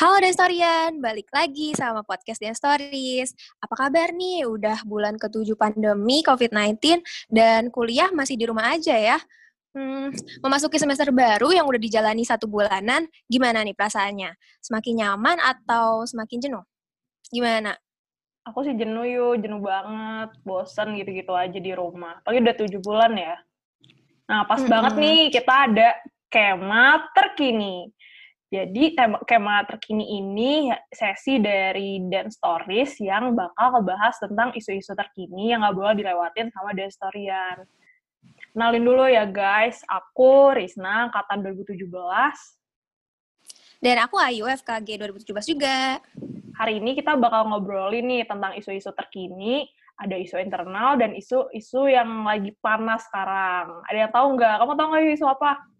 Halo 0.00 0.16
Destorian, 0.16 0.96
balik 0.96 1.28
lagi 1.28 1.76
sama 1.76 2.00
podcast 2.00 2.40
Dan 2.40 2.56
Stories. 2.56 3.36
Apa 3.60 3.84
kabar 3.84 4.16
nih? 4.16 4.48
Udah 4.48 4.80
bulan 4.88 5.20
ke-7 5.20 5.52
pandemi 5.60 6.24
COVID-19 6.24 7.04
dan 7.28 7.68
kuliah 7.68 8.08
masih 8.08 8.40
di 8.40 8.48
rumah 8.48 8.72
aja 8.72 8.96
ya. 8.96 9.20
Hmm, 9.76 10.08
memasuki 10.40 10.80
semester 10.80 11.12
baru 11.12 11.52
yang 11.52 11.68
udah 11.68 11.76
dijalani 11.76 12.24
satu 12.24 12.48
bulanan, 12.48 13.12
gimana 13.28 13.60
nih 13.60 13.76
perasaannya? 13.76 14.32
Semakin 14.64 15.04
nyaman 15.04 15.36
atau 15.36 16.08
semakin 16.08 16.48
jenuh? 16.48 16.64
Gimana? 17.28 17.76
Aku 18.48 18.64
sih 18.64 18.72
jenuh 18.72 19.04
yuk, 19.04 19.44
jenuh 19.44 19.60
banget, 19.60 20.32
bosen 20.48 20.96
gitu-gitu 20.96 21.36
aja 21.36 21.60
di 21.60 21.76
rumah. 21.76 22.24
Apalagi 22.24 22.40
udah 22.40 22.56
tujuh 22.56 22.80
bulan 22.80 23.12
ya. 23.20 23.36
Nah, 24.32 24.48
pas 24.48 24.56
mm 24.56 24.64
-hmm. 24.64 24.72
banget 24.72 24.94
nih 24.96 25.20
kita 25.28 25.52
ada 25.68 25.88
kema 26.32 27.04
terkini. 27.12 27.92
Jadi 28.50 28.98
tema 28.98 29.22
kema 29.22 29.62
terkini 29.62 30.18
ini 30.18 30.74
sesi 30.90 31.38
dari 31.38 32.02
Dance 32.10 32.34
Stories 32.34 32.98
yang 32.98 33.38
bakal 33.38 33.78
ngebahas 33.78 34.18
tentang 34.18 34.50
isu-isu 34.58 34.90
terkini 34.98 35.54
yang 35.54 35.62
nggak 35.62 35.78
boleh 35.78 35.94
dilewatin 35.94 36.50
sama 36.50 36.74
Dance 36.74 36.98
Storyan. 36.98 37.62
Kenalin 38.50 38.82
dulu 38.82 39.06
ya 39.06 39.22
guys, 39.30 39.86
aku 39.86 40.50
Risna, 40.58 41.06
angkatan 41.06 41.46
2017. 41.46 41.78
Dan 43.78 44.02
aku 44.02 44.18
Ayu, 44.18 44.50
FKG 44.50 44.98
2017 44.98 45.46
juga. 45.46 46.02
Hari 46.58 46.82
ini 46.82 46.98
kita 46.98 47.14
bakal 47.14 47.46
ngobrolin 47.54 48.02
nih 48.02 48.26
tentang 48.26 48.58
isu-isu 48.58 48.90
terkini, 48.98 49.70
ada 49.94 50.18
isu 50.18 50.42
internal 50.42 50.98
dan 50.98 51.14
isu-isu 51.14 51.86
yang 51.86 52.26
lagi 52.26 52.50
panas 52.58 53.06
sekarang. 53.06 53.78
Ada 53.86 54.10
yang 54.10 54.10
tahu 54.10 54.26
nggak? 54.34 54.54
Kamu 54.58 54.72
tahu 54.74 54.86
nggak 54.90 55.14
isu 55.14 55.26
apa? 55.30 55.70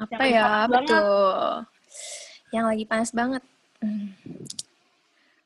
Apa 0.00 0.22
yang 0.24 0.32
ya, 0.32 0.48
betul. 0.64 0.88
Banget. 0.88 1.64
Yang 2.50 2.64
lagi 2.72 2.84
panas 2.88 3.10
banget. 3.12 3.42
Hmm. 3.84 4.08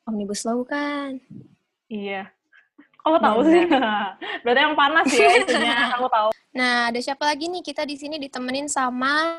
Omnibus 0.07 0.47
Law 0.47 0.63
kan? 0.63 1.19
Iya. 1.91 2.31
Kamu 3.03 3.17
tahu 3.19 3.39
sih? 3.51 3.63
Berarti 4.47 4.61
yang 4.63 4.75
panas 4.79 5.05
ya 5.11 5.27
isunya, 5.43 5.75
kamu 5.93 6.07
tahu. 6.07 6.29
Nah, 6.55 6.89
ada 6.89 6.99
siapa 7.03 7.27
lagi 7.27 7.51
nih? 7.51 7.61
Kita 7.61 7.83
di 7.83 7.99
sini 7.99 8.15
ditemenin 8.15 8.71
sama 8.71 9.37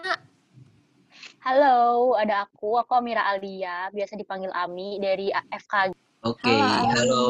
Halo, 1.46 2.18
ada 2.18 2.42
aku, 2.42 2.74
aku 2.74 2.90
Amira 2.98 3.22
Alia, 3.30 3.86
biasa 3.94 4.18
dipanggil 4.18 4.50
Ami 4.50 4.98
dari 4.98 5.30
FKG. 5.30 5.94
Oke, 6.26 6.42
okay, 6.42 6.58
halo. 6.58 6.90
halo. 6.90 7.26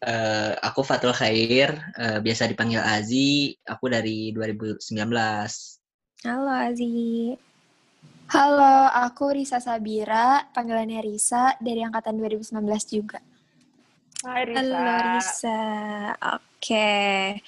Uh, 0.00 0.52
aku 0.64 0.80
Fatul 0.80 1.12
Khair, 1.12 1.76
uh, 2.00 2.18
biasa 2.24 2.48
dipanggil 2.48 2.80
Azi, 2.80 3.52
aku 3.68 3.92
dari 3.92 4.32
2019. 4.32 4.80
Halo 6.24 6.48
Azi. 6.48 7.36
Halo, 8.32 8.88
aku 8.96 9.36
Risa 9.36 9.60
Sabira, 9.60 10.48
panggilannya 10.56 11.04
Risa, 11.04 11.52
dari 11.60 11.84
angkatan 11.84 12.16
2019 12.16 12.64
juga. 12.88 13.20
Hai 14.24 14.48
Risa. 14.48 14.56
Halo 14.56 14.84
Risa, 15.04 15.60
oke. 16.16 16.40
Okay. 16.64 17.44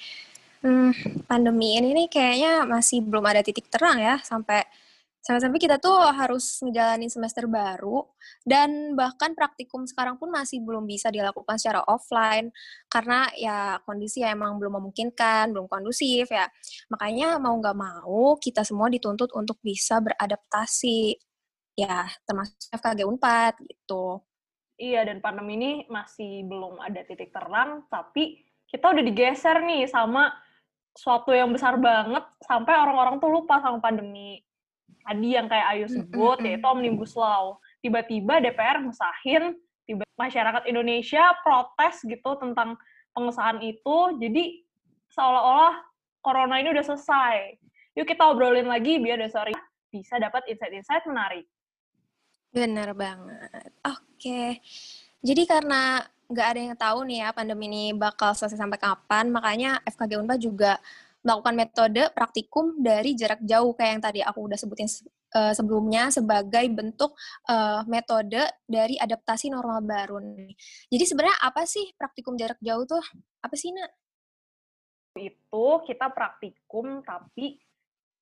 Hmm, 0.61 0.93
pandemi 1.25 1.81
ini 1.81 1.89
nih 1.97 2.05
kayaknya 2.05 2.69
masih 2.69 3.01
belum 3.01 3.25
ada 3.25 3.41
titik 3.41 3.65
terang 3.65 3.97
ya, 3.97 4.21
sampai 4.21 4.61
Sampai-sampai 5.27 5.59
kita 5.59 5.75
tuh 5.75 5.99
harus 5.99 6.63
ngejalanin 6.63 7.11
semester 7.11 7.51
baru 7.51 8.07
dan 8.47 8.95
bahkan 8.95 9.35
praktikum 9.35 9.83
sekarang 9.83 10.15
pun 10.15 10.31
masih 10.31 10.63
belum 10.63 10.87
bisa 10.87 11.11
dilakukan 11.11 11.59
secara 11.59 11.83
offline 11.83 12.47
karena 12.87 13.27
ya 13.35 13.75
kondisi 13.83 14.23
ya 14.23 14.31
emang 14.31 14.55
belum 14.55 14.79
memungkinkan, 14.79 15.51
belum 15.51 15.67
kondusif 15.67 16.31
ya. 16.31 16.47
Makanya 16.87 17.43
mau 17.43 17.59
nggak 17.59 17.75
mau 17.75 18.39
kita 18.39 18.63
semua 18.63 18.87
dituntut 18.87 19.35
untuk 19.35 19.59
bisa 19.59 19.99
beradaptasi 19.99 21.19
ya 21.75 22.07
termasuk 22.23 22.71
FKG 22.71 23.03
Unpad 23.03 23.59
gitu. 23.67 24.23
Iya 24.79 25.11
dan 25.11 25.19
pandemi 25.19 25.59
ini 25.59 25.71
masih 25.91 26.47
belum 26.47 26.79
ada 26.79 27.03
titik 27.03 27.35
terang 27.35 27.83
tapi 27.91 28.47
kita 28.71 28.95
udah 28.95 29.03
digeser 29.03 29.59
nih 29.59 29.91
sama 29.91 30.31
suatu 30.95 31.35
yang 31.35 31.51
besar 31.51 31.75
banget 31.75 32.23
sampai 32.47 32.79
orang-orang 32.79 33.19
tuh 33.19 33.27
lupa 33.27 33.59
sama 33.59 33.83
pandemi 33.83 34.46
tadi 35.07 35.39
yang 35.39 35.47
kayak 35.47 35.67
Ayu 35.75 35.87
sebut, 35.87 36.37
yaitu 36.43 36.67
Omnibus 36.67 37.15
Law. 37.15 37.59
Tiba-tiba 37.79 38.43
DPR 38.43 38.83
ngesahin, 38.83 39.55
tiba 39.87 40.03
masyarakat 40.19 40.67
Indonesia 40.67 41.31
protes 41.45 42.03
gitu 42.03 42.35
tentang 42.41 42.75
pengesahan 43.15 43.63
itu, 43.63 43.97
jadi 44.19 44.61
seolah-olah 45.15 45.79
corona 46.21 46.59
ini 46.59 46.75
udah 46.75 46.85
selesai. 46.85 47.55
Yuk 47.97 48.05
kita 48.05 48.29
obrolin 48.29 48.69
lagi 48.69 49.01
biar 49.01 49.17
sorry 49.31 49.55
bisa 49.89 50.21
dapat 50.21 50.45
insight-insight 50.45 51.07
menarik. 51.09 51.47
Bener 52.53 52.93
banget. 52.93 53.73
Oke. 53.81 54.61
Jadi 55.23 55.43
karena 55.49 56.05
nggak 56.27 56.47
ada 56.51 56.59
yang 56.59 56.77
tahu 56.77 56.99
nih 57.07 57.17
ya 57.23 57.29
pandemi 57.31 57.65
ini 57.71 57.83
bakal 57.95 58.35
selesai 58.35 58.59
sampai 58.59 58.77
kapan, 58.77 59.31
makanya 59.31 59.79
FKG 59.87 60.19
Unpad 60.19 60.39
juga 60.43 60.73
melakukan 61.27 61.59
metode 61.59 62.03
praktikum 62.15 62.79
dari 62.79 63.11
jarak 63.19 63.43
jauh 63.43 63.75
kayak 63.75 63.91
yang 63.99 64.03
tadi 64.07 64.19
aku 64.23 64.47
udah 64.47 64.55
sebutin 64.55 64.87
uh, 65.35 65.51
sebelumnya 65.51 66.07
sebagai 66.07 66.63
bentuk 66.71 67.11
uh, 67.51 67.83
metode 67.91 68.39
dari 68.63 68.95
adaptasi 68.95 69.51
normal 69.51 69.83
baru. 69.83 70.23
Jadi 70.87 71.03
sebenarnya 71.03 71.35
apa 71.43 71.67
sih 71.67 71.91
praktikum 71.99 72.39
jarak 72.39 72.55
jauh 72.63 72.87
tuh? 72.87 73.03
Apa 73.43 73.59
sih, 73.59 73.75
Nak? 73.75 73.91
Itu 75.19 75.83
kita 75.83 76.15
praktikum 76.15 77.03
tapi 77.03 77.59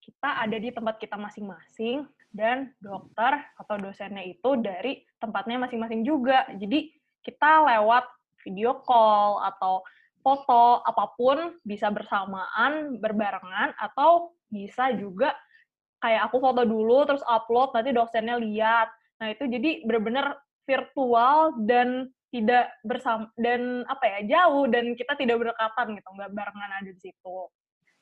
kita 0.02 0.42
ada 0.42 0.58
di 0.58 0.70
tempat 0.74 0.98
kita 0.98 1.18
masing-masing 1.18 2.10
dan 2.34 2.74
dokter 2.82 3.42
atau 3.58 3.76
dosennya 3.78 4.26
itu 4.26 4.58
dari 4.58 5.06
tempatnya 5.22 5.62
masing-masing 5.62 6.02
juga. 6.02 6.50
Jadi 6.58 6.90
kita 7.22 7.70
lewat 7.70 8.06
video 8.46 8.82
call 8.86 9.42
atau 9.42 9.82
foto 10.26 10.82
apa 10.82 11.14
pun 11.14 11.62
bisa 11.62 11.94
bersamaan, 11.94 12.98
berbarengan, 12.98 13.78
atau 13.78 14.34
bisa 14.50 14.90
juga 14.98 15.38
kayak 16.02 16.34
aku 16.34 16.42
foto 16.42 16.66
dulu 16.66 17.06
terus 17.06 17.22
upload 17.30 17.78
nanti 17.78 17.94
dosennya 17.94 18.42
lihat. 18.42 18.90
Nah 19.22 19.30
itu 19.30 19.46
jadi 19.46 19.86
benar-benar 19.86 20.42
virtual 20.66 21.54
dan 21.70 22.10
tidak 22.34 22.74
bersama 22.82 23.30
dan 23.38 23.86
apa 23.86 24.04
ya 24.18 24.20
jauh 24.26 24.66
dan 24.68 24.98
kita 24.98 25.14
tidak 25.16 25.40
berdekatan 25.40 25.94
gitu 25.96 26.10
nggak 26.10 26.34
barengan 26.34 26.72
ada 26.82 26.90
di 26.90 27.00
situ. 27.00 27.38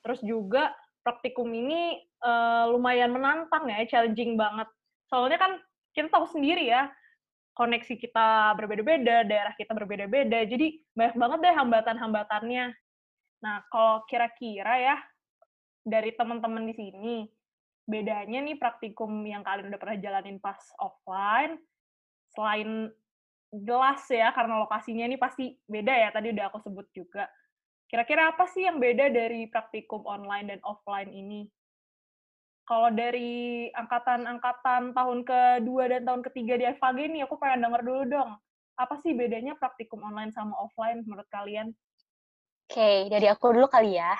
Terus 0.00 0.20
juga 0.24 0.72
praktikum 1.04 1.52
ini 1.52 2.00
uh, 2.24 2.72
lumayan 2.72 3.12
menantang 3.12 3.68
ya, 3.68 3.84
challenging 3.84 4.40
banget. 4.40 4.66
Soalnya 5.12 5.36
kan 5.36 5.52
kita 5.92 6.08
tahu 6.08 6.24
sendiri 6.32 6.66
ya, 6.72 6.88
koneksi 7.54 7.94
kita 7.96 8.58
berbeda-beda, 8.58 9.22
daerah 9.22 9.54
kita 9.54 9.72
berbeda-beda, 9.72 10.42
jadi 10.42 10.74
banyak 10.92 11.16
banget 11.16 11.38
deh 11.38 11.54
hambatan-hambatannya. 11.54 12.64
Nah, 13.46 13.56
kalau 13.70 14.02
kira-kira 14.10 14.74
ya, 14.82 14.96
dari 15.86 16.10
teman-teman 16.18 16.66
di 16.66 16.74
sini, 16.74 17.16
bedanya 17.86 18.42
nih 18.42 18.58
praktikum 18.58 19.22
yang 19.22 19.46
kalian 19.46 19.70
udah 19.70 19.80
pernah 19.80 19.98
jalanin 20.02 20.42
pas 20.42 20.58
offline, 20.82 21.60
selain 22.34 22.90
jelas 23.54 24.02
ya, 24.10 24.34
karena 24.34 24.58
lokasinya 24.58 25.06
ini 25.06 25.14
pasti 25.14 25.54
beda 25.70 25.94
ya, 25.94 26.08
tadi 26.10 26.34
udah 26.34 26.50
aku 26.50 26.58
sebut 26.58 26.90
juga. 26.90 27.30
Kira-kira 27.86 28.34
apa 28.34 28.50
sih 28.50 28.66
yang 28.66 28.82
beda 28.82 29.14
dari 29.14 29.46
praktikum 29.46 30.02
online 30.02 30.56
dan 30.56 30.60
offline 30.66 31.14
ini? 31.14 31.46
Kalau 32.64 32.88
dari 32.88 33.68
angkatan-angkatan 33.76 34.96
tahun 34.96 35.18
kedua 35.24 35.84
dan 35.92 36.02
tahun 36.08 36.22
ketiga 36.32 36.56
di 36.56 36.64
FAG 36.80 36.96
ini, 36.96 37.20
aku 37.20 37.36
pengen 37.36 37.68
denger 37.68 37.84
dulu 37.84 38.02
dong. 38.08 38.30
Apa 38.80 38.98
sih 39.04 39.12
bedanya 39.12 39.54
praktikum 39.60 40.00
online 40.00 40.32
sama 40.32 40.56
offline 40.56 41.04
menurut 41.04 41.28
kalian? 41.28 41.76
Oke, 42.64 42.80
okay, 42.80 42.96
dari 43.12 43.28
aku 43.28 43.52
dulu 43.52 43.68
kali 43.68 44.00
ya. 44.00 44.16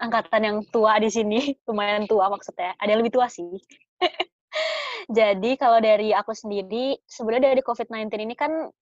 Angkatan 0.00 0.42
yang 0.42 0.58
tua 0.72 0.96
di 0.96 1.12
sini, 1.12 1.52
lumayan 1.68 2.08
tua 2.08 2.32
maksudnya. 2.32 2.72
Ada 2.80 2.96
yang 2.96 3.00
lebih 3.04 3.14
tua 3.14 3.28
sih. 3.28 3.60
Jadi 5.18 5.60
kalau 5.60 5.76
dari 5.82 6.16
aku 6.16 6.32
sendiri, 6.32 6.96
sebenarnya 7.04 7.52
dari 7.52 7.60
COVID-19 7.60 8.08
ini 8.24 8.34
kan 8.38 8.72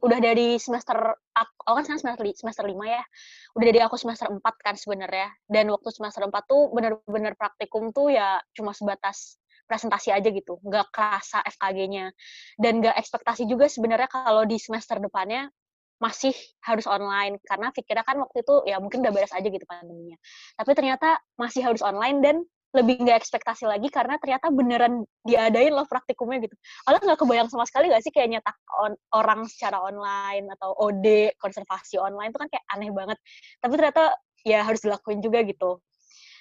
udah 0.00 0.18
dari 0.22 0.56
semester 0.56 0.96
aku 1.36 1.72
kan 1.76 1.84
semester 1.84 2.24
semester 2.32 2.64
lima 2.64 2.88
ya. 2.88 3.04
Udah 3.52 3.66
dari 3.68 3.80
aku 3.84 4.00
semester 4.00 4.32
empat 4.32 4.54
kan 4.64 4.74
sebenarnya. 4.78 5.28
Dan 5.44 5.68
waktu 5.68 5.92
semester 5.92 6.24
empat 6.24 6.48
tuh 6.48 6.72
bener-bener 6.72 7.36
praktikum 7.36 7.92
tuh 7.92 8.08
ya 8.08 8.40
cuma 8.56 8.72
sebatas 8.72 9.36
presentasi 9.68 10.14
aja 10.14 10.28
gitu. 10.32 10.56
Nggak 10.64 10.88
kerasa 10.94 11.44
FKG-nya 11.44 12.12
dan 12.56 12.80
nggak 12.80 12.96
ekspektasi 12.96 13.44
juga 13.44 13.68
sebenarnya 13.68 14.08
kalau 14.08 14.48
di 14.48 14.56
semester 14.56 14.96
depannya 14.96 15.52
masih 16.00 16.32
harus 16.64 16.88
online. 16.88 17.36
Karena 17.44 17.68
pikirnya 17.68 18.04
kan 18.08 18.16
waktu 18.22 18.40
itu 18.40 18.54
ya 18.64 18.80
mungkin 18.80 19.04
udah 19.04 19.12
beres 19.12 19.34
aja 19.36 19.44
gitu 19.44 19.64
pandeminya. 19.68 20.16
Tapi 20.56 20.70
ternyata 20.72 21.20
masih 21.36 21.60
harus 21.68 21.84
online 21.84 22.18
dan 22.24 22.36
lebih 22.72 23.04
nggak 23.04 23.20
ekspektasi 23.20 23.68
lagi 23.68 23.92
karena 23.92 24.16
ternyata 24.16 24.48
beneran 24.48 25.04
diadain 25.28 25.72
loh 25.76 25.84
praktikumnya 25.84 26.40
gitu. 26.48 26.56
Kalau 26.88 26.98
nggak 27.04 27.18
kebayang 27.20 27.48
sama 27.52 27.68
sekali 27.68 27.92
nggak 27.92 28.02
sih 28.04 28.12
kayak 28.12 28.28
nyetak 28.32 28.56
on, 28.80 28.96
orang 29.12 29.44
secara 29.44 29.76
online 29.84 30.48
atau 30.56 30.72
OD 30.88 31.36
konservasi 31.36 32.00
online 32.00 32.32
itu 32.32 32.40
kan 32.40 32.48
kayak 32.48 32.64
aneh 32.72 32.88
banget. 32.88 33.18
Tapi 33.60 33.72
ternyata 33.76 34.02
ya 34.42 34.64
harus 34.64 34.80
dilakuin 34.80 35.20
juga 35.20 35.44
gitu. 35.44 35.84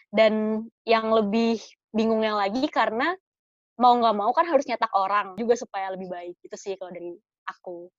Dan 0.08 0.66
yang 0.88 1.12
lebih 1.12 1.60
bingungnya 1.92 2.40
lagi 2.40 2.64
karena 2.72 3.12
mau 3.76 3.98
nggak 4.00 4.16
mau 4.16 4.32
kan 4.32 4.48
harus 4.48 4.64
nyetak 4.68 4.92
orang 4.96 5.36
juga 5.36 5.60
supaya 5.60 5.92
lebih 5.92 6.08
baik 6.08 6.36
itu 6.44 6.56
sih 6.56 6.80
kalau 6.80 6.92
dari 6.96 7.12
aku 7.48 7.92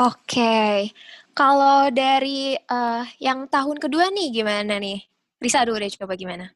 Oke, 0.00 0.88
kalau 1.36 1.92
dari 1.92 2.56
uh, 2.56 3.04
yang 3.20 3.44
tahun 3.52 3.76
kedua 3.76 4.08
nih 4.08 4.32
gimana 4.32 4.80
nih? 4.80 4.96
Risa 5.36 5.60
dulu 5.68 5.76
deh 5.76 5.92
coba 5.92 6.16
gimana? 6.16 6.48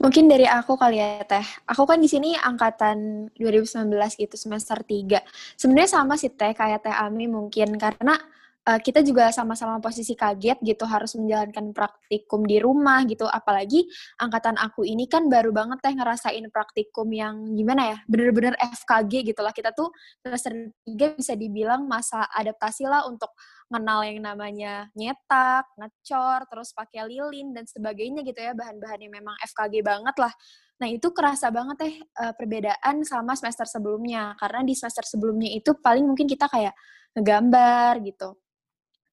Mungkin 0.00 0.24
dari 0.24 0.48
aku 0.48 0.72
kali 0.80 0.96
ya 0.96 1.20
Teh. 1.28 1.44
Aku 1.68 1.84
kan 1.84 2.00
di 2.00 2.08
sini 2.08 2.32
angkatan 2.32 3.28
2019 3.36 3.92
gitu 4.24 4.36
semester 4.40 4.80
3. 4.80 5.20
Sebenarnya 5.60 6.00
sama 6.00 6.16
sih 6.16 6.32
Teh 6.32 6.56
kayak 6.56 6.88
Teh 6.88 6.96
Ami 6.96 7.28
mungkin 7.28 7.76
karena 7.76 8.16
uh, 8.66 8.80
kita 8.80 9.00
juga 9.00 9.30
sama-sama 9.32 9.78
posisi 9.78 10.12
kaget 10.12 10.60
gitu 10.64 10.84
harus 10.84 11.14
menjalankan 11.16 11.70
praktikum 11.72 12.44
di 12.44 12.58
rumah 12.58 13.04
gitu. 13.08 13.24
Apalagi 13.28 13.86
angkatan 14.20 14.60
aku 14.60 14.84
ini 14.84 15.08
kan 15.08 15.28
baru 15.30 15.54
banget 15.54 15.78
teh 15.84 15.94
ngerasain 15.94 16.44
praktikum 16.52 17.08
yang 17.12 17.56
gimana 17.56 17.94
ya 17.94 17.98
bener-bener 18.10 18.54
FKG 18.58 19.32
gitu 19.32 19.40
lah. 19.40 19.52
Kita 19.54 19.72
tuh 19.72 19.92
semester 20.20 20.74
tiga 20.84 21.14
bisa 21.16 21.32
dibilang 21.38 21.88
masa 21.88 22.26
adaptasi 22.34 22.84
lah 22.88 23.08
untuk 23.08 23.32
kenal 23.68 24.00
yang 24.00 24.24
namanya 24.24 24.88
nyetak, 24.96 25.68
ngecor, 25.76 26.48
terus 26.48 26.72
pakai 26.72 27.04
lilin 27.04 27.52
dan 27.52 27.64
sebagainya 27.68 28.24
gitu 28.24 28.40
ya. 28.40 28.52
Bahan-bahan 28.56 28.98
yang 29.04 29.12
memang 29.12 29.36
FKG 29.44 29.84
banget 29.84 30.16
lah. 30.20 30.32
Nah 30.78 30.86
itu 30.86 31.10
kerasa 31.10 31.50
banget 31.50 31.76
teh 31.76 31.94
uh, 32.22 32.32
perbedaan 32.38 33.02
sama 33.02 33.34
semester 33.34 33.66
sebelumnya. 33.66 34.38
Karena 34.38 34.62
di 34.62 34.74
semester 34.78 35.04
sebelumnya 35.04 35.50
itu 35.50 35.74
paling 35.74 36.06
mungkin 36.06 36.30
kita 36.30 36.46
kayak 36.46 36.72
ngegambar 37.18 37.98
gitu 38.06 38.38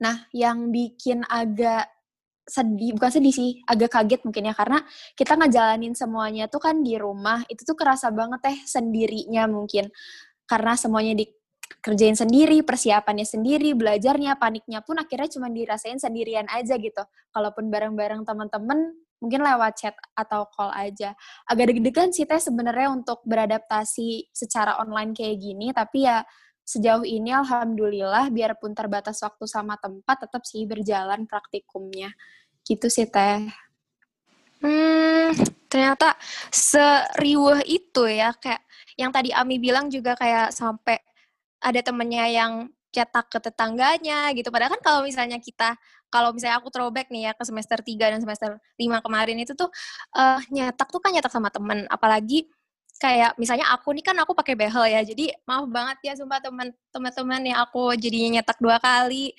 Nah, 0.02 0.28
yang 0.36 0.72
bikin 0.76 1.24
agak 1.28 1.88
sedih, 2.46 2.94
bukan 2.94 3.10
sedih 3.10 3.34
sih, 3.34 3.52
agak 3.66 3.96
kaget 3.96 4.22
mungkin 4.22 4.52
ya, 4.52 4.54
karena 4.54 4.80
kita 5.18 5.34
ngejalanin 5.34 5.98
semuanya 5.98 6.46
tuh 6.46 6.62
kan 6.62 6.84
di 6.86 6.94
rumah, 7.00 7.42
itu 7.50 7.66
tuh 7.66 7.74
kerasa 7.74 8.14
banget 8.14 8.40
teh 8.46 8.58
sendirinya 8.70 9.50
mungkin. 9.50 9.90
Karena 10.46 10.78
semuanya 10.78 11.18
dikerjain 11.18 12.14
sendiri, 12.14 12.62
persiapannya 12.62 13.26
sendiri, 13.26 13.74
belajarnya, 13.74 14.38
paniknya 14.38 14.86
pun 14.86 15.02
akhirnya 15.02 15.30
cuma 15.34 15.50
dirasain 15.50 15.98
sendirian 15.98 16.46
aja 16.54 16.78
gitu. 16.78 17.02
Kalaupun 17.34 17.74
bareng-bareng 17.74 18.22
teman-teman, 18.30 18.94
mungkin 19.18 19.42
lewat 19.42 19.74
chat 19.82 19.96
atau 20.14 20.46
call 20.54 20.70
aja. 20.76 21.18
Agak 21.50 21.74
deg-degan 21.74 22.14
sih 22.14 22.30
teh 22.30 22.38
sebenarnya 22.38 22.94
untuk 22.94 23.26
beradaptasi 23.26 24.30
secara 24.30 24.78
online 24.78 25.18
kayak 25.18 25.42
gini, 25.42 25.74
tapi 25.74 26.06
ya 26.06 26.22
sejauh 26.66 27.06
ini 27.06 27.32
alhamdulillah 27.32 28.34
biarpun 28.34 28.74
terbatas 28.74 29.22
waktu 29.22 29.46
sama 29.46 29.78
tempat 29.78 30.26
tetap 30.26 30.44
sih 30.44 30.66
berjalan 30.66 31.30
praktikumnya. 31.30 32.12
Gitu 32.66 32.90
sih 32.90 33.06
teh. 33.06 33.46
Hmm 34.60 35.56
ternyata 35.76 36.16
seriuh 36.56 37.60
itu 37.68 38.08
ya 38.08 38.32
kayak 38.40 38.64
yang 38.96 39.12
tadi 39.12 39.36
Ami 39.36 39.60
bilang 39.60 39.92
juga 39.92 40.16
kayak 40.16 40.56
sampai 40.56 41.04
ada 41.60 41.84
temennya 41.84 42.32
yang 42.32 42.72
cetak 42.96 43.28
ke 43.28 43.44
tetangganya 43.44 44.32
gitu. 44.32 44.48
Padahal 44.48 44.80
kan 44.80 44.82
kalau 44.86 45.02
misalnya 45.04 45.36
kita 45.36 45.76
kalau 46.08 46.32
misalnya 46.32 46.64
aku 46.64 46.72
throwback 46.72 47.12
nih 47.12 47.28
ya 47.28 47.32
ke 47.36 47.44
semester 47.44 47.84
3 47.84 47.92
dan 48.08 48.20
semester 48.24 48.56
5 48.80 49.04
kemarin 49.04 49.36
itu 49.36 49.52
tuh 49.52 49.68
uh, 50.16 50.40
nyetak 50.48 50.88
tuh 50.88 51.04
kan 51.04 51.12
nyetak 51.12 51.34
sama 51.34 51.52
temen. 51.52 51.84
Apalagi 51.92 52.48
kayak 52.96 53.36
misalnya 53.36 53.68
aku 53.76 53.92
nih 53.92 54.06
kan 54.06 54.16
aku 54.24 54.32
pakai 54.32 54.56
behel 54.56 54.88
ya 54.88 55.04
jadi 55.04 55.36
maaf 55.44 55.68
banget 55.68 55.98
ya 56.12 56.14
sumpah 56.16 56.40
teman 56.40 56.72
teman-teman 56.96 57.42
yang 57.44 57.60
aku 57.64 57.92
jadinya 58.00 58.40
nyetak 58.40 58.58
dua 58.64 58.80
kali. 58.80 59.36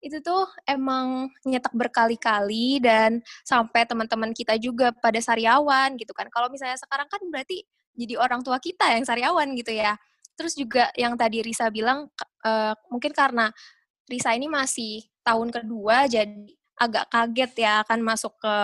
Itu 0.00 0.22
tuh 0.22 0.46
emang 0.68 1.32
nyetak 1.44 1.72
berkali-kali 1.74 2.78
dan 2.80 3.20
sampai 3.42 3.84
teman-teman 3.88 4.30
kita 4.32 4.54
juga 4.60 4.92
pada 4.94 5.18
sariawan 5.18 5.96
gitu 5.98 6.12
kan. 6.14 6.28
Kalau 6.30 6.48
misalnya 6.52 6.78
sekarang 6.78 7.08
kan 7.10 7.20
berarti 7.28 7.64
jadi 7.96 8.20
orang 8.20 8.44
tua 8.44 8.60
kita 8.60 8.92
yang 8.92 9.04
sariawan 9.08 9.56
gitu 9.56 9.72
ya. 9.72 9.96
Terus 10.36 10.52
juga 10.52 10.92
yang 10.94 11.16
tadi 11.16 11.40
Risa 11.40 11.72
bilang 11.72 12.12
uh, 12.44 12.74
mungkin 12.92 13.12
karena 13.16 13.50
Risa 14.06 14.36
ini 14.36 14.46
masih 14.46 15.02
tahun 15.26 15.50
kedua 15.50 16.06
jadi 16.06 16.54
agak 16.76 17.08
kaget 17.08 17.52
ya 17.66 17.72
akan 17.82 18.00
masuk 18.04 18.36
ke 18.38 18.54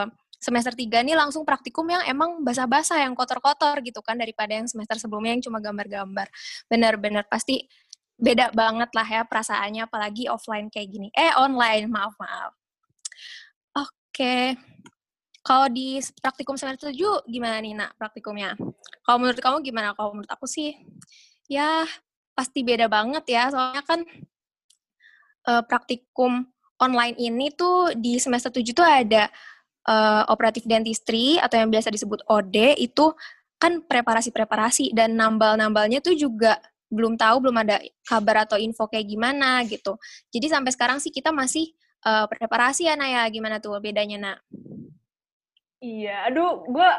semester 0.42 0.74
3 0.74 1.06
ini 1.06 1.14
langsung 1.14 1.46
praktikum 1.46 1.86
yang 1.86 2.02
emang 2.02 2.42
basah-basah, 2.42 3.06
yang 3.06 3.14
kotor-kotor 3.14 3.78
gitu 3.86 4.02
kan, 4.02 4.18
daripada 4.18 4.58
yang 4.58 4.66
semester 4.66 4.98
sebelumnya 4.98 5.38
yang 5.38 5.42
cuma 5.46 5.62
gambar-gambar. 5.62 6.26
Benar-benar 6.66 7.30
pasti 7.30 7.62
beda 8.18 8.50
banget 8.50 8.90
lah 8.90 9.06
ya 9.06 9.22
perasaannya, 9.22 9.86
apalagi 9.86 10.26
offline 10.26 10.66
kayak 10.66 10.88
gini. 10.90 11.08
Eh, 11.14 11.30
online, 11.38 11.86
maaf-maaf. 11.86 12.58
Oke. 13.78 14.58
Kalau 15.46 15.66
di 15.70 16.02
praktikum 16.18 16.58
semester 16.58 16.90
7, 16.90 17.22
gimana 17.30 17.62
nih, 17.62 17.74
nak, 17.78 17.94
praktikumnya? 17.94 18.58
Kalau 19.06 19.18
menurut 19.22 19.38
kamu 19.38 19.62
gimana? 19.62 19.94
Kalau 19.94 20.10
menurut 20.14 20.30
aku 20.30 20.50
sih, 20.50 20.74
ya 21.46 21.86
pasti 22.34 22.66
beda 22.66 22.90
banget 22.90 23.22
ya, 23.30 23.46
soalnya 23.50 23.82
kan 23.86 24.00
uh, 25.46 25.62
praktikum 25.66 26.46
online 26.82 27.14
ini 27.18 27.54
tuh 27.54 27.94
di 27.94 28.18
semester 28.18 28.50
7 28.50 28.74
tuh 28.74 28.86
ada 28.86 29.30
uh, 29.86 30.22
operatif 30.30 30.66
dentistry 30.66 31.38
atau 31.38 31.58
yang 31.58 31.70
biasa 31.70 31.90
disebut 31.90 32.22
OD 32.26 32.78
itu 32.78 33.14
kan 33.62 33.78
preparasi-preparasi 33.86 34.90
dan 34.90 35.14
nambal-nambalnya 35.14 36.02
tuh 36.02 36.18
juga 36.18 36.58
belum 36.92 37.16
tahu, 37.16 37.48
belum 37.48 37.56
ada 37.62 37.80
kabar 38.04 38.44
atau 38.44 38.60
info 38.60 38.84
kayak 38.84 39.08
gimana 39.08 39.64
gitu. 39.64 39.96
Jadi 40.28 40.46
sampai 40.52 40.74
sekarang 40.74 40.98
sih 41.00 41.08
kita 41.08 41.32
masih 41.32 41.72
uh, 42.04 42.28
preparasi 42.28 42.90
ya 42.90 42.98
Naya, 42.98 43.24
gimana 43.32 43.62
tuh 43.62 43.78
bedanya 43.80 44.18
nak? 44.20 44.38
Iya, 45.82 46.30
aduh 46.30 46.62
gue 46.68 46.90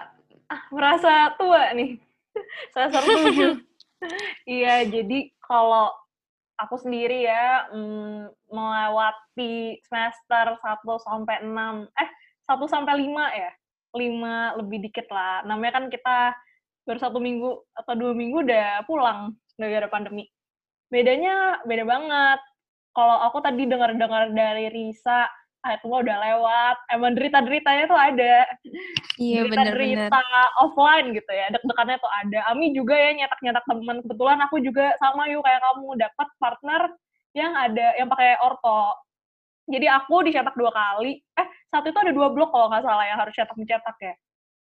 ah, 0.50 0.62
merasa 0.74 1.32
tua 1.38 1.72
nih, 1.78 2.02
saya 2.74 2.90
tujuh. 2.90 3.62
iya, 4.60 4.84
jadi 4.84 5.32
kalau 5.40 5.94
aku 6.60 6.76
sendiri 6.80 7.24
ya 7.28 7.70
mm, 7.72 8.34
melewati 8.52 9.80
semester 9.88 10.58
1 10.58 10.84
sampai 11.06 11.38
6, 11.44 11.88
eh 12.02 12.10
satu 12.54 12.70
sampai 12.70 13.02
lima 13.02 13.34
ya. 13.34 13.52
Lima 13.98 14.54
lebih 14.62 14.86
dikit 14.86 15.10
lah. 15.10 15.42
Namanya 15.50 15.82
kan 15.82 15.86
kita 15.90 16.38
baru 16.86 17.00
satu 17.02 17.18
minggu 17.18 17.50
atau 17.74 17.94
dua 17.98 18.14
minggu 18.14 18.46
udah 18.46 18.86
pulang 18.86 19.34
gara-gara 19.58 19.90
pandemi. 19.90 20.30
Bedanya 20.94 21.62
beda 21.66 21.84
banget. 21.90 22.40
Kalau 22.94 23.18
aku 23.26 23.42
tadi 23.42 23.66
dengar-dengar 23.66 24.30
dari 24.38 24.70
Risa 24.70 25.26
ah 25.64 25.80
itu 25.80 25.88
udah 25.88 26.18
lewat. 26.20 26.78
Emang 26.94 27.18
derita-deritanya 27.18 27.90
tuh 27.90 27.98
ada. 27.98 28.36
Iya 29.18 29.48
derita-derita 29.50 30.22
offline 30.62 31.16
gitu 31.16 31.32
ya. 31.34 31.50
Deg-degannya 31.50 31.98
tuh 31.98 32.12
ada. 32.12 32.40
Ami 32.54 32.76
juga 32.78 32.94
ya 32.94 33.18
nyetak-nyetak 33.18 33.66
teman 33.66 33.98
kebetulan 34.06 34.40
aku 34.46 34.62
juga 34.62 34.94
sama 35.02 35.26
yuk 35.32 35.42
kayak 35.42 35.62
kamu. 35.64 35.90
Dapat 35.98 36.28
partner 36.38 36.82
yang 37.34 37.54
ada 37.58 37.98
yang 37.98 38.10
pakai 38.12 38.38
orto 38.46 38.94
jadi 39.68 39.88
aku 39.96 40.28
dicetak 40.28 40.56
dua 40.60 40.72
kali. 40.76 41.24
Eh 41.40 41.48
satu 41.72 41.88
itu 41.88 42.00
ada 42.00 42.12
dua 42.12 42.28
blok 42.32 42.52
kalau 42.52 42.68
nggak 42.68 42.84
salah 42.84 43.06
yang 43.08 43.20
harus 43.20 43.34
cetak 43.34 43.56
mencetak 43.56 43.98
ya. 44.00 44.14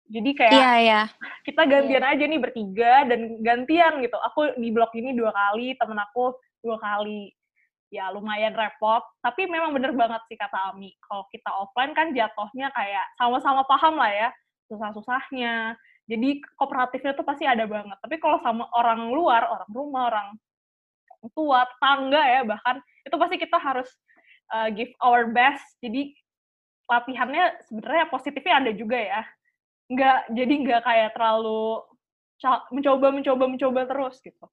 Jadi 0.04 0.30
kayak 0.36 0.52
yeah, 0.52 0.76
yeah. 0.76 1.04
kita 1.48 1.64
gantian 1.64 2.04
yeah. 2.04 2.12
aja 2.12 2.24
nih 2.28 2.40
bertiga 2.40 3.08
dan 3.08 3.40
gantian 3.40 4.04
gitu. 4.04 4.16
Aku 4.32 4.52
di 4.60 4.68
blok 4.68 4.92
ini 4.92 5.16
dua 5.16 5.32
kali 5.32 5.72
temen 5.80 5.96
aku 5.96 6.36
dua 6.60 6.76
kali. 6.76 7.32
Ya 7.88 8.12
lumayan 8.12 8.52
repot. 8.52 9.00
Tapi 9.24 9.48
memang 9.48 9.72
bener 9.72 9.96
banget 9.96 10.20
sih 10.28 10.36
kata 10.36 10.76
Ami. 10.76 10.92
Kalau 11.00 11.24
kita 11.32 11.48
offline 11.48 11.96
kan 11.96 12.12
jatuhnya 12.12 12.68
kayak 12.76 13.06
sama-sama 13.16 13.64
paham 13.64 13.96
lah 13.96 14.12
ya 14.12 14.28
susah-susahnya. 14.68 15.78
Jadi 16.04 16.44
kooperatifnya 16.60 17.16
tuh 17.16 17.24
pasti 17.24 17.48
ada 17.48 17.64
banget. 17.64 17.96
Tapi 17.96 18.20
kalau 18.20 18.36
sama 18.44 18.68
orang 18.76 19.08
luar 19.08 19.48
orang 19.48 19.70
rumah 19.72 20.02
orang 20.12 20.28
tua 21.32 21.64
tangga 21.80 22.20
ya 22.20 22.44
bahkan 22.44 22.76
itu 23.00 23.16
pasti 23.16 23.40
kita 23.40 23.56
harus 23.56 23.88
uh, 24.54 24.68
give 24.70 24.94
our 25.02 25.26
best. 25.34 25.66
Jadi 25.82 26.14
latihannya 26.87 27.58
sebenarnya 27.66 28.06
positifnya 28.06 28.54
ada 28.62 28.73
juga 28.73 28.99
ya. 29.02 29.23
Nggak, 29.90 30.18
jadi 30.30 30.54
nggak 30.62 30.82
kayak 30.87 31.11
terlalu 31.18 31.82
mencoba, 32.70 33.06
mencoba, 33.11 33.44
mencoba 33.50 33.80
terus 33.90 34.16
gitu. 34.23 34.46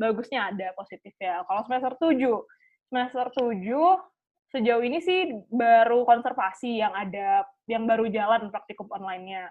Bagusnya 0.00 0.52
ada 0.52 0.72
positifnya. 0.72 1.44
Kalau 1.44 1.60
semester 1.68 1.92
7, 2.00 2.16
semester 2.88 3.26
7 3.34 4.16
sejauh 4.46 4.84
ini 4.86 5.02
sih 5.02 5.34
baru 5.50 6.06
konservasi 6.06 6.78
yang 6.78 6.94
ada, 6.94 7.44
yang 7.66 7.84
baru 7.84 8.06
jalan 8.08 8.48
praktikum 8.48 8.86
online-nya. 8.88 9.50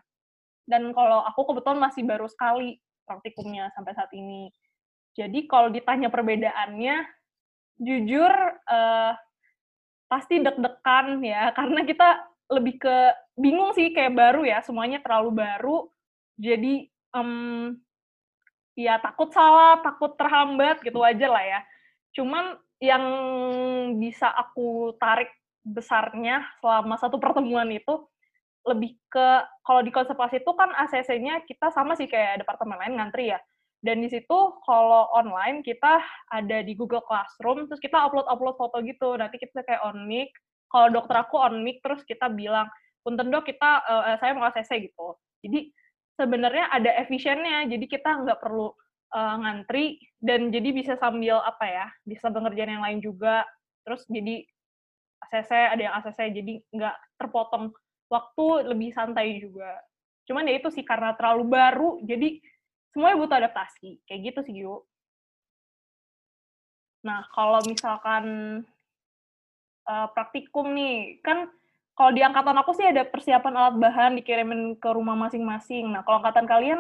Dan 0.66 0.96
kalau 0.96 1.22
aku 1.28 1.54
kebetulan 1.54 1.78
masih 1.78 2.08
baru 2.08 2.26
sekali 2.26 2.80
praktikumnya 3.06 3.70
sampai 3.76 3.94
saat 3.94 4.10
ini. 4.16 4.50
Jadi 5.14 5.46
kalau 5.46 5.70
ditanya 5.70 6.10
perbedaannya, 6.10 7.06
jujur 7.80 8.32
uh, 8.66 9.14
pasti 10.16 10.40
deg-degan 10.40 11.20
ya 11.20 11.52
karena 11.52 11.84
kita 11.84 12.24
lebih 12.48 12.80
ke 12.80 12.96
bingung 13.36 13.76
sih 13.76 13.92
kayak 13.92 14.16
baru 14.16 14.48
ya 14.48 14.64
semuanya 14.64 15.04
terlalu 15.04 15.44
baru 15.44 15.78
jadi 16.40 16.88
um, 17.12 17.76
ya 18.80 18.96
takut 19.04 19.28
salah 19.36 19.84
takut 19.84 20.16
terhambat 20.16 20.80
gitu 20.80 21.04
aja 21.04 21.28
lah 21.28 21.44
ya 21.44 21.60
cuman 22.16 22.56
yang 22.80 23.04
bisa 24.00 24.32
aku 24.32 24.96
tarik 24.96 25.28
besarnya 25.68 26.48
selama 26.64 26.96
satu 26.96 27.20
pertemuan 27.20 27.68
itu 27.68 28.08
lebih 28.66 28.98
ke 29.10 29.28
kalau 29.62 29.82
di 29.86 29.94
konservasi 29.94 30.42
itu 30.42 30.52
kan 30.58 30.74
ACC-nya 30.74 31.46
kita 31.46 31.70
sama 31.70 31.94
sih 31.94 32.10
kayak 32.10 32.42
departemen 32.42 32.82
lain 32.82 32.98
ngantri 32.98 33.30
ya. 33.30 33.40
Dan 33.86 34.02
di 34.02 34.10
situ 34.10 34.38
kalau 34.66 35.14
online 35.14 35.62
kita 35.62 36.02
ada 36.34 36.58
di 36.66 36.74
Google 36.74 37.06
Classroom, 37.06 37.70
terus 37.70 37.78
kita 37.78 38.02
upload-upload 38.10 38.58
foto 38.58 38.82
gitu. 38.82 39.14
Nanti 39.14 39.38
kita 39.38 39.62
kayak 39.62 39.86
on 39.86 40.10
mic. 40.10 40.34
Kalau 40.74 40.90
dokter 40.90 41.22
aku 41.22 41.38
on 41.38 41.62
mic, 41.62 41.86
terus 41.86 42.02
kita 42.02 42.26
bilang, 42.34 42.66
punten 43.06 43.30
dok 43.30 43.46
kita, 43.46 43.86
uh, 43.86 44.18
saya 44.18 44.34
mau 44.34 44.50
ACC 44.50 44.90
gitu. 44.90 45.14
Jadi 45.46 45.70
sebenarnya 46.18 46.74
ada 46.74 46.98
efisiennya, 46.98 47.70
jadi 47.70 47.86
kita 47.86 48.26
nggak 48.26 48.42
perlu 48.42 48.74
uh, 49.14 49.36
ngantri, 49.46 50.02
dan 50.18 50.50
jadi 50.50 50.74
bisa 50.74 50.98
sambil 50.98 51.38
apa 51.46 51.70
ya, 51.70 51.88
bisa 52.10 52.34
pengerjaan 52.34 52.82
yang 52.82 52.84
lain 52.84 53.00
juga. 53.06 53.46
Terus 53.86 54.02
jadi 54.10 54.42
ACC, 55.30 55.52
ada 55.54 55.82
yang 55.86 55.94
ACC, 56.02 56.20
jadi 56.34 56.54
nggak 56.74 56.96
terpotong 57.22 57.70
waktu 58.10 58.46
lebih 58.66 58.90
santai 58.98 59.38
juga. 59.38 59.78
Cuman 60.26 60.50
ya 60.50 60.58
itu 60.58 60.74
sih 60.74 60.82
karena 60.82 61.14
terlalu 61.14 61.54
baru, 61.54 61.90
jadi 62.02 62.42
semuanya 62.96 63.20
butuh 63.20 63.36
adaptasi. 63.44 64.00
Kayak 64.08 64.32
gitu 64.32 64.40
sih, 64.48 64.56
Yu. 64.64 64.80
Nah, 67.04 67.28
kalau 67.36 67.60
misalkan 67.68 68.26
uh, 69.84 70.08
praktikum 70.16 70.72
nih, 70.72 71.20
kan 71.20 71.52
kalau 72.00 72.16
di 72.16 72.24
angkatan 72.24 72.56
aku 72.56 72.72
sih 72.72 72.88
ada 72.88 73.04
persiapan 73.04 73.54
alat 73.56 73.76
bahan 73.76 74.16
dikirimin 74.16 74.80
ke 74.80 74.90
rumah 74.96 75.20
masing-masing. 75.20 75.92
Nah, 75.92 76.08
kalau 76.08 76.24
angkatan 76.24 76.48
kalian 76.48 76.80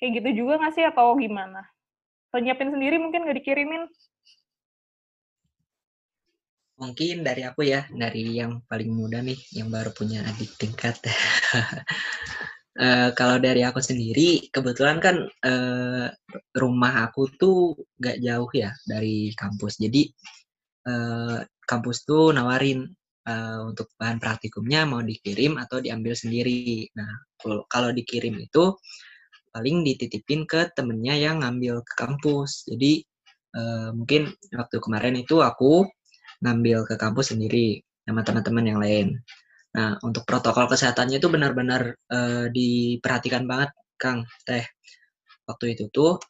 kayak 0.00 0.24
gitu 0.24 0.42
juga 0.42 0.56
nggak 0.56 0.74
sih 0.74 0.84
atau 0.88 1.12
gimana? 1.20 1.68
Penyiapin 2.32 2.72
sendiri 2.72 2.96
mungkin 2.96 3.28
nggak 3.28 3.38
dikirimin? 3.44 3.84
Mungkin 6.80 7.22
dari 7.22 7.46
aku 7.46 7.62
ya, 7.62 7.86
dari 7.92 8.40
yang 8.42 8.64
paling 8.66 8.90
muda 8.90 9.22
nih, 9.22 9.38
yang 9.54 9.70
baru 9.70 9.94
punya 9.94 10.24
adik 10.26 10.56
tingkat. 10.58 10.98
uh, 12.78 13.10
kalau 13.12 13.36
dari 13.42 13.66
aku 13.66 13.80
sendiri, 13.82 14.48
kebetulan 14.48 15.02
kan 15.02 15.16
uh, 15.44 16.06
rumah 16.56 17.08
aku 17.08 17.28
tuh 17.36 17.76
gak 18.00 18.20
jauh 18.22 18.48
ya 18.54 18.72
dari 18.88 19.32
kampus. 19.36 19.80
Jadi 19.82 20.08
uh, 20.88 21.42
kampus 21.66 22.04
tuh 22.08 22.32
nawarin 22.32 22.88
uh, 23.28 23.60
untuk 23.68 23.92
bahan 23.98 24.18
praktikumnya 24.18 24.86
mau 24.88 25.02
dikirim 25.04 25.58
atau 25.58 25.82
diambil 25.82 26.16
sendiri. 26.16 26.88
Nah, 26.96 27.10
kalau 27.68 27.90
dikirim 27.90 28.38
itu 28.38 28.76
paling 29.52 29.84
dititipin 29.84 30.48
ke 30.48 30.72
temennya 30.72 31.14
yang 31.18 31.44
ngambil 31.44 31.84
ke 31.84 31.92
kampus. 31.96 32.64
Jadi 32.66 33.04
uh, 33.56 33.92
mungkin 33.92 34.32
waktu 34.56 34.76
kemarin 34.80 35.20
itu 35.20 35.44
aku 35.44 35.84
ngambil 36.42 36.88
ke 36.88 36.94
kampus 36.98 37.36
sendiri 37.36 37.84
sama 38.02 38.26
teman-teman 38.26 38.64
yang 38.66 38.80
lain. 38.82 39.06
Nah, 39.72 39.96
untuk 40.04 40.28
protokol 40.28 40.68
kesehatannya 40.68 41.16
itu 41.16 41.28
benar-benar 41.32 41.96
uh, 42.12 42.46
diperhatikan 42.52 43.48
banget, 43.48 43.72
Kang 43.96 44.28
Teh. 44.44 44.64
Waktu 45.48 45.76
itu 45.76 45.88
tuh 45.88 46.20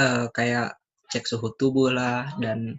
uh, 0.00 0.26
kayak 0.32 0.80
cek 1.08 1.24
suhu 1.28 1.52
tubuh 1.56 1.92
lah 1.92 2.32
dan 2.40 2.76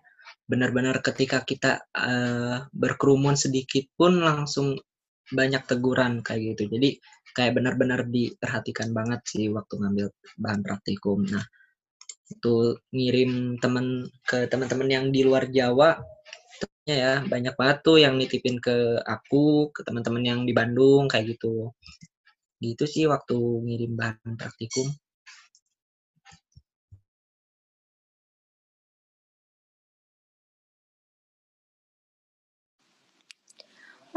benar-benar 0.49 1.01
ketika 1.05 1.45
kita 1.45 1.85
uh, 1.93 2.65
berkerumun 2.73 3.37
sedikit 3.37 3.85
pun 3.93 4.21
langsung 4.21 4.77
banyak 5.29 5.61
teguran 5.69 6.25
kayak 6.25 6.57
gitu. 6.57 6.73
Jadi 6.73 6.97
kayak 7.37 7.61
benar-benar 7.61 8.09
diperhatikan 8.09 8.89
banget 8.89 9.21
sih 9.29 9.53
waktu 9.53 9.73
ngambil 9.77 10.07
bahan 10.41 10.61
praktikum. 10.65 11.21
Nah, 11.29 11.45
itu 12.29 12.77
ngirim 12.93 13.61
teman 13.61 14.09
ke 14.25 14.49
teman-teman 14.49 14.89
yang 14.89 15.05
di 15.13 15.21
luar 15.21 15.49
Jawa 15.49 15.97
ya 16.95 17.13
banyak 17.25 17.53
banget 17.59 17.77
tuh 17.85 17.97
yang 18.01 18.13
nitipin 18.19 18.57
ke 18.61 19.01
aku 19.05 19.69
ke 19.75 19.81
teman-teman 19.87 20.23
yang 20.25 20.39
di 20.47 20.53
Bandung 20.55 21.09
kayak 21.11 21.37
gitu 21.37 21.73
gitu 22.59 22.83
sih 22.87 23.05
waktu 23.07 23.35
ngirim 23.35 23.93
bahan 23.99 24.35
praktikum 24.39 24.87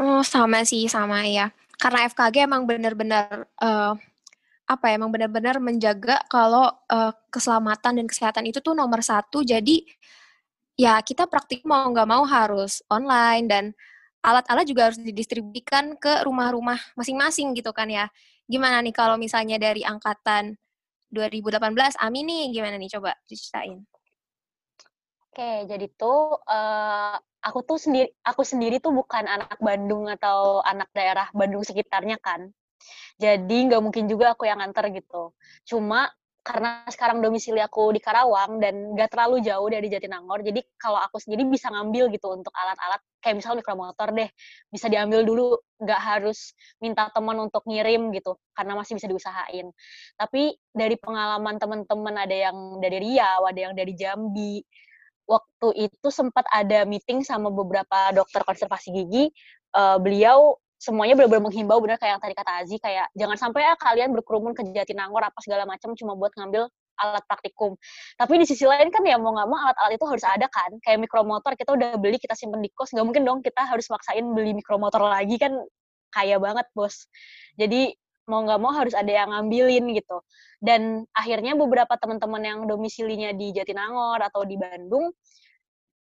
Oh, 0.03 0.25
sama 0.25 0.65
sih, 0.65 0.89
sama 0.89 1.23
ya. 1.29 1.53
Karena 1.77 2.09
FKG 2.09 2.49
emang 2.49 2.65
benar-benar 2.65 3.45
uh, 3.61 3.93
apa 4.65 4.85
ya, 4.89 4.93
emang 4.97 5.11
benar-benar 5.13 5.61
menjaga 5.61 6.17
kalau 6.27 6.67
uh, 6.89 7.13
keselamatan 7.29 8.01
dan 8.01 8.07
kesehatan 8.09 8.43
itu 8.49 8.59
tuh 8.59 8.73
nomor 8.73 8.99
satu. 9.05 9.45
Jadi 9.45 9.85
ya 10.73 10.97
kita 11.05 11.29
praktik 11.29 11.61
mau 11.63 11.85
nggak 11.89 12.09
mau 12.09 12.23
harus 12.25 12.81
online 12.89 13.45
dan 13.45 13.65
alat-alat 14.23 14.65
juga 14.65 14.89
harus 14.89 14.99
didistribusikan 15.03 15.99
ke 15.99 16.23
rumah-rumah 16.23 16.79
masing-masing 16.95 17.51
gitu 17.53 17.75
kan 17.75 17.91
ya. 17.91 18.07
Gimana 18.47 18.79
nih 18.79 18.95
kalau 18.95 19.19
misalnya 19.19 19.59
dari 19.59 19.83
angkatan 19.83 20.55
2018, 21.11 21.99
Ami 21.99 22.25
nih 22.25 22.55
gimana 22.55 22.79
nih 22.79 22.89
coba 22.97 23.13
diceritain. 23.27 23.83
Oke, 25.29 25.65
jadi 25.65 25.85
tuh 25.97 26.39
uh, 26.45 27.17
aku 27.41 27.59
tuh 27.65 27.77
sendiri 27.81 28.09
aku 28.23 28.45
sendiri 28.45 28.77
tuh 28.79 28.93
bukan 28.95 29.25
anak 29.25 29.57
Bandung 29.59 30.07
atau 30.07 30.63
anak 30.63 30.89
daerah 30.95 31.27
Bandung 31.35 31.65
sekitarnya 31.65 32.17
kan. 32.21 32.49
Jadi 33.19 33.69
nggak 33.69 33.81
mungkin 33.83 34.05
juga 34.07 34.33
aku 34.33 34.47
yang 34.47 34.61
nganter 34.61 34.89
gitu. 34.93 35.35
Cuma 35.67 36.09
karena 36.43 36.83
sekarang 36.91 37.23
domisili 37.23 37.63
aku 37.63 37.95
di 37.95 38.03
Karawang 38.03 38.59
dan 38.59 38.91
gak 38.99 39.15
terlalu 39.15 39.39
jauh 39.39 39.63
dari 39.71 39.87
Jatinangor, 39.87 40.43
jadi 40.43 40.59
kalau 40.75 40.99
aku 40.99 41.15
sendiri 41.15 41.47
bisa 41.47 41.71
ngambil 41.71 42.11
gitu 42.11 42.35
untuk 42.35 42.51
alat-alat 42.51 42.99
kayak 43.23 43.39
misalnya 43.39 43.63
mikromotor 43.63 44.11
deh, 44.11 44.27
bisa 44.67 44.91
diambil 44.91 45.23
dulu, 45.23 45.55
gak 45.79 46.01
harus 46.03 46.51
minta 46.83 47.07
teman 47.15 47.39
untuk 47.39 47.63
ngirim 47.63 48.11
gitu, 48.11 48.35
karena 48.51 48.75
masih 48.75 48.99
bisa 48.99 49.07
diusahain. 49.07 49.71
Tapi 50.19 50.59
dari 50.75 50.99
pengalaman 50.99 51.55
teman-teman 51.55 52.15
ada 52.27 52.35
yang 52.35 52.83
dari 52.83 52.99
Riau, 52.99 53.47
ada 53.47 53.59
yang 53.63 53.73
dari 53.73 53.95
Jambi, 53.95 54.59
waktu 55.23 55.87
itu 55.87 56.07
sempat 56.11 56.43
ada 56.51 56.83
meeting 56.83 57.23
sama 57.23 57.47
beberapa 57.47 58.11
dokter 58.11 58.43
konservasi 58.43 58.91
gigi, 58.91 59.31
uh, 59.79 59.95
beliau 59.95 60.59
semuanya 60.83 61.15
benar-benar 61.15 61.47
menghimbau 61.47 61.79
benar 61.79 61.95
kayak 61.95 62.19
yang 62.19 62.23
tadi 62.27 62.35
kata 62.35 62.51
Azi 62.59 62.75
kayak 62.75 63.07
jangan 63.15 63.37
sampai 63.39 63.63
ya 63.63 63.73
kalian 63.79 64.11
berkerumun 64.11 64.51
ke 64.51 64.67
Jatinangor 64.75 65.23
apa 65.23 65.39
segala 65.39 65.63
macam 65.63 65.95
cuma 65.95 66.11
buat 66.19 66.35
ngambil 66.35 66.67
alat 66.99 67.23
praktikum. 67.25 67.79
Tapi 68.19 68.33
di 68.37 68.45
sisi 68.45 68.67
lain 68.67 68.91
kan 68.91 69.01
ya 69.01 69.17
mau 69.17 69.33
nggak 69.33 69.47
mau 69.49 69.57
alat-alat 69.57 69.95
itu 69.97 70.05
harus 70.05 70.25
ada 70.27 70.45
kan. 70.51 70.71
Kayak 70.83 71.07
mikromotor 71.07 71.55
kita 71.57 71.73
udah 71.73 71.97
beli 71.97 72.19
kita 72.19 72.35
simpen 72.37 72.61
di 72.61 72.69
kos 72.69 72.91
nggak 72.93 73.05
mungkin 73.05 73.23
dong 73.25 73.39
kita 73.41 73.63
harus 73.65 73.87
maksain 73.89 74.27
beli 74.35 74.53
mikromotor 74.53 75.01
lagi 75.01 75.39
kan 75.39 75.55
kaya 76.13 76.37
banget 76.37 76.67
bos. 76.77 77.07
Jadi 77.57 77.95
mau 78.29 78.43
nggak 78.45 78.59
mau 78.61 78.71
harus 78.75 78.93
ada 78.93 79.09
yang 79.09 79.31
ngambilin 79.31 79.87
gitu. 79.95 80.21
Dan 80.61 81.07
akhirnya 81.15 81.55
beberapa 81.57 81.95
teman-teman 81.97 82.43
yang 82.43 82.59
domisilinya 82.67 83.31
di 83.35 83.51
Jatinangor 83.55 84.19
atau 84.21 84.43
di 84.47 84.55
Bandung 84.59 85.11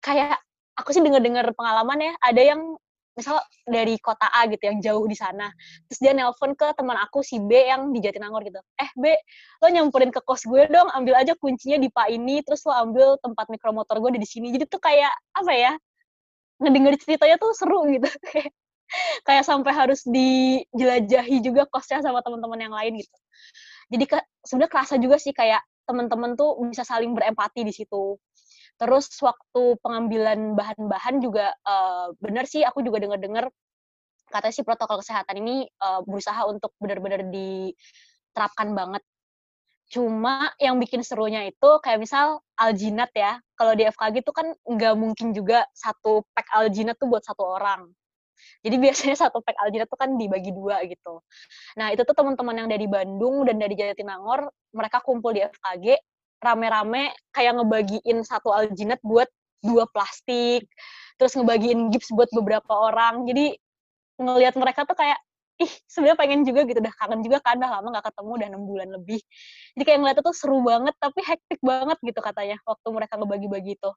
kayak 0.03 0.39
aku 0.77 0.91
sih 0.91 1.03
dengar-dengar 1.03 1.55
pengalaman 1.55 1.99
ya 2.11 2.13
ada 2.19 2.43
yang 2.43 2.61
misal 3.13 3.37
dari 3.69 4.01
kota 4.01 4.25
A 4.33 4.49
gitu 4.49 4.65
yang 4.65 4.79
jauh 4.81 5.05
di 5.05 5.17
sana. 5.17 5.53
Terus 5.89 5.99
dia 6.01 6.13
nelpon 6.17 6.57
ke 6.57 6.73
teman 6.73 6.97
aku 6.97 7.21
si 7.21 7.37
B 7.41 7.53
yang 7.69 7.93
di 7.93 8.01
Jatinangor 8.01 8.41
gitu. 8.45 8.61
Eh 8.81 8.91
B 8.97 9.13
lo 9.61 9.67
nyamperin 9.69 10.09
ke 10.09 10.21
kos 10.25 10.49
gue 10.49 10.69
dong 10.73 10.89
ambil 10.97 11.21
aja 11.21 11.37
kuncinya 11.37 11.77
di 11.77 11.93
Pak 11.93 12.09
ini 12.09 12.41
terus 12.41 12.65
lo 12.65 12.73
ambil 12.73 13.21
tempat 13.21 13.49
mikromotor 13.53 14.01
gue 14.01 14.17
di 14.17 14.29
sini. 14.29 14.49
Jadi 14.53 14.65
tuh 14.69 14.81
kayak 14.81 15.13
apa 15.37 15.53
ya 15.53 15.73
ngedenger 16.63 16.95
ceritanya 17.03 17.37
tuh 17.37 17.53
seru 17.53 17.85
gitu. 17.91 18.09
Kayak 19.25 19.49
sampai 19.49 19.73
harus 19.73 20.05
dijelajahi 20.05 21.41
juga 21.41 21.65
kosnya 21.65 22.05
sama 22.05 22.21
teman-teman 22.21 22.61
yang 22.61 22.75
lain 22.77 23.01
gitu. 23.01 23.17
Jadi 23.89 24.05
ke, 24.05 24.21
sebenarnya 24.45 24.69
kerasa 24.69 24.95
juga 25.01 25.17
sih 25.17 25.33
kayak 25.33 25.65
teman-teman 25.89 26.37
tuh 26.37 26.61
bisa 26.69 26.85
saling 26.85 27.17
berempati 27.17 27.65
di 27.65 27.73
situ 27.73 28.21
Terus 28.83 29.07
waktu 29.23 29.79
pengambilan 29.79 30.59
bahan-bahan 30.59 31.23
juga 31.23 31.55
uh, 31.63 32.11
benar 32.19 32.51
sih 32.51 32.67
aku 32.67 32.83
juga 32.83 32.99
dengar-dengar 32.99 33.47
katanya 34.27 34.55
sih 34.59 34.67
protokol 34.67 34.99
kesehatan 34.99 35.39
ini 35.39 35.71
uh, 35.79 36.03
berusaha 36.03 36.43
untuk 36.51 36.75
benar-benar 36.83 37.23
diterapkan 37.31 38.75
banget. 38.75 39.07
Cuma 39.87 40.51
yang 40.59 40.83
bikin 40.83 41.07
serunya 41.07 41.47
itu 41.47 41.71
kayak 41.79 42.03
misal 42.03 42.43
aljinat 42.59 43.15
ya. 43.15 43.39
Kalau 43.55 43.79
di 43.79 43.87
FKG 43.87 44.27
itu 44.27 44.35
kan 44.35 44.51
nggak 44.67 44.95
mungkin 44.99 45.31
juga 45.31 45.63
satu 45.79 46.27
pack 46.35 46.51
aljinat 46.51 46.99
tuh 46.99 47.07
buat 47.07 47.23
satu 47.23 47.45
orang. 47.47 47.87
Jadi 48.67 48.77
biasanya 48.83 49.15
satu 49.15 49.47
pack 49.47 49.63
aljinat 49.63 49.87
tuh 49.87 50.01
kan 50.01 50.19
dibagi 50.19 50.51
dua 50.51 50.83
gitu. 50.91 51.23
Nah 51.79 51.95
itu 51.95 52.03
tuh 52.03 52.19
teman-teman 52.19 52.67
yang 52.67 52.69
dari 52.73 52.91
Bandung 52.91 53.47
dan 53.47 53.63
dari 53.63 53.79
Jatinangor, 53.79 54.51
mereka 54.75 54.99
kumpul 55.07 55.39
di 55.39 55.47
FKG, 55.47 56.03
rame-rame 56.43 57.15
kayak 57.31 57.57
ngebagiin 57.57 58.27
satu 58.27 58.51
aljinat 58.51 58.99
buat 59.07 59.31
dua 59.63 59.87
plastik, 59.89 60.67
terus 61.17 61.33
ngebagiin 61.39 61.89
gips 61.95 62.11
buat 62.11 62.29
beberapa 62.35 62.91
orang. 62.91 63.25
Jadi 63.31 63.55
ngelihat 64.19 64.59
mereka 64.59 64.83
tuh 64.83 64.99
kayak 64.99 65.19
ih 65.63 65.73
sebenarnya 65.87 66.19
pengen 66.19 66.41
juga 66.43 66.61
gitu 66.67 66.81
dah 66.83 66.95
kangen 66.99 67.21
juga 67.23 67.39
kan 67.39 67.55
dah 67.63 67.71
lama 67.71 67.95
nggak 67.95 68.07
ketemu 68.11 68.31
udah 68.35 68.49
enam 68.51 68.63
bulan 68.67 68.89
lebih. 68.91 69.21
Jadi 69.79 69.83
kayak 69.87 69.99
ngeliatnya 70.03 70.25
tuh 70.27 70.37
seru 70.37 70.59
banget 70.67 70.95
tapi 70.99 71.21
hektik 71.23 71.61
banget 71.63 71.99
gitu 72.03 72.21
katanya 72.21 72.57
waktu 72.67 72.89
mereka 72.91 73.15
ngebagi-bagi 73.21 73.73
itu 73.79 73.91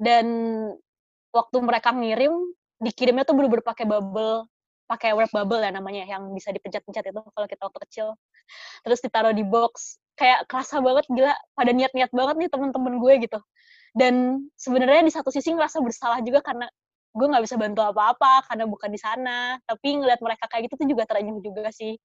dan 0.00 0.26
waktu 1.32 1.56
mereka 1.60 1.92
ngirim 1.92 2.32
dikirimnya 2.80 3.24
tuh 3.24 3.36
bener-bener 3.36 3.64
pakai 3.64 3.84
bubble 3.88 4.48
pakai 4.86 5.12
wrap 5.12 5.32
bubble 5.34 5.60
ya 5.60 5.74
namanya 5.74 6.06
yang 6.06 6.30
bisa 6.30 6.54
dipencet-pencet 6.54 7.10
itu 7.10 7.20
kalau 7.34 7.46
kita 7.50 7.62
waktu 7.66 7.80
kecil. 7.90 8.06
Terus 8.86 9.02
ditaruh 9.02 9.34
di 9.34 9.42
box 9.42 9.98
kayak 10.16 10.48
kerasa 10.48 10.80
banget 10.80 11.04
gila 11.12 11.36
pada 11.52 11.70
niat-niat 11.76 12.10
banget 12.10 12.36
nih 12.40 12.48
temen-temen 12.50 12.94
gue 12.98 13.14
gitu. 13.28 13.38
Dan 13.96 14.44
sebenarnya 14.56 15.04
di 15.04 15.12
satu 15.12 15.28
sisi 15.32 15.52
ngerasa 15.52 15.80
bersalah 15.80 16.20
juga 16.24 16.44
karena 16.44 16.68
gue 17.16 17.26
nggak 17.32 17.44
bisa 17.48 17.56
bantu 17.56 17.80
apa-apa 17.80 18.44
karena 18.48 18.64
bukan 18.68 18.90
di 18.92 19.00
sana. 19.00 19.60
Tapi 19.64 20.00
ngeliat 20.00 20.20
mereka 20.20 20.48
kayak 20.48 20.68
gitu 20.68 20.84
tuh 20.84 20.88
juga 20.88 21.04
terenyuh 21.08 21.40
juga 21.40 21.68
sih. 21.72 21.96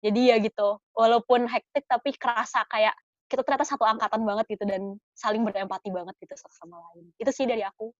Jadi 0.00 0.32
ya 0.32 0.36
gitu 0.40 0.80
walaupun 0.96 1.48
hektik 1.48 1.84
tapi 1.88 2.14
kerasa 2.16 2.64
kayak 2.68 2.94
kita 3.28 3.44
ternyata 3.44 3.66
satu 3.68 3.84
angkatan 3.84 4.24
banget 4.24 4.56
gitu 4.56 4.64
dan 4.64 4.96
saling 5.12 5.44
berempati 5.44 5.92
banget 5.92 6.16
gitu 6.24 6.34
sama 6.48 6.80
lain. 6.90 7.12
Itu 7.20 7.28
sih 7.32 7.44
dari 7.44 7.60
aku. 7.60 7.92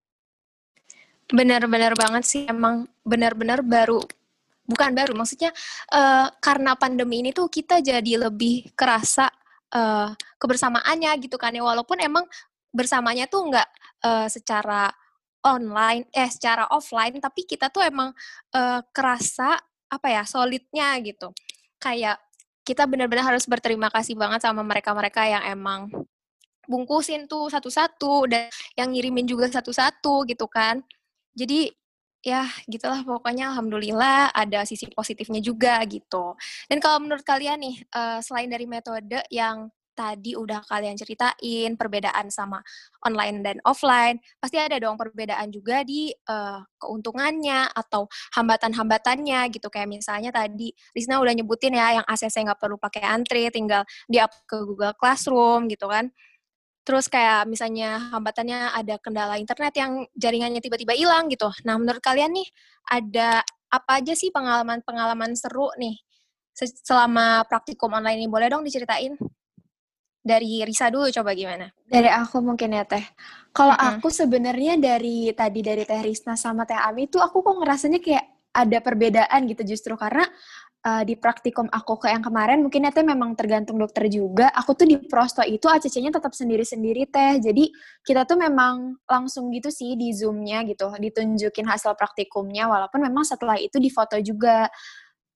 Benar-benar 1.29 1.93
banget 1.93 2.25
sih. 2.25 2.43
Emang 2.49 2.89
benar-benar 3.05 3.61
baru 3.61 4.01
bukan 4.69 4.93
baru 4.93 5.17
maksudnya 5.17 5.49
uh, 5.97 6.29
karena 6.45 6.77
pandemi 6.77 7.25
ini 7.25 7.33
tuh 7.33 7.49
kita 7.49 7.81
jadi 7.81 8.29
lebih 8.29 8.69
kerasa 8.77 9.33
uh, 9.75 10.13
kebersamaannya 10.41 11.13
gitu 11.25 11.37
kan 11.41 11.53
ya 11.53 11.65
walaupun 11.65 11.99
emang 12.01 12.25
bersamanya 12.73 13.27
tuh 13.27 13.49
nggak 13.49 13.69
uh, 14.05 14.27
secara 14.29 14.93
online 15.45 16.09
eh 16.13 16.29
secara 16.29 16.69
offline 16.75 17.17
tapi 17.19 17.49
kita 17.49 17.73
tuh 17.73 17.87
emang 17.87 18.13
uh, 18.55 18.81
kerasa 18.93 19.57
apa 19.89 20.07
ya 20.13 20.23
solidnya 20.29 20.99
gitu 21.01 21.33
kayak 21.81 22.21
kita 22.69 22.85
benar-benar 22.85 23.33
harus 23.33 23.49
berterima 23.49 23.89
kasih 23.89 24.13
banget 24.13 24.45
sama 24.45 24.61
mereka-mereka 24.61 25.25
yang 25.25 25.45
emang 25.49 25.89
bungkusin 26.69 27.25
tuh 27.25 27.49
satu-satu 27.49 28.29
dan 28.29 28.53
yang 28.77 28.93
ngirimin 28.93 29.25
juga 29.25 29.49
satu-satu 29.49 30.29
gitu 30.29 30.45
kan. 30.45 30.85
Jadi 31.33 31.73
ya 32.23 32.47
gitulah 32.67 33.01
pokoknya 33.07 33.55
alhamdulillah 33.55 34.35
ada 34.35 34.67
sisi 34.67 34.91
positifnya 34.91 35.39
juga 35.43 35.79
gitu. 35.87 36.35
Dan 36.67 36.79
kalau 36.83 36.99
menurut 37.03 37.23
kalian 37.23 37.63
nih 37.63 37.77
uh, 37.95 38.19
selain 38.23 38.51
dari 38.51 38.67
metode 38.67 39.23
yang 39.31 39.71
tadi 39.99 40.39
udah 40.39 40.63
kalian 40.71 40.95
ceritain 40.95 41.75
perbedaan 41.75 42.31
sama 42.31 42.63
online 43.03 43.43
dan 43.43 43.59
offline, 43.67 44.23
pasti 44.39 44.55
ada 44.55 44.79
dong 44.79 44.95
perbedaan 44.95 45.51
juga 45.51 45.83
di 45.83 46.15
uh, 46.31 46.63
keuntungannya 46.79 47.67
atau 47.75 48.07
hambatan-hambatannya 48.39 49.51
gitu. 49.51 49.67
Kayak 49.67 49.91
misalnya 49.91 50.31
tadi 50.31 50.71
Rizna 50.95 51.19
udah 51.19 51.35
nyebutin 51.35 51.75
ya 51.75 51.99
yang 51.99 52.07
ACC 52.07 52.47
nggak 52.47 52.63
perlu 52.63 52.79
pakai 52.79 53.03
antri, 53.03 53.51
tinggal 53.51 53.83
di 54.07 54.23
up 54.23 54.31
ke 54.47 54.63
Google 54.63 54.95
Classroom 54.95 55.67
gitu 55.67 55.91
kan. 55.91 56.15
Terus 56.89 57.05
kayak 57.13 57.45
misalnya 57.45 58.09
hambatannya 58.17 58.73
ada 58.73 58.97
kendala 58.97 59.37
internet 59.37 59.77
yang 59.77 60.09
jaringannya 60.17 60.65
tiba-tiba 60.65 60.97
hilang 60.97 61.29
gitu. 61.29 61.53
Nah, 61.69 61.77
menurut 61.77 62.01
kalian 62.01 62.33
nih 62.33 62.49
ada 62.89 63.45
apa 63.69 64.01
aja 64.01 64.17
sih 64.17 64.33
pengalaman-pengalaman 64.33 65.37
seru 65.37 65.69
nih 65.77 66.01
selama 66.57 67.45
praktikum 67.45 67.93
online 67.93 68.25
ini? 68.25 68.29
Boleh 68.33 68.49
dong 68.49 68.65
diceritain? 68.65 69.21
dari 70.29 70.61
Risa 70.61 70.93
dulu 70.93 71.09
coba 71.09 71.33
gimana? 71.33 71.73
Dari 71.89 72.11
aku 72.13 72.45
mungkin 72.45 72.77
ya 72.77 72.85
Teh. 72.85 73.01
Kalau 73.57 73.73
mm 73.73 73.81
-hmm. 73.81 73.93
aku 73.97 74.09
sebenarnya 74.13 74.75
dari 74.77 75.33
tadi 75.33 75.65
dari 75.65 75.89
Teh 75.89 76.05
Risna 76.05 76.37
sama 76.37 76.69
Teh 76.69 76.77
Ami 76.77 77.09
tuh 77.09 77.25
aku 77.25 77.41
kok 77.41 77.57
ngerasanya 77.65 77.97
kayak 78.05 78.25
ada 78.53 78.79
perbedaan 78.85 79.41
gitu 79.49 79.63
justru 79.65 79.95
karena 79.95 80.27
uh, 80.85 81.03
di 81.03 81.15
praktikum 81.19 81.67
aku 81.71 81.99
ke 81.99 82.13
yang 82.13 82.23
kemarin 82.23 82.63
mungkin 82.63 82.87
ya 82.87 82.93
Teh 82.95 83.03
memang 83.07 83.35
tergantung 83.35 83.81
dokter 83.81 84.07
juga. 84.07 84.53
Aku 84.55 84.75
tuh 84.79 84.87
di 84.87 84.97
prosto 85.09 85.43
itu 85.43 85.67
ACC-nya 85.67 86.15
tetap 86.15 86.37
sendiri-sendiri 86.37 87.09
Teh. 87.11 87.43
Jadi 87.43 87.71
kita 88.05 88.29
tuh 88.29 88.39
memang 88.39 89.01
langsung 89.09 89.51
gitu 89.51 89.73
sih 89.73 89.99
di 89.99 90.15
Zoom-nya 90.15 90.63
gitu, 90.69 90.91
ditunjukin 90.93 91.67
hasil 91.67 91.95
praktikumnya 91.99 92.71
walaupun 92.71 93.03
memang 93.03 93.25
setelah 93.27 93.59
itu 93.59 93.79
di 93.81 93.91
foto 93.91 94.19
juga 94.23 94.69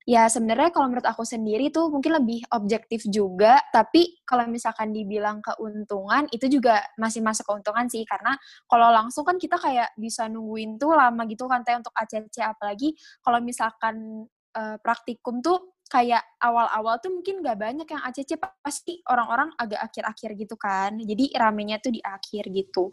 ya 0.02 0.26
sebenarnya 0.26 0.74
kalau 0.74 0.90
menurut 0.90 1.06
aku 1.06 1.22
sendiri 1.22 1.70
tuh 1.70 1.86
mungkin 1.86 2.18
lebih 2.18 2.42
objektif 2.50 3.06
juga 3.06 3.62
tapi 3.70 4.18
kalau 4.26 4.50
misalkan 4.50 4.90
dibilang 4.90 5.38
keuntungan 5.38 6.26
itu 6.34 6.58
juga 6.58 6.82
masih 6.98 7.22
masuk 7.22 7.46
keuntungan 7.46 7.86
sih 7.86 8.02
karena 8.02 8.34
kalau 8.66 8.90
langsung 8.90 9.22
kan 9.22 9.38
kita 9.38 9.54
kayak 9.62 9.94
bisa 9.94 10.26
nungguin 10.26 10.74
tuh 10.78 10.94
lama 10.98 11.22
gitu 11.30 11.46
kan 11.46 11.62
teh 11.62 11.78
untuk 11.78 11.94
ACC 11.94 12.42
apalagi 12.42 12.98
kalau 13.22 13.38
misalkan 13.38 14.26
uh, 14.56 14.76
praktikum 14.80 15.40
tuh 15.40 15.76
kayak 15.92 16.24
awal-awal 16.40 16.96
tuh 17.04 17.12
mungkin 17.12 17.44
gak 17.44 17.60
banyak 17.60 17.84
yang 17.84 18.02
ACC 18.08 18.40
pasti 18.40 19.04
orang-orang 19.12 19.52
agak 19.60 19.92
akhir-akhir 19.92 20.30
gitu 20.40 20.56
kan 20.56 20.96
jadi 20.96 21.36
ramenya 21.36 21.84
tuh 21.84 21.92
di 21.92 22.00
akhir 22.00 22.48
gitu 22.48 22.88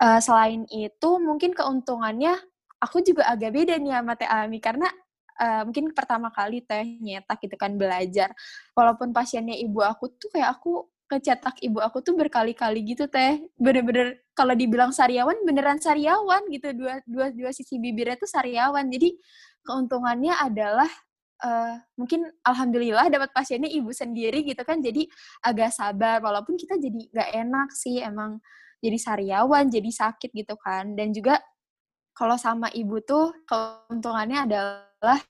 uh, 0.00 0.20
selain 0.22 0.64
itu 0.72 1.10
mungkin 1.20 1.52
keuntungannya 1.52 2.40
aku 2.82 3.04
juga 3.04 3.28
agak 3.30 3.52
beda 3.54 3.78
nih 3.78 3.92
sama 3.94 4.12
Teh 4.18 4.26
Ami 4.26 4.58
karena 4.58 4.90
uh, 5.38 5.62
mungkin 5.66 5.94
pertama 5.94 6.28
kali 6.34 6.66
teh 6.66 6.98
nyetak 6.98 7.38
gitu 7.42 7.54
kan 7.54 7.78
belajar. 7.78 8.34
Walaupun 8.74 9.14
pasiennya 9.14 9.54
ibu 9.58 9.80
aku 9.80 10.10
tuh 10.18 10.28
kayak 10.34 10.58
aku 10.58 10.90
kecetak 11.06 11.60
ibu 11.60 11.76
aku 11.76 12.00
tuh 12.00 12.18
berkali-kali 12.18 12.82
gitu 12.82 13.06
teh. 13.06 13.42
Bener-bener 13.56 14.26
kalau 14.32 14.56
dibilang 14.56 14.90
sariawan 14.90 15.36
beneran 15.46 15.78
sariawan 15.78 16.42
gitu 16.48 16.72
dua 16.72 17.04
dua 17.04 17.30
dua 17.30 17.50
sisi 17.54 17.78
bibirnya 17.78 18.18
tuh 18.18 18.28
sariawan. 18.28 18.88
Jadi 18.90 19.14
keuntungannya 19.62 20.34
adalah 20.36 20.90
uh, 21.42 21.74
mungkin 21.98 22.30
alhamdulillah 22.46 23.10
dapat 23.10 23.30
pasiennya 23.34 23.70
ibu 23.70 23.90
sendiri 23.90 24.46
gitu 24.46 24.62
kan 24.62 24.78
jadi 24.78 25.06
agak 25.42 25.74
sabar 25.74 26.22
walaupun 26.22 26.54
kita 26.54 26.78
jadi 26.78 27.10
nggak 27.10 27.30
enak 27.46 27.68
sih 27.74 28.02
emang 28.02 28.38
jadi 28.82 28.98
sariawan 28.98 29.70
jadi 29.70 29.90
sakit 29.90 30.30
gitu 30.34 30.58
kan 30.58 30.94
dan 30.98 31.14
juga 31.14 31.38
kalau 32.12 32.36
sama 32.36 32.68
ibu 32.74 33.00
tuh 33.02 33.32
keuntungannya 33.48 34.46
adalah 34.46 35.20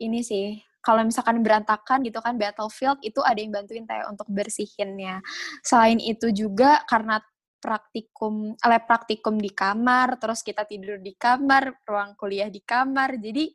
ini 0.00 0.24
sih 0.24 0.58
kalau 0.82 1.06
misalkan 1.06 1.40
berantakan 1.46 2.02
gitu 2.02 2.18
kan 2.18 2.34
battlefield 2.34 2.98
itu 3.06 3.22
ada 3.22 3.38
yang 3.38 3.54
bantuin 3.54 3.86
teh 3.86 4.02
untuk 4.10 4.26
bersihinnya. 4.26 5.22
Selain 5.62 6.02
itu 6.02 6.34
juga 6.34 6.82
karena 6.90 7.22
praktikum 7.62 8.58
lab 8.58 8.82
praktikum 8.90 9.38
di 9.38 9.54
kamar, 9.54 10.18
terus 10.18 10.42
kita 10.42 10.66
tidur 10.66 10.98
di 10.98 11.14
kamar, 11.14 11.86
ruang 11.86 12.18
kuliah 12.18 12.50
di 12.50 12.58
kamar. 12.58 13.14
Jadi 13.22 13.54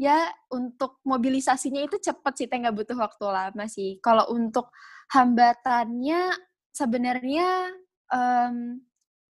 ya 0.00 0.28
untuk 0.52 1.00
mobilisasinya 1.04 1.84
itu 1.84 2.00
cepet 2.00 2.34
sih 2.36 2.46
nggak 2.66 2.76
butuh 2.76 2.98
waktu 2.98 3.24
lama 3.28 3.64
sih. 3.68 3.98
Kalau 4.00 4.28
untuk 4.32 4.72
hambatannya 5.12 6.32
sebenarnya 6.72 7.48
um, 8.08 8.80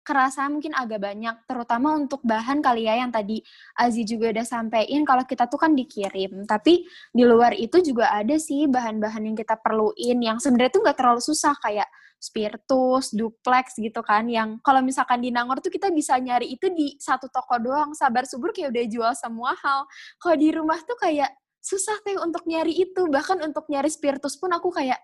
kerasa 0.09 0.49
mungkin 0.49 0.73
agak 0.73 0.97
banyak, 1.05 1.45
terutama 1.45 1.93
untuk 1.93 2.25
bahan 2.25 2.65
kali 2.65 2.89
ya 2.89 2.97
yang 2.97 3.13
tadi 3.13 3.45
Azi 3.77 4.01
juga 4.09 4.33
udah 4.33 4.45
sampein 4.49 5.05
kalau 5.05 5.21
kita 5.29 5.45
tuh 5.45 5.61
kan 5.61 5.77
dikirim. 5.77 6.49
Tapi 6.49 6.89
di 7.13 7.23
luar 7.29 7.53
itu 7.53 7.77
juga 7.85 8.09
ada 8.09 8.33
sih 8.41 8.65
bahan-bahan 8.65 9.29
yang 9.29 9.37
kita 9.37 9.61
perluin 9.61 10.17
yang 10.17 10.41
sebenarnya 10.41 10.73
tuh 10.73 10.81
nggak 10.81 10.97
terlalu 10.97 11.21
susah 11.21 11.53
kayak 11.61 11.85
spiritus, 12.17 13.15
duplex 13.15 13.77
gitu 13.77 14.01
kan 14.03 14.27
yang 14.27 14.57
kalau 14.59 14.83
misalkan 14.83 15.23
di 15.23 15.29
Nangor 15.29 15.61
tuh 15.63 15.71
kita 15.71 15.87
bisa 15.93 16.17
nyari 16.17 16.51
itu 16.51 16.67
di 16.73 16.97
satu 16.97 17.29
toko 17.29 17.61
doang. 17.61 17.93
Sabar 17.93 18.25
subur 18.25 18.49
kayak 18.51 18.73
udah 18.73 18.85
jual 18.89 19.13
semua 19.13 19.53
hal. 19.61 19.85
Kalau 20.17 20.35
di 20.35 20.49
rumah 20.49 20.81
tuh 20.83 20.97
kayak 20.97 21.31
susah 21.69 22.01
teh 22.01 22.17
untuk 22.17 22.49
nyari 22.49 22.73
itu. 22.73 23.05
Bahkan 23.05 23.45
untuk 23.45 23.69
nyari 23.69 23.93
spiritus 23.93 24.33
pun 24.41 24.49
aku 24.49 24.73
kayak 24.73 24.97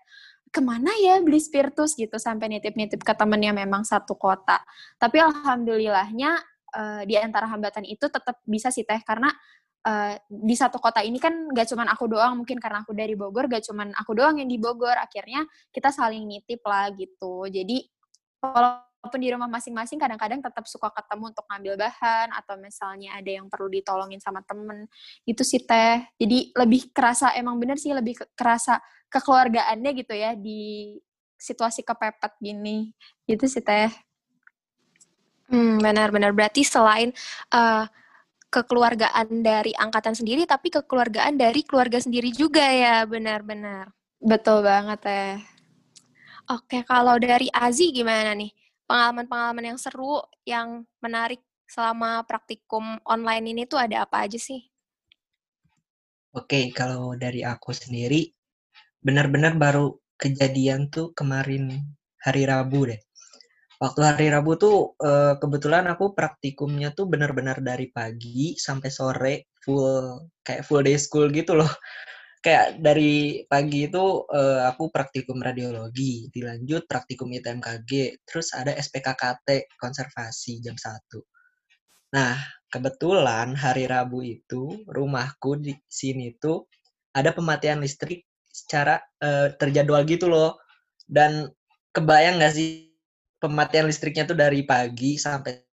ke 0.50 0.58
mana 0.58 0.90
ya 0.98 1.22
beli 1.22 1.38
spiritus 1.38 1.94
gitu 1.94 2.18
sampai 2.18 2.50
nitip-nitip 2.50 3.06
ke 3.06 3.14
temennya 3.14 3.54
memang 3.54 3.86
satu 3.86 4.18
kota. 4.18 4.58
Tapi 4.98 5.22
alhamdulillahnya 5.22 6.30
uh, 6.74 7.02
di 7.06 7.14
antara 7.14 7.46
hambatan 7.46 7.86
itu 7.86 8.10
tetap 8.10 8.42
bisa 8.42 8.74
sih 8.74 8.82
teh 8.82 8.98
karena 9.06 9.30
uh, 9.86 10.18
di 10.26 10.54
satu 10.58 10.82
kota 10.82 11.06
ini 11.06 11.22
kan 11.22 11.50
gak 11.54 11.70
cuman 11.70 11.86
aku 11.94 12.10
doang 12.10 12.42
mungkin 12.42 12.58
karena 12.58 12.82
aku 12.82 12.92
dari 12.94 13.14
Bogor 13.14 13.46
gak 13.46 13.62
cuman 13.62 13.94
aku 13.94 14.18
doang 14.18 14.42
yang 14.42 14.50
di 14.50 14.58
Bogor 14.58 14.98
akhirnya 14.98 15.46
kita 15.70 15.94
saling 15.94 16.26
nitip 16.26 16.62
lah 16.66 16.90
gitu. 16.94 17.46
Jadi 17.46 17.86
walaupun 19.06 19.22
di 19.22 19.30
rumah 19.30 19.46
masing-masing 19.46 20.02
kadang-kadang 20.02 20.42
tetap 20.42 20.66
suka 20.66 20.90
ketemu 20.90 21.30
untuk 21.30 21.46
ngambil 21.46 21.78
bahan 21.78 22.26
atau 22.34 22.58
misalnya 22.58 23.14
ada 23.14 23.30
yang 23.30 23.46
perlu 23.46 23.70
ditolongin 23.70 24.18
sama 24.18 24.42
temen. 24.42 24.90
Itu 25.22 25.46
sih 25.46 25.62
teh. 25.62 26.02
Jadi 26.18 26.50
lebih 26.58 26.90
kerasa 26.90 27.30
emang 27.38 27.54
bener 27.62 27.78
sih 27.78 27.94
lebih 27.94 28.18
kerasa 28.34 28.82
kekeluargaannya 29.06 29.90
gitu 29.94 30.10
ya 30.10 30.34
di 30.34 30.98
situasi 31.38 31.86
kepepet 31.86 32.34
gini. 32.42 32.90
Gitu 33.30 33.46
sih 33.46 33.62
teh. 33.62 33.94
Hmm, 35.46 35.78
benar-benar 35.78 36.34
berarti 36.34 36.66
selain 36.66 37.14
uh, 37.54 37.86
kekeluargaan 38.50 39.46
dari 39.46 39.70
angkatan 39.78 40.18
sendiri 40.18 40.42
tapi 40.50 40.74
kekeluargaan 40.74 41.38
dari 41.38 41.62
keluarga 41.62 42.02
sendiri 42.02 42.34
juga 42.34 42.66
ya. 42.66 43.06
Benar-benar 43.06 43.86
betul 44.18 44.66
banget 44.66 44.98
teh. 44.98 45.38
Oke 46.50 46.82
kalau 46.82 47.14
dari 47.22 47.46
Azi 47.54 47.94
gimana 47.94 48.34
nih 48.34 48.65
pengalaman-pengalaman 48.86 49.74
yang 49.74 49.78
seru 49.78 50.22
yang 50.46 50.86
menarik 51.02 51.42
selama 51.66 52.22
praktikum 52.24 53.02
online 53.02 53.52
ini 53.52 53.62
tuh 53.66 53.82
ada 53.82 54.06
apa 54.06 54.24
aja 54.26 54.38
sih? 54.38 54.62
Oke, 56.34 56.70
kalau 56.70 57.18
dari 57.18 57.42
aku 57.42 57.74
sendiri 57.74 58.30
benar-benar 59.02 59.58
baru 59.58 59.98
kejadian 60.18 60.88
tuh 60.88 61.10
kemarin 61.12 61.70
hari 62.22 62.46
Rabu 62.46 62.90
deh. 62.90 63.00
Waktu 63.76 64.00
hari 64.00 64.26
Rabu 64.32 64.56
tuh 64.56 64.96
eh, 65.02 65.34
kebetulan 65.36 65.84
aku 65.90 66.16
praktikumnya 66.16 66.96
tuh 66.96 67.10
benar-benar 67.10 67.60
dari 67.60 67.92
pagi 67.92 68.56
sampai 68.56 68.90
sore 68.92 69.34
full 69.60 70.30
kayak 70.40 70.64
full 70.64 70.80
day 70.80 70.96
school 70.96 71.28
gitu 71.28 71.58
loh 71.58 71.68
kayak 72.46 72.78
dari 72.78 73.42
pagi 73.50 73.90
itu 73.90 74.22
uh, 74.22 74.70
aku 74.70 74.94
praktikum 74.94 75.42
radiologi, 75.42 76.30
dilanjut 76.30 76.86
praktikum 76.86 77.34
ITMKG, 77.34 78.22
terus 78.22 78.54
ada 78.54 78.70
SPKKT 78.70 79.74
konservasi 79.74 80.62
jam 80.62 80.78
1. 80.78 82.14
Nah, 82.14 82.38
kebetulan 82.70 83.58
hari 83.58 83.90
Rabu 83.90 84.22
itu 84.22 84.86
rumahku 84.86 85.58
di 85.58 85.74
sini 85.90 86.38
tuh 86.38 86.70
ada 87.10 87.34
pematian 87.34 87.82
listrik 87.82 88.22
secara 88.46 89.02
uh, 89.26 89.50
terjadwal 89.58 90.06
gitu 90.06 90.30
loh. 90.30 90.54
Dan 91.02 91.50
kebayang 91.90 92.38
gak 92.38 92.54
sih 92.54 92.94
pematian 93.42 93.90
listriknya 93.90 94.22
tuh 94.22 94.38
dari 94.38 94.62
pagi 94.62 95.18
sampai 95.18 95.66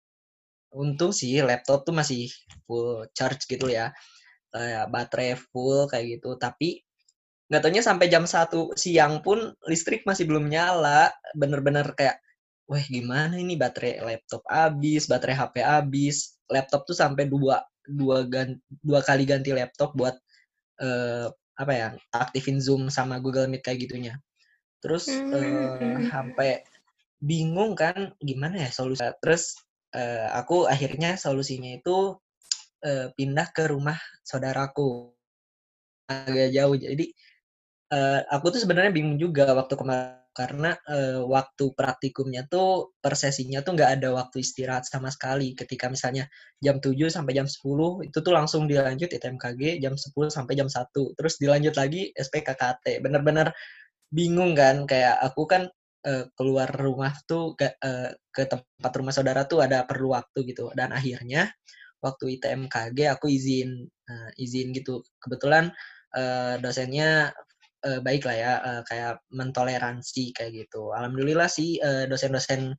untung 0.74 1.14
sih 1.14 1.38
laptop 1.46 1.86
tuh 1.86 1.94
masih 1.94 2.34
full 2.66 3.06
charge 3.14 3.46
gitu 3.46 3.70
ya 3.70 3.94
kayak 4.54 4.86
baterai 4.94 5.34
full 5.36 5.90
kayak 5.90 6.20
gitu. 6.20 6.38
Tapi 6.38 6.80
nggak 7.50 7.62
taunya 7.66 7.84
sampai 7.84 8.08
jam 8.08 8.24
satu 8.24 8.72
siang 8.78 9.20
pun 9.26 9.52
listrik 9.66 10.06
masih 10.06 10.30
belum 10.30 10.48
nyala. 10.48 11.10
Bener-bener 11.34 11.90
kayak 11.98 12.22
wah 12.70 12.80
gimana 12.86 13.36
ini 13.36 13.58
baterai 13.58 14.00
laptop 14.06 14.46
habis 14.46 15.10
baterai 15.10 15.36
HP 15.36 15.56
habis. 15.66 16.38
Laptop 16.48 16.86
tuh 16.86 16.96
sampai 16.96 17.26
dua 17.26 17.66
dua 17.84 18.24
ganti, 18.30 18.62
dua 18.80 19.02
kali 19.02 19.26
ganti 19.26 19.52
laptop 19.52 19.98
buat 19.98 20.16
uh, 20.80 21.28
apa 21.54 21.74
ya 21.74 21.88
aktifin 22.14 22.62
Zoom 22.62 22.88
sama 22.94 23.18
Google 23.18 23.50
Meet 23.50 23.66
kayak 23.66 23.90
gitunya. 23.90 24.14
Terus 24.80 25.10
hmm. 25.10 25.34
uh, 25.34 26.00
sampai 26.14 26.64
bingung 27.24 27.72
kan 27.74 28.12
gimana 28.20 28.68
ya 28.68 28.70
solusi 28.70 29.08
terus 29.24 29.56
uh, 29.96 30.28
aku 30.36 30.68
akhirnya 30.68 31.16
solusinya 31.16 31.80
itu 31.80 32.20
uh, 32.84 33.08
pindah 33.16 33.48
ke 33.56 33.72
rumah 33.72 33.98
saudaraku. 34.22 35.12
Agak 36.12 36.52
jauh 36.52 36.76
jadi 36.76 37.06
uh, 37.96 38.20
aku 38.28 38.54
tuh 38.54 38.62
sebenarnya 38.62 38.92
bingung 38.92 39.16
juga 39.16 39.48
waktu 39.56 39.74
kemarin 39.80 40.24
karena 40.34 40.74
uh, 40.90 41.22
waktu 41.30 41.78
praktikumnya 41.78 42.50
tuh 42.50 42.98
persesinya 42.98 43.62
tuh 43.62 43.78
nggak 43.78 44.02
ada 44.02 44.10
waktu 44.18 44.42
istirahat 44.42 44.84
sama 44.90 45.14
sekali. 45.14 45.54
Ketika 45.54 45.88
misalnya 45.94 46.26
jam 46.58 46.82
7 46.82 46.98
sampai 47.14 47.38
jam 47.38 47.46
10 47.46 48.10
itu 48.10 48.18
tuh 48.18 48.34
langsung 48.34 48.66
dilanjut 48.66 49.14
ITMKG 49.14 49.78
jam 49.78 49.94
10 49.94 50.34
sampai 50.34 50.54
jam 50.58 50.68
1 50.68 50.90
terus 51.14 51.38
dilanjut 51.38 51.78
lagi 51.78 52.10
SPKKT 52.18 53.06
bener-bener 53.06 53.54
bingung 54.10 54.58
kan 54.58 54.90
kayak 54.90 55.22
aku 55.22 55.46
kan 55.46 55.70
uh, 56.10 56.26
keluar 56.34 56.70
rumah 56.70 57.14
tuh 57.30 57.54
ke, 57.54 57.78
uh, 57.78 58.10
ke 58.34 58.50
tempat 58.50 58.92
rumah 58.98 59.14
saudara 59.14 59.46
tuh 59.46 59.62
ada 59.62 59.86
perlu 59.86 60.18
waktu 60.18 60.50
gitu. 60.50 60.74
Dan 60.74 60.92
akhirnya 60.98 61.54
waktu 62.04 62.38
ITMKG 62.38 63.08
aku 63.10 63.32
izin. 63.32 63.88
Uh, 64.04 64.30
izin 64.36 64.76
gitu. 64.76 65.00
Kebetulan 65.24 65.72
uh, 66.14 66.60
dosennya 66.60 67.32
uh, 67.88 68.00
baik 68.04 68.28
lah 68.28 68.36
ya 68.36 68.54
uh, 68.60 68.82
kayak 68.88 69.24
mentoleransi 69.32 70.36
kayak 70.36 70.68
gitu. 70.68 70.92
Alhamdulillah 70.92 71.48
sih 71.48 71.80
uh, 71.80 72.06
dosen-dosen 72.12 72.76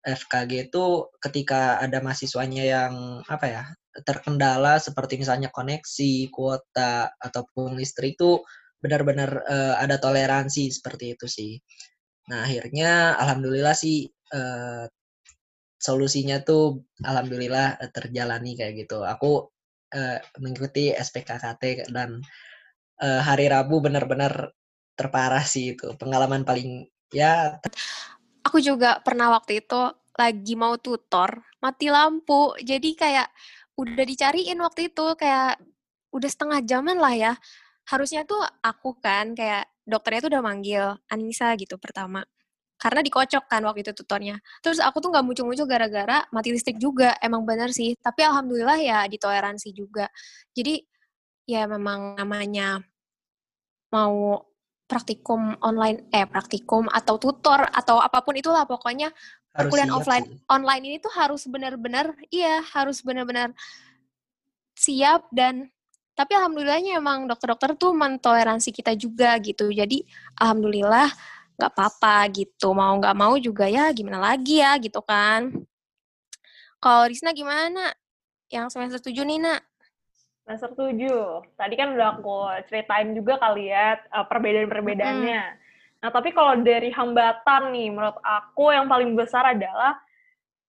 FKG 0.00 0.72
itu 0.72 0.84
ketika 1.20 1.76
ada 1.76 2.00
mahasiswanya 2.00 2.64
yang 2.64 2.94
apa 3.28 3.46
ya 3.46 3.62
terkendala 4.06 4.80
seperti 4.80 5.20
misalnya 5.20 5.52
koneksi, 5.52 6.30
kuota 6.32 7.12
ataupun 7.20 7.76
listrik 7.76 8.16
itu 8.16 8.40
benar-benar 8.80 9.44
uh, 9.44 9.74
ada 9.76 10.00
toleransi 10.00 10.72
seperti 10.72 11.18
itu 11.18 11.26
sih. 11.28 11.52
Nah 12.32 12.48
akhirnya 12.48 13.18
alhamdulillah 13.20 13.76
sih 13.76 14.08
uh, 14.32 14.88
solusinya 15.80 16.44
tuh 16.44 16.84
alhamdulillah 17.00 17.80
uh, 17.80 17.90
terjalani 17.90 18.54
kayak 18.54 18.86
gitu. 18.86 19.02
Aku 19.02 19.48
uh, 19.96 20.18
mengikuti 20.38 20.92
SPKKT 20.92 21.88
dan 21.90 22.20
uh, 23.00 23.20
hari 23.24 23.48
Rabu 23.48 23.80
benar-benar 23.80 24.52
terparah 24.94 25.42
sih 25.42 25.74
itu 25.74 25.96
pengalaman 25.96 26.44
paling 26.44 26.84
ya. 27.10 27.56
Aku 28.44 28.60
juga 28.60 29.00
pernah 29.00 29.32
waktu 29.32 29.64
itu 29.64 29.80
lagi 30.20 30.54
mau 30.60 30.76
tutor 30.76 31.40
mati 31.64 31.88
lampu 31.88 32.52
jadi 32.60 32.90
kayak 32.92 33.28
udah 33.80 34.04
dicariin 34.04 34.60
waktu 34.60 34.92
itu 34.92 35.16
kayak 35.16 35.56
udah 36.12 36.28
setengah 36.28 36.60
jaman 36.66 37.00
lah 37.00 37.14
ya 37.16 37.32
harusnya 37.88 38.28
tuh 38.28 38.42
aku 38.60 39.00
kan 39.00 39.32
kayak 39.32 39.64
dokternya 39.88 40.20
tuh 40.28 40.30
udah 40.36 40.44
manggil 40.44 40.84
Anissa 41.08 41.56
gitu 41.56 41.80
pertama 41.80 42.20
karena 42.80 43.04
dikocok 43.04 43.44
kan 43.44 43.60
waktu 43.68 43.84
itu 43.84 43.92
tutornya. 43.92 44.40
Terus 44.64 44.80
aku 44.80 45.04
tuh 45.04 45.12
nggak 45.12 45.24
muncul-muncul 45.24 45.68
gara-gara 45.68 46.24
mati 46.32 46.48
listrik 46.48 46.80
juga, 46.80 47.12
emang 47.20 47.44
benar 47.44 47.68
sih. 47.76 47.92
Tapi 48.00 48.24
alhamdulillah 48.24 48.80
ya 48.80 49.04
ditoleransi 49.04 49.68
juga. 49.76 50.08
Jadi 50.56 50.80
ya 51.44 51.68
memang 51.68 52.16
namanya 52.16 52.80
mau 53.92 54.40
praktikum 54.88 55.60
online, 55.60 56.08
eh 56.10 56.24
praktikum 56.24 56.88
atau 56.88 57.20
tutor 57.20 57.68
atau 57.68 58.00
apa 58.00 58.24
pun 58.24 58.34
itulah 58.34 58.64
pokoknya 58.64 59.12
perkuliahan 59.54 59.92
offline 59.92 60.26
sih. 60.26 60.40
online 60.48 60.82
ini 60.88 60.96
tuh 61.02 61.12
harus 61.14 61.42
benar-benar 61.46 62.14
iya 62.30 62.62
harus 62.70 63.02
benar-benar 63.02 63.50
siap 64.78 65.26
dan 65.34 65.68
tapi 66.14 66.36
alhamdulillahnya 66.36 67.00
emang 67.00 67.24
dokter-dokter 67.24 67.74
tuh 67.80 67.96
mentoleransi 67.96 68.70
kita 68.76 68.92
juga 68.92 69.40
gitu. 69.40 69.72
Jadi 69.72 70.04
alhamdulillah 70.36 71.08
nggak 71.60 71.76
apa-apa 71.76 72.32
gitu 72.32 72.72
mau 72.72 72.96
nggak 72.96 73.12
mau 73.12 73.36
juga 73.36 73.68
ya 73.68 73.92
gimana 73.92 74.32
lagi 74.32 74.64
ya 74.64 74.80
gitu 74.80 75.04
kan. 75.04 75.52
Kalau 76.80 77.04
Risna 77.04 77.36
gimana? 77.36 77.92
Yang 78.48 78.72
semester 78.72 79.00
tujuh 79.04 79.20
nih 79.28 79.38
nak? 79.44 79.60
Semester 80.48 80.72
tujuh. 80.72 81.44
Tadi 81.54 81.74
kan 81.76 81.92
udah 81.92 82.16
aku 82.16 82.48
ceritain 82.72 83.12
juga 83.12 83.36
kali 83.36 83.68
ya 83.68 84.00
uh, 84.08 84.24
perbedaan-perbedaannya. 84.24 85.42
Hmm. 85.52 85.58
nah 86.00 86.08
tapi 86.08 86.32
kalau 86.32 86.56
dari 86.64 86.88
hambatan 86.88 87.76
nih 87.76 87.92
menurut 87.92 88.16
aku 88.24 88.72
yang 88.72 88.88
paling 88.88 89.12
besar 89.12 89.52
adalah 89.52 90.00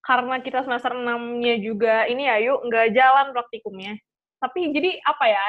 karena 0.03 0.43
kita 0.43 0.67
semester 0.67 0.91
enamnya 0.91 1.55
juga 1.55 2.03
ini 2.11 2.27
ya 2.27 2.35
yuk 2.43 2.67
nggak 2.67 2.91
jalan 2.91 3.31
praktikumnya. 3.31 3.95
Tapi 4.43 4.75
jadi 4.75 4.99
apa 5.07 5.25
ya 5.31 5.43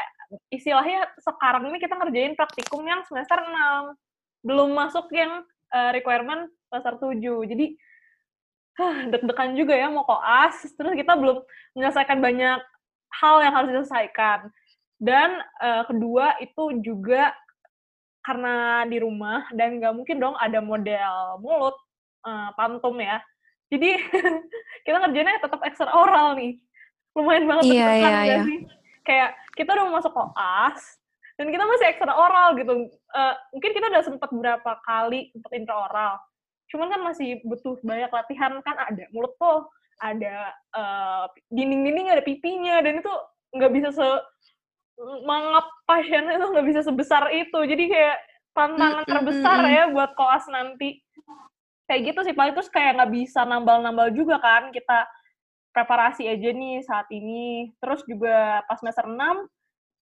istilahnya 0.55 1.11
sekarang 1.19 1.67
ini 1.67 1.83
kita 1.83 1.99
ngerjain 1.99 2.39
praktikum 2.39 2.87
yang 2.87 3.03
semester 3.11 3.43
6 3.43 3.91
belum 4.43 4.75
masuk 4.75 5.09
yang 5.15 5.47
uh, 5.73 5.91
requirement 5.95 6.51
pasar 6.69 6.99
7. 6.99 7.19
Jadi 7.23 7.67
huh, 8.79 8.97
deg-degan 9.11 9.55
juga 9.55 9.75
ya 9.79 9.89
mau 9.89 10.05
koas, 10.05 10.67
terus 10.75 10.93
kita 10.95 11.15
belum 11.17 11.43
menyelesaikan 11.79 12.19
banyak 12.19 12.61
hal 13.13 13.37
yang 13.41 13.55
harus 13.55 13.69
diselesaikan. 13.71 14.51
Dan 15.03 15.43
uh, 15.59 15.83
kedua 15.87 16.39
itu 16.39 16.79
juga 16.83 17.35
karena 18.23 18.87
di 18.87 19.03
rumah 19.03 19.51
dan 19.51 19.83
nggak 19.83 19.95
mungkin 19.99 20.23
dong 20.23 20.39
ada 20.39 20.63
model 20.63 21.43
mulut 21.43 21.75
uh, 22.23 22.55
pantum 22.55 22.95
ya. 23.03 23.19
Jadi 23.73 23.99
kita 24.87 24.97
ngerjainnya 25.03 25.43
tetap 25.43 25.61
ekstra 25.67 25.91
oral 25.91 26.39
nih. 26.39 26.61
Lumayan 27.13 27.45
banget 27.45 27.65
iya, 27.69 27.89
iya, 27.93 28.21
iya. 28.25 28.39
sih? 28.47 28.59
Kayak 29.05 29.37
kita 29.59 29.75
udah 29.75 29.85
mau 29.91 29.99
masuk 30.01 30.13
koas, 30.15 31.02
dan 31.43 31.51
kita 31.51 31.67
masih 31.67 31.87
ekstra 31.91 32.15
oral 32.15 32.55
gitu. 32.55 32.87
Uh, 33.11 33.35
mungkin 33.51 33.75
kita 33.75 33.91
udah 33.91 34.03
sempat 34.07 34.31
berapa 34.31 34.73
kali 34.87 35.35
sempat 35.35 35.51
oral 35.67 36.23
cuman 36.71 36.89
kan 36.89 37.01
masih 37.05 37.43
butuh 37.43 37.77
banyak 37.83 38.09
latihan. 38.09 38.63
Kan 38.63 38.79
ada 38.79 39.05
mulut 39.11 39.35
tuh 39.37 39.67
ada 39.99 40.55
uh, 40.73 41.27
dinding-dinding 41.51 42.15
ada 42.15 42.23
pipinya. 42.23 42.79
Dan 42.81 43.03
itu 43.03 43.13
nggak 43.59 43.73
bisa 43.75 43.89
se 43.91 44.07
mangap 45.27 45.67
pasien 45.85 46.31
itu 46.31 46.47
nggak 46.47 46.67
bisa 46.71 46.81
sebesar 46.87 47.27
itu. 47.35 47.59
Jadi 47.67 47.91
kayak 47.91 48.17
tantangan 48.55 49.05
terbesar 49.05 49.59
ya 49.67 49.85
buat 49.91 50.15
koas 50.15 50.47
nanti. 50.47 51.03
Kayak 51.91 52.15
gitu 52.15 52.21
sih 52.25 52.35
paling 52.39 52.55
terus 52.55 52.71
kayak 52.71 53.03
nggak 53.03 53.13
bisa 53.13 53.43
nambal-nambal 53.43 54.15
juga 54.15 54.39
kan. 54.39 54.71
Kita 54.71 55.11
preparasi 55.77 56.25
aja 56.25 56.55
nih 56.55 56.81
saat 56.87 57.11
ini. 57.13 57.69
Terus 57.83 58.01
juga 58.09 58.65
pas 58.65 58.81
semester 58.81 59.05
6 59.05 59.19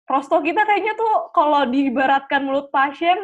prosto 0.04 0.40
kita 0.44 0.64
kayaknya 0.64 0.94
tuh 0.96 1.32
kalau 1.32 1.64
diibaratkan 1.68 2.44
mulut 2.44 2.68
pasien 2.68 3.16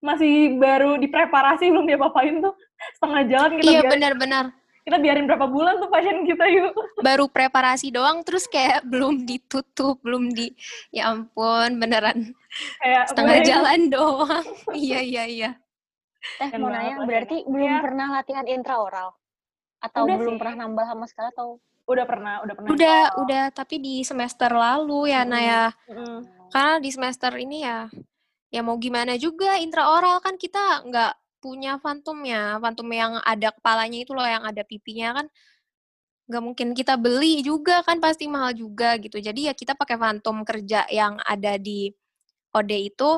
masih 0.00 0.56
baru 0.60 1.00
dipreparasi 1.00 1.72
belum 1.72 1.88
dia 1.88 2.00
papain 2.00 2.40
tuh. 2.40 2.54
Setengah 2.96 3.22
jalan 3.28 3.50
kita 3.60 3.70
iya 3.72 3.80
benar-benar. 3.84 4.44
Kita 4.86 5.02
biarin 5.02 5.26
berapa 5.26 5.50
bulan 5.50 5.82
tuh 5.82 5.90
pasien 5.90 6.22
kita 6.22 6.46
yuk. 6.46 6.70
Baru 7.02 7.26
preparasi 7.26 7.90
doang 7.90 8.22
terus 8.22 8.46
kayak 8.46 8.86
belum 8.86 9.26
ditutup 9.26 9.98
belum 10.04 10.30
di 10.30 10.54
ya 10.94 11.10
ampun 11.10 11.80
beneran. 11.80 12.36
Kayak 12.78 13.10
setengah 13.10 13.38
jalan 13.42 13.80
doang. 13.90 14.46
Iya 14.76 15.00
iya 15.02 15.24
iya. 15.26 15.50
Eh 16.38 16.54
mau 16.58 16.70
nanya 16.70 17.02
berarti 17.02 17.46
belum 17.46 17.66
ya. 17.66 17.80
pernah 17.82 18.06
latihan 18.14 18.46
intraoral? 18.46 19.14
Atau 19.82 20.06
Udah 20.06 20.16
belum 20.18 20.34
sih. 20.36 20.40
pernah 20.40 20.54
nambah 20.66 20.84
sama 20.86 21.04
sekali 21.10 21.28
atau 21.34 21.58
Udah 21.86 22.04
pernah, 22.04 22.42
udah 22.42 22.54
pernah. 22.58 22.68
Udah, 22.74 23.02
oh. 23.14 23.22
udah, 23.22 23.44
tapi 23.54 23.78
di 23.78 24.02
semester 24.02 24.50
lalu 24.50 25.14
ya, 25.14 25.22
hmm. 25.22 25.30
Naya. 25.30 25.62
Hmm. 25.86 26.26
Karena 26.50 26.74
di 26.82 26.90
semester 26.90 27.32
ini 27.38 27.62
ya, 27.62 27.86
ya 28.50 28.60
mau 28.66 28.74
gimana 28.78 29.14
juga 29.14 29.58
intraoral 29.58 30.18
kan 30.18 30.34
kita 30.34 30.82
nggak 30.82 31.12
punya 31.38 31.78
fantom 31.78 32.18
ya, 32.26 32.58
fantom 32.58 32.88
yang 32.90 33.22
ada 33.22 33.54
kepalanya 33.54 33.98
itu 34.02 34.12
loh, 34.14 34.26
yang 34.26 34.42
ada 34.42 34.66
pipinya 34.66 35.22
kan 35.22 35.26
nggak 36.26 36.42
mungkin 36.42 36.68
kita 36.74 36.98
beli 36.98 37.38
juga 37.46 37.86
kan 37.86 38.02
pasti 38.02 38.26
mahal 38.26 38.50
juga 38.50 38.98
gitu. 38.98 39.22
Jadi 39.22 39.46
ya 39.46 39.54
kita 39.54 39.78
pakai 39.78 39.94
phantom 39.94 40.42
kerja 40.42 40.82
yang 40.90 41.22
ada 41.22 41.54
di 41.54 41.86
OD 42.50 42.72
itu 42.90 43.10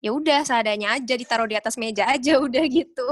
ya 0.00 0.10
udah 0.12 0.40
seadanya 0.44 0.96
aja 0.96 1.14
ditaruh 1.16 1.48
di 1.48 1.56
atas 1.56 1.76
meja 1.76 2.08
aja 2.08 2.40
udah 2.46 2.64
gitu. 2.64 3.08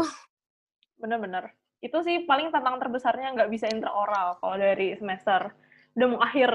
Bener-bener. 0.97 1.53
Itu 1.83 1.99
sih 2.07 2.23
paling 2.25 2.55
tantangan 2.55 2.79
terbesarnya 2.79 3.35
nggak 3.35 3.51
bisa 3.51 3.67
intraoral 3.69 4.39
kalau 4.39 4.55
dari 4.55 4.95
semester 4.95 5.51
udah 5.99 6.07
mau 6.09 6.23
akhir. 6.23 6.51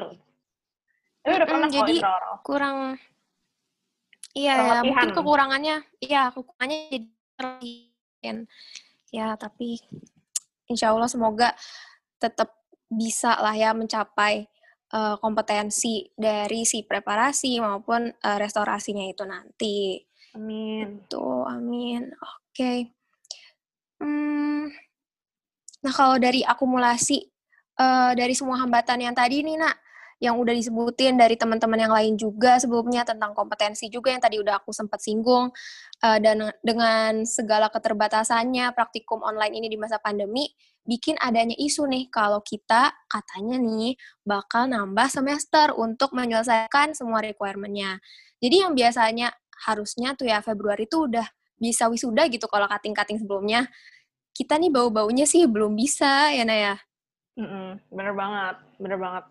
Tapi 1.21 1.33
udah 1.35 1.47
pernah 1.47 1.69
jadi 1.69 1.93
intraoral. 1.99 2.35
kurang 2.47 2.77
Iya, 4.37 4.53
ya, 4.53 4.79
mungkin 4.85 5.17
kekurangannya, 5.17 5.77
iya 5.97 6.29
kekurangannya 6.29 6.93
jadi 6.93 7.09
ya 9.09 9.33
tapi 9.33 9.81
insya 10.69 10.93
Allah 10.93 11.09
semoga 11.09 11.57
tetap 12.21 12.53
bisa 12.85 13.33
lah 13.41 13.57
ya 13.57 13.73
mencapai 13.73 14.45
uh, 14.93 15.15
kompetensi 15.19 16.07
dari 16.15 16.63
si 16.63 16.85
preparasi 16.85 17.59
maupun 17.59 18.07
uh, 18.09 18.37
restorasinya 18.37 19.03
itu 19.09 19.23
nanti. 19.27 19.99
Amin. 20.37 21.01
Itu, 21.01 21.43
amin. 21.43 22.13
Oke. 22.13 22.53
Okay. 22.53 22.79
Hmm, 23.97 24.69
nah 25.87 25.93
kalau 25.95 26.19
dari 26.19 26.43
akumulasi 26.43 27.23
uh, 27.79 28.11
dari 28.11 28.35
semua 28.35 28.59
hambatan 28.59 29.07
yang 29.07 29.15
tadi 29.15 29.39
nih 29.39 29.55
nak, 29.55 29.79
yang 30.19 30.35
udah 30.35 30.51
disebutin 30.51 31.15
dari 31.15 31.39
teman-teman 31.39 31.79
yang 31.79 31.93
lain 31.93 32.13
juga 32.17 32.57
sebelumnya 32.57 33.05
tentang 33.05 33.37
kompetensi 33.37 33.87
juga 33.87 34.09
yang 34.11 34.19
tadi 34.19 34.41
udah 34.41 34.59
aku 34.59 34.73
sempat 34.73 34.99
singgung 34.99 35.53
uh, 36.01 36.17
dan 36.17 36.51
dengan 36.65 37.21
segala 37.23 37.69
keterbatasannya 37.69 38.73
praktikum 38.73 39.21
online 39.21 39.63
ini 39.63 39.67
di 39.69 39.77
masa 39.77 40.01
pandemi 40.01 40.49
bikin 40.87 41.19
adanya 41.21 41.53
isu 41.53 41.85
nih 41.85 42.09
kalau 42.09 42.41
kita 42.41 42.95
katanya 43.05 43.61
nih 43.61 43.93
bakal 44.25 44.65
nambah 44.65 45.07
semester 45.11 45.75
untuk 45.77 46.15
menyelesaikan 46.17 46.97
semua 46.97 47.21
requirement-nya. 47.21 48.01
Jadi 48.41 48.55
yang 48.63 48.73
biasanya 48.73 49.29
harusnya 49.67 50.15
tuh 50.17 50.31
ya 50.31 50.39
Februari 50.41 50.87
tuh 50.89 51.11
udah 51.11 51.27
bisa 51.59 51.91
wisuda 51.91 52.25
gitu 52.31 52.47
kalau 52.49 52.65
kating-kating 52.65 53.19
sebelumnya. 53.21 53.69
Kita 54.37 54.53
nih 54.61 54.69
bau-baunya 54.69 55.25
sih 55.25 55.49
belum 55.49 55.73
bisa 55.73 56.29
ya 56.29 56.45
Naya. 56.45 56.77
Mm 57.33 57.49
-mm, 57.49 57.67
bener 57.89 58.13
banget, 58.13 58.55
bener 58.77 58.99
banget. 59.01 59.25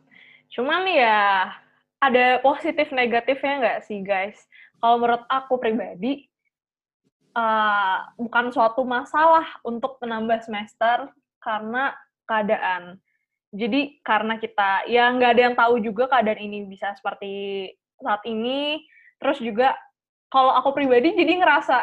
Cuman 0.51 0.83
ya 0.91 1.55
ada 2.03 2.43
positif 2.43 2.91
negatifnya 2.91 3.55
nggak 3.63 3.81
sih 3.87 4.03
guys? 4.03 4.35
Kalau 4.83 4.99
menurut 4.99 5.23
aku 5.31 5.63
pribadi, 5.63 6.27
uh, 7.39 8.03
bukan 8.19 8.51
suatu 8.51 8.83
masalah 8.83 9.47
untuk 9.63 10.03
menambah 10.03 10.43
semester 10.43 11.07
karena 11.39 11.95
keadaan. 12.27 12.99
Jadi 13.55 14.03
karena 14.03 14.43
kita 14.43 14.91
ya 14.91 15.07
nggak 15.15 15.31
ada 15.39 15.43
yang 15.47 15.55
tahu 15.55 15.79
juga 15.79 16.11
keadaan 16.11 16.43
ini 16.43 16.67
bisa 16.67 16.91
seperti 16.99 17.71
saat 18.03 18.27
ini. 18.27 18.83
Terus 19.23 19.39
juga 19.39 19.71
kalau 20.35 20.51
aku 20.51 20.75
pribadi 20.75 21.15
jadi 21.15 21.39
ngerasa 21.39 21.79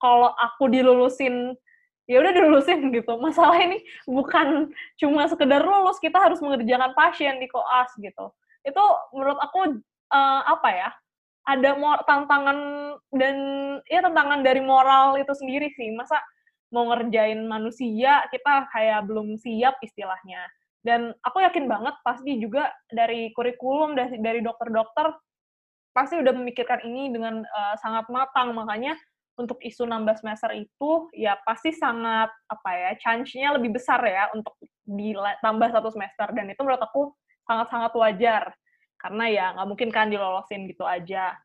kalau 0.00 0.32
aku 0.32 0.72
dilulusin 0.72 1.52
ya 2.06 2.22
udah 2.22 2.32
dilulusin 2.32 2.90
gitu. 2.94 3.18
Masalah 3.18 3.58
ini 3.60 3.82
bukan 4.06 4.70
cuma 4.98 5.26
sekedar 5.26 5.62
lulus, 5.62 5.98
kita 6.02 6.18
harus 6.18 6.38
mengerjakan 6.42 6.94
pasien 6.94 7.38
di 7.42 7.50
koas 7.50 7.90
gitu. 7.98 8.32
Itu 8.66 8.82
menurut 9.14 9.38
aku 9.42 9.78
uh, 10.10 10.42
apa 10.46 10.70
ya? 10.72 10.90
Ada 11.46 11.78
tantangan 12.10 12.58
dan 13.14 13.36
ya 13.86 14.02
tantangan 14.02 14.42
dari 14.42 14.58
moral 14.58 15.14
itu 15.14 15.30
sendiri 15.30 15.70
sih. 15.78 15.94
Masa 15.94 16.18
mau 16.74 16.90
ngerjain 16.90 17.46
manusia 17.46 18.26
kita 18.34 18.66
kayak 18.74 19.06
belum 19.06 19.38
siap 19.38 19.78
istilahnya 19.86 20.42
dan 20.86 21.10
aku 21.26 21.42
yakin 21.42 21.66
banget 21.66 21.94
pasti 22.06 22.38
juga 22.38 22.70
dari 22.86 23.34
kurikulum 23.34 23.98
dari 23.98 24.22
dari 24.22 24.38
dokter-dokter 24.38 25.14
pasti 25.90 26.18
udah 26.22 26.30
memikirkan 26.30 26.86
ini 26.86 27.10
dengan 27.10 27.42
uh, 27.42 27.74
sangat 27.82 28.06
matang 28.06 28.54
makanya 28.54 28.94
untuk 29.36 29.60
isu 29.60 29.84
nambah 29.84 30.16
semester 30.16 30.50
itu 30.56 31.12
ya 31.12 31.36
pasti 31.44 31.72
sangat 31.72 32.32
apa 32.48 32.70
ya 32.72 32.90
chance-nya 33.00 33.52
lebih 33.56 33.76
besar 33.76 34.00
ya 34.04 34.32
untuk 34.32 34.56
ditambah 34.88 35.68
satu 35.72 35.92
semester 35.92 36.32
dan 36.32 36.48
itu 36.48 36.60
menurut 36.64 36.80
aku 36.80 37.12
sangat-sangat 37.44 37.92
wajar 37.94 38.42
karena 38.96 39.24
ya 39.28 39.46
nggak 39.52 39.68
mungkin 39.68 39.88
kan 39.92 40.08
dilolosin 40.08 40.64
gitu 40.66 40.88
aja 40.88 41.36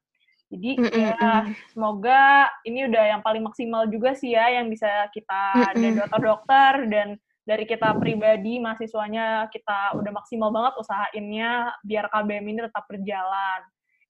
jadi 0.52 0.72
mm 0.80 0.88
-mm. 0.88 1.00
ya 1.04 1.32
semoga 1.72 2.48
ini 2.64 2.88
udah 2.88 3.04
yang 3.18 3.22
paling 3.24 3.44
maksimal 3.44 3.88
juga 3.92 4.16
sih 4.16 4.36
ya 4.36 4.48
yang 4.56 4.72
bisa 4.72 4.88
kita 5.12 5.44
mm 5.56 5.64
-mm. 5.64 5.80
dan 5.84 5.92
dokter-dokter 6.00 6.74
dan 6.88 7.08
dari 7.42 7.66
kita 7.66 7.98
pribadi 7.98 8.62
mahasiswanya 8.62 9.50
kita 9.50 9.98
udah 9.98 10.12
maksimal 10.14 10.54
banget 10.54 10.74
usahainnya 10.78 11.74
biar 11.82 12.06
KBM 12.08 12.46
ini 12.54 12.60
tetap 12.70 12.86
berjalan. 12.86 13.60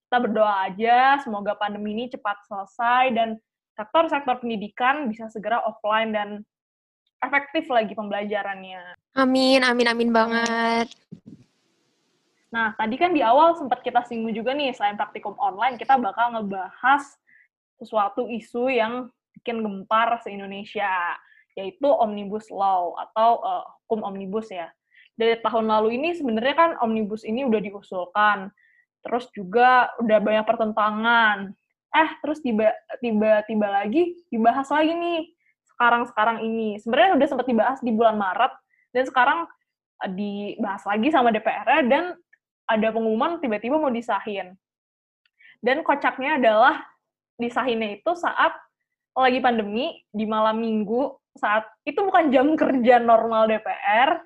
Kita 0.06 0.17
berdoa 0.20 0.56
aja 0.67 1.24
semoga 1.24 1.56
pandemi 1.56 1.96
ini 1.96 2.12
cepat 2.12 2.44
selesai 2.44 3.15
dan 3.15 3.39
sektor-sektor 3.82 4.38
pendidikan 4.38 5.10
bisa 5.10 5.26
segera 5.34 5.65
offline 5.65 6.13
dan 6.13 6.30
efektif 7.22 7.65
lagi 7.74 7.98
pembelajarannya. 7.98 8.94
Amin, 9.17 9.65
amin, 9.65 9.88
amin 9.89 10.10
banget. 10.13 10.88
Nah, 12.52 12.76
tadi 12.76 13.00
kan 13.00 13.15
di 13.15 13.24
awal 13.24 13.56
sempat 13.56 13.80
kita 13.82 14.04
singgung 14.06 14.36
juga 14.36 14.52
nih, 14.54 14.76
selain 14.76 15.00
praktikum 15.00 15.34
online, 15.39 15.80
kita 15.80 15.96
bakal 15.98 16.36
ngebahas 16.36 17.04
sesuatu 17.80 18.28
isu 18.28 18.70
yang 18.70 19.08
bikin 19.39 19.63
gempar 19.63 20.20
se-Indonesia, 20.22 21.17
yaitu 21.56 21.88
Omnibus 21.88 22.52
Law 22.52 22.94
atau 23.00 23.39
uh, 23.41 23.63
hukum 23.88 24.04
Omnibus 24.04 24.52
ya. 24.52 24.70
Dari 25.15 25.39
tahun 25.39 25.72
lalu 25.72 25.96
ini 25.96 26.13
sebenarnya 26.13 26.56
kan 26.56 26.72
Omnibus 26.84 27.24
ini 27.24 27.48
udah 27.48 27.62
diusulkan, 27.63 28.52
terus 29.02 29.32
juga 29.32 29.89
udah 30.04 30.20
banyak 30.20 30.46
pertentangan. 30.46 31.38
Eh, 31.91 32.10
terus 32.23 32.39
tiba-tiba 32.39 33.67
lagi 33.67 34.15
dibahas 34.32 34.71
lagi 34.71 34.95
nih 34.95 35.19
sekarang-sekarang 35.75 36.39
ini. 36.45 36.80
Sebenarnya 36.80 37.19
udah 37.19 37.27
sempat 37.27 37.47
dibahas 37.47 37.80
di 37.84 37.91
bulan 37.91 38.15
Maret, 38.15 38.54
dan 38.95 39.04
sekarang 39.08 39.39
eh, 40.08 40.12
dibahas 40.12 40.84
lagi 40.88 41.08
sama 41.12 41.36
DPR 41.36 41.88
dan 41.88 42.15
ada 42.67 42.88
pengumuman 42.95 43.43
tiba-tiba 43.43 43.75
mau 43.75 43.91
disahin. 43.91 44.56
Dan 45.60 45.84
kocaknya 45.84 46.39
adalah 46.39 46.80
disahinnya 47.36 47.99
itu 47.99 48.12
saat 48.15 48.56
lagi 49.12 49.43
pandemi 49.43 49.99
di 50.08 50.23
malam 50.23 50.63
minggu 50.63 51.19
saat 51.36 51.67
itu 51.88 51.99
bukan 51.99 52.32
jam 52.32 52.47
kerja 52.60 52.99
normal 52.99 53.47
DPR, 53.47 54.19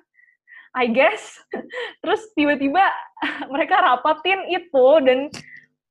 I 0.74 0.86
guess. 0.90 1.38
Terus 2.02 2.22
tiba-tiba 2.34 2.82
mereka 3.52 3.82
rapatin 3.82 4.46
itu 4.50 4.86
dan 5.02 5.30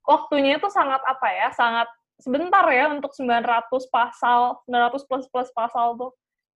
waktunya 0.06 0.58
itu 0.58 0.70
sangat 0.72 1.02
apa 1.04 1.28
ya, 1.30 1.50
sangat 1.54 1.90
sebentar 2.22 2.64
ya 2.72 2.90
untuk 2.90 3.12
900 3.12 3.68
pasal, 3.92 4.62
900 4.70 5.10
plus 5.10 5.26
plus 5.28 5.50
pasal 5.52 6.00
tuh. 6.00 6.12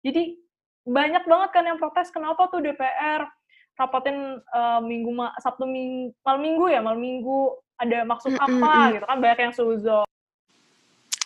Jadi 0.06 0.38
banyak 0.88 1.24
banget 1.28 1.50
kan 1.52 1.64
yang 1.68 1.76
protes 1.76 2.08
kenapa 2.08 2.48
tuh 2.48 2.64
DPR 2.64 3.28
rapatin 3.78 4.42
uh, 4.50 4.80
minggu 4.82 5.12
ma 5.14 5.30
Sabtu 5.38 5.68
minggu 5.68 6.10
malam 6.26 6.40
minggu 6.42 6.64
ya 6.66 6.80
malam 6.82 6.98
minggu 6.98 7.54
ada 7.78 8.02
maksud 8.02 8.34
apa 8.34 8.50
mm 8.50 8.58
-hmm. 8.58 8.92
gitu 8.98 9.06
kan 9.06 9.18
banyak 9.22 9.40
yang 9.46 9.54
suzo 9.54 10.02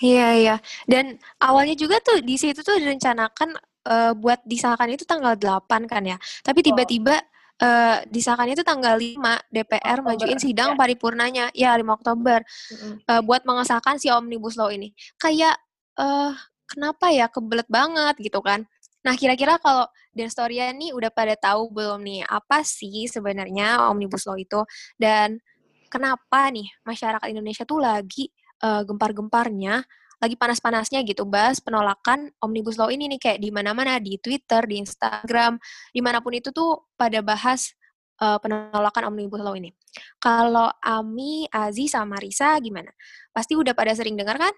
Iya 0.03 0.29
iya 0.35 0.57
dan 0.91 1.15
awalnya 1.39 1.79
juga 1.79 2.03
tuh 2.03 2.21
di 2.27 2.35
situ 2.35 2.61
tuh 2.67 2.75
direncanakan 2.75 3.55
uh, 3.87 4.13
buat 4.19 4.43
disahkan 4.43 4.91
itu 4.91 5.07
tanggal 5.07 5.39
8 5.39 5.87
kan 5.87 6.03
ya 6.03 6.19
tapi 6.43 6.61
tiba-tiba 6.61 7.23
oh. 7.23 7.32
Uh, 7.63 7.99
disahkan 8.11 8.51
itu 8.51 8.67
tanggal 8.67 8.99
5 8.99 9.17
DPR 9.49 10.03
Oktober, 10.03 10.19
majuin 10.19 10.39
sidang 10.43 10.75
ya. 10.75 10.77
paripurnanya. 10.77 11.45
Ya 11.55 11.71
5 11.79 11.87
Oktober. 11.87 12.43
Mm 12.43 12.77
-hmm. 12.77 12.95
uh, 13.07 13.23
buat 13.23 13.47
mengesahkan 13.47 13.97
si 14.03 14.11
Omnibus 14.11 14.59
Law 14.59 14.75
ini. 14.75 14.91
Kayak 15.17 15.55
uh, 15.97 16.35
kenapa 16.67 17.15
ya? 17.15 17.31
Kebelet 17.31 17.69
banget 17.71 18.19
gitu 18.19 18.43
kan. 18.43 18.67
Nah, 19.03 19.19
kira-kira 19.19 19.59
kalau 19.59 19.87
Denstoria 20.15 20.71
nih 20.71 20.95
udah 20.95 21.11
pada 21.11 21.35
tahu 21.35 21.75
belum 21.75 22.07
nih 22.07 22.23
apa 22.23 22.63
sih 22.63 23.11
sebenarnya 23.11 23.91
Omnibus 23.91 24.27
Law 24.31 24.39
itu? 24.39 24.63
Dan 24.95 25.43
kenapa 25.91 26.49
nih 26.55 26.71
masyarakat 26.87 27.27
Indonesia 27.27 27.67
tuh 27.67 27.83
lagi 27.83 28.31
uh, 28.63 28.87
gempar-gemparnya, 28.87 29.83
lagi 30.23 30.39
panas-panasnya 30.39 31.03
gitu 31.03 31.27
bahas 31.27 31.59
penolakan 31.59 32.31
Omnibus 32.39 32.79
Law 32.79 32.95
ini 32.95 33.11
nih 33.11 33.19
kayak 33.19 33.39
di 33.43 33.51
mana-mana 33.51 33.99
di 33.99 34.23
Twitter, 34.23 34.63
di 34.71 34.79
Instagram, 34.79 35.59
di 35.91 35.99
mana 35.99 36.23
pun 36.23 36.31
itu 36.39 36.55
tuh 36.55 36.87
pada 36.95 37.19
bahas 37.27 37.75
uh, 38.23 38.39
penolakan 38.39 39.11
Omnibus 39.11 39.43
Law 39.43 39.59
ini. 39.59 39.75
Kalau 40.23 40.71
Ami, 40.79 41.51
Azi, 41.51 41.91
sama 41.91 42.23
Risa 42.23 42.55
gimana? 42.63 42.95
Pasti 43.35 43.59
udah 43.59 43.75
pada 43.75 43.91
sering 43.99 44.15
dengar 44.15 44.39
kan? 44.39 44.55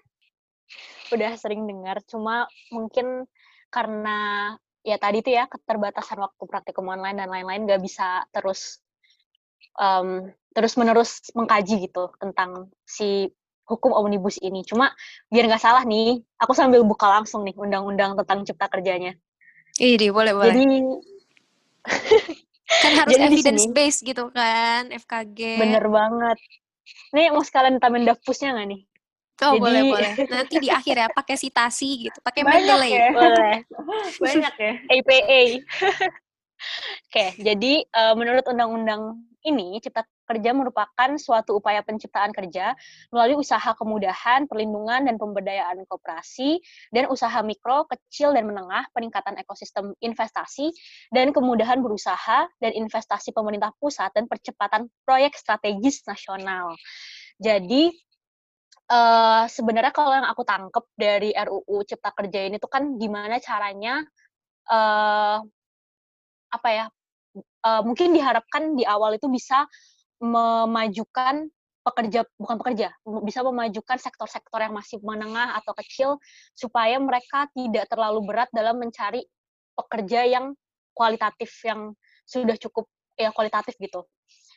Udah 1.09 1.33
sering 1.33 1.65
dengar, 1.65 1.97
cuma 2.05 2.45
mungkin 2.69 3.25
karena 3.73 4.53
ya 4.85 5.01
tadi 5.01 5.25
tuh 5.25 5.33
ya 5.33 5.49
keterbatasan 5.49 6.21
waktu 6.21 6.43
praktikum 6.45 6.93
online 6.93 7.17
dan 7.17 7.33
lain-lain 7.33 7.65
gak 7.65 7.81
bisa 7.81 8.21
terus 8.29 8.85
um, 9.81 10.29
terus 10.53 10.77
menerus 10.77 11.25
mengkaji 11.33 11.89
gitu 11.89 12.13
tentang 12.21 12.69
si 12.85 13.33
hukum 13.65 13.91
omnibus 13.91 14.37
ini. 14.39 14.61
Cuma 14.61 14.93
biar 15.27 15.45
nggak 15.45 15.59
salah 15.59 15.83
nih, 15.83 16.21
aku 16.37 16.53
sambil 16.53 16.81
buka 16.81 17.09
langsung 17.11 17.41
nih 17.41 17.53
undang-undang 17.53 18.13
tentang 18.15 18.45
cipta 18.45 18.65
kerjanya. 18.67 19.13
Iya, 19.75 20.09
boleh 20.09 20.33
boleh. 20.33 20.53
Jadi 20.53 20.65
Kan 22.65 22.91
harus 22.97 23.13
Jadi 23.13 23.21
di 23.21 23.33
evidence 23.35 23.63
sini- 23.63 23.73
based 23.73 24.01
gitu 24.01 24.23
kan, 24.31 24.89
FKG. 24.89 25.39
Bener 25.59 25.85
banget. 25.85 26.37
Nih 27.11 27.29
mau 27.29 27.41
sekalian 27.41 27.77
tambahin 27.77 28.05
dafpusnya 28.05 28.53
nggak 28.53 28.67
nih? 28.67 28.81
Oh, 29.43 29.51
Jadi- 29.51 29.61
boleh, 29.61 29.81
boleh. 29.85 30.11
Nanti 30.33 30.55
di 30.57 30.69
akhir 30.71 30.95
ya, 30.95 31.07
pakai 31.11 31.35
citasi 31.35 32.07
gitu, 32.07 32.17
pakai 32.21 32.41
Banyak 32.41 32.55
mendeley. 32.57 32.91
ya. 32.91 33.07
Boleh. 33.11 33.55
Banyak 34.23 34.53
ya. 34.55 34.71
APA. 34.87 35.41
Oke, 37.05 37.25
jadi 37.37 37.73
eh, 37.83 38.13
menurut 38.15 38.45
undang-undang 38.47 39.01
ini, 39.41 39.77
Cipta 39.77 40.07
Kerja 40.25 40.51
merupakan 40.57 41.09
suatu 41.21 41.61
upaya 41.61 41.85
penciptaan 41.85 42.33
kerja 42.33 42.73
melalui 43.13 43.39
usaha 43.39 43.77
kemudahan, 43.77 44.49
perlindungan, 44.49 45.05
dan 45.05 45.15
pemberdayaan 45.21 45.85
kooperasi, 45.85 46.59
dan 46.89 47.05
usaha 47.07 47.39
mikro, 47.45 47.85
kecil, 47.85 48.33
dan 48.33 48.49
menengah, 48.49 48.89
peningkatan 48.91 49.37
ekosistem 49.37 49.93
investasi, 50.01 50.73
dan 51.13 51.29
kemudahan 51.29 51.79
berusaha, 51.85 52.49
dan 52.57 52.71
investasi 52.73 53.31
pemerintah 53.31 53.69
pusat, 53.77 54.09
dan 54.17 54.25
percepatan 54.25 54.89
proyek 55.05 55.37
strategis 55.37 56.01
nasional. 56.09 56.73
Jadi, 57.37 57.93
eh, 58.91 59.43
sebenarnya 59.45 59.93
kalau 59.93 60.13
yang 60.13 60.27
aku 60.27 60.41
tangkep 60.45 60.85
dari 60.97 61.33
RUU 61.33 61.85
Cipta 61.85 62.13
Kerja 62.13 62.49
ini 62.49 62.57
tuh 62.57 62.69
kan 62.69 62.97
gimana 62.97 63.37
caranya 63.41 64.01
eh 64.65 65.37
apa 66.49 66.69
ya 66.71 66.85
eh, 67.37 67.81
mungkin 67.85 68.15
diharapkan 68.15 68.73
di 68.77 68.83
awal 68.87 69.17
itu 69.19 69.27
bisa 69.29 69.67
memajukan 70.19 71.49
pekerja 71.85 72.25
bukan 72.41 72.57
pekerja 72.57 72.89
bisa 73.21 73.45
memajukan 73.45 74.01
sektor-sektor 74.01 74.57
yang 74.57 74.73
masih 74.73 74.97
menengah 75.05 75.53
atau 75.61 75.77
kecil 75.77 76.09
supaya 76.57 76.97
mereka 76.97 77.45
tidak 77.53 77.85
terlalu 77.85 78.25
berat 78.25 78.49
dalam 78.49 78.81
mencari 78.81 79.21
pekerja 79.77 80.25
yang 80.25 80.57
kualitatif 80.97 81.51
yang 81.61 81.93
sudah 82.25 82.57
cukup 82.57 82.89
ya 83.13 83.29
kualitatif 83.29 83.77
gitu. 83.77 84.07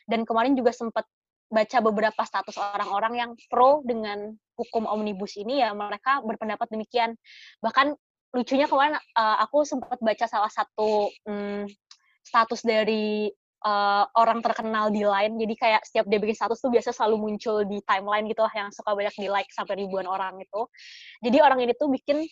Dan 0.09 0.25
kemarin 0.25 0.57
juga 0.57 0.73
sempat 0.73 1.05
baca 1.49 1.77
beberapa 1.85 2.21
status 2.25 2.57
orang-orang 2.57 3.13
yang 3.13 3.31
pro 3.49 3.85
dengan 3.85 4.33
hukum 4.57 4.85
omnibus 4.89 5.37
ini 5.37 5.61
ya 5.61 5.69
mereka 5.75 6.25
berpendapat 6.25 6.65
demikian. 6.73 7.13
Bahkan 7.61 7.93
lucunya 8.33 8.65
kemarin 8.65 8.97
eh, 8.97 9.37
aku 9.43 9.65
sempat 9.69 10.01
baca 10.01 10.25
salah 10.25 10.49
satu 10.49 11.13
mm, 11.29 11.69
status 12.25 12.61
dari 12.65 13.29
eh, 13.65 14.03
orang 14.15 14.39
terkenal 14.45 14.91
di 14.93 15.03
line. 15.03 15.35
Jadi 15.39 15.53
kayak 15.57 15.81
setiap 15.87 16.05
dia 16.07 16.19
bikin 16.21 16.35
status 16.37 16.59
tuh 16.61 16.71
biasa 16.71 16.95
selalu 16.95 17.17
muncul 17.19 17.63
di 17.67 17.79
timeline 17.83 18.25
gitu 18.27 18.41
lah 18.43 18.53
yang 18.55 18.69
suka 18.71 18.95
banyak 18.95 19.15
di 19.17 19.27
like 19.27 19.49
sampai 19.51 19.79
ribuan 19.83 20.07
orang 20.07 20.39
itu 20.39 20.61
jadi 21.19 21.43
orang 21.43 21.59
ini 21.67 21.73
tuh 21.75 21.91
bikin 21.91 22.23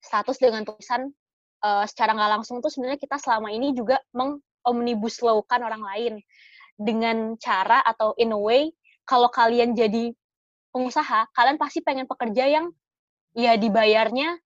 status 0.00 0.36
dengan 0.40 0.64
tulisan 0.64 1.08
eh, 1.64 1.84
secara 1.88 2.16
nggak 2.16 2.30
langsung 2.40 2.60
tuh 2.64 2.72
sebenarnya 2.72 3.00
kita 3.00 3.16
selama 3.20 3.48
ini 3.52 3.72
juga 3.72 4.00
mengomnibus 4.12 5.20
law-kan 5.24 5.60
orang 5.64 5.82
lain. 5.84 6.14
Dengan 6.80 7.36
cara 7.36 7.84
atau 7.84 8.16
in 8.16 8.32
a 8.32 8.40
way 8.40 8.72
kalau 9.04 9.28
kalian 9.28 9.76
jadi 9.76 10.16
pengusaha 10.72 11.28
kalian 11.36 11.60
pasti 11.60 11.84
pengen 11.84 12.08
pekerja 12.08 12.46
yang 12.46 12.72
ya 13.36 13.58
dibayarnya 13.60 14.38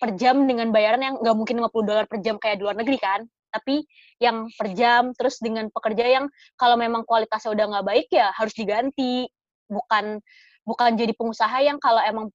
per 0.00 0.16
jam 0.16 0.48
dengan 0.48 0.72
bayaran 0.72 1.04
yang 1.04 1.14
nggak 1.20 1.36
mungkin 1.36 1.60
50 1.60 1.84
dolar 1.84 2.06
per 2.08 2.18
jam 2.24 2.40
kayak 2.40 2.56
di 2.56 2.64
luar 2.64 2.78
negeri 2.78 2.96
kan 2.96 3.20
tapi 3.50 3.84
yang 4.22 4.48
per 4.54 4.72
jam 4.72 5.12
terus 5.14 5.38
dengan 5.42 5.68
pekerja 5.68 6.06
yang 6.06 6.26
kalau 6.56 6.78
memang 6.78 7.02
kualitasnya 7.04 7.52
udah 7.52 7.66
nggak 7.76 7.86
baik 7.86 8.06
ya 8.10 8.30
harus 8.34 8.54
diganti. 8.54 9.28
Bukan 9.70 10.18
bukan 10.66 10.90
jadi 10.98 11.12
pengusaha 11.14 11.58
yang 11.62 11.78
kalau 11.82 12.02
emang 12.02 12.26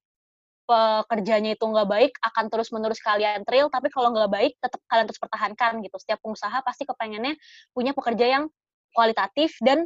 pekerjanya 0.66 1.54
itu 1.54 1.62
nggak 1.62 1.88
baik 1.88 2.12
akan 2.26 2.46
terus 2.50 2.70
menerus 2.74 3.00
kalian 3.00 3.44
trail. 3.48 3.72
Tapi 3.72 3.88
kalau 3.90 4.12
nggak 4.12 4.32
baik 4.32 4.54
tetap 4.60 4.82
kalian 4.92 5.06
terus 5.08 5.22
pertahankan 5.22 5.84
gitu. 5.84 5.96
Setiap 6.02 6.20
pengusaha 6.22 6.58
pasti 6.66 6.84
kepengennya 6.84 7.34
punya 7.72 7.96
pekerja 7.96 8.26
yang 8.40 8.44
kualitatif 8.96 9.56
dan 9.62 9.86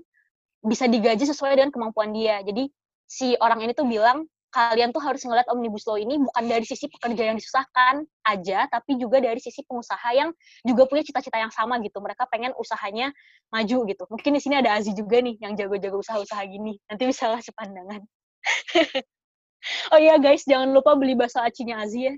bisa 0.61 0.85
digaji 0.85 1.23
sesuai 1.23 1.55
dengan 1.55 1.71
kemampuan 1.71 2.11
dia. 2.11 2.43
Jadi 2.43 2.69
si 3.09 3.33
orang 3.39 3.65
ini 3.65 3.73
tuh 3.73 3.87
bilang 3.89 4.27
kalian 4.49 4.89
tuh 4.89 5.01
harus 5.01 5.21
ngeliat 5.21 5.45
omnibus 5.53 5.85
law 5.85 5.97
ini 5.97 6.17
bukan 6.17 6.43
dari 6.49 6.65
sisi 6.65 6.89
pekerja 6.89 7.29
yang 7.29 7.37
disusahkan 7.37 8.01
aja, 8.25 8.65
tapi 8.69 8.97
juga 8.97 9.21
dari 9.21 9.37
sisi 9.37 9.61
pengusaha 9.65 10.09
yang 10.17 10.33
juga 10.65 10.89
punya 10.89 11.05
cita-cita 11.05 11.37
yang 11.37 11.53
sama 11.53 11.77
gitu. 11.85 12.01
Mereka 12.01 12.25
pengen 12.33 12.57
usahanya 12.57 13.13
maju 13.53 13.77
gitu. 13.85 14.03
Mungkin 14.09 14.31
di 14.33 14.41
sini 14.41 14.57
ada 14.57 14.73
Azi 14.77 14.97
juga 14.97 15.21
nih 15.21 15.37
yang 15.37 15.53
jago-jago 15.53 16.01
usaha-usaha 16.01 16.41
gini. 16.49 16.81
Nanti 16.89 17.03
bisa 17.05 17.29
lah 17.29 17.41
sepandangan. 17.41 18.01
oh 19.93 19.99
iya 20.01 20.17
guys, 20.17 20.41
jangan 20.49 20.73
lupa 20.73 20.97
beli 20.97 21.13
bakso 21.13 21.37
acinya 21.41 21.85
Azi 21.85 22.09
ya. 22.09 22.13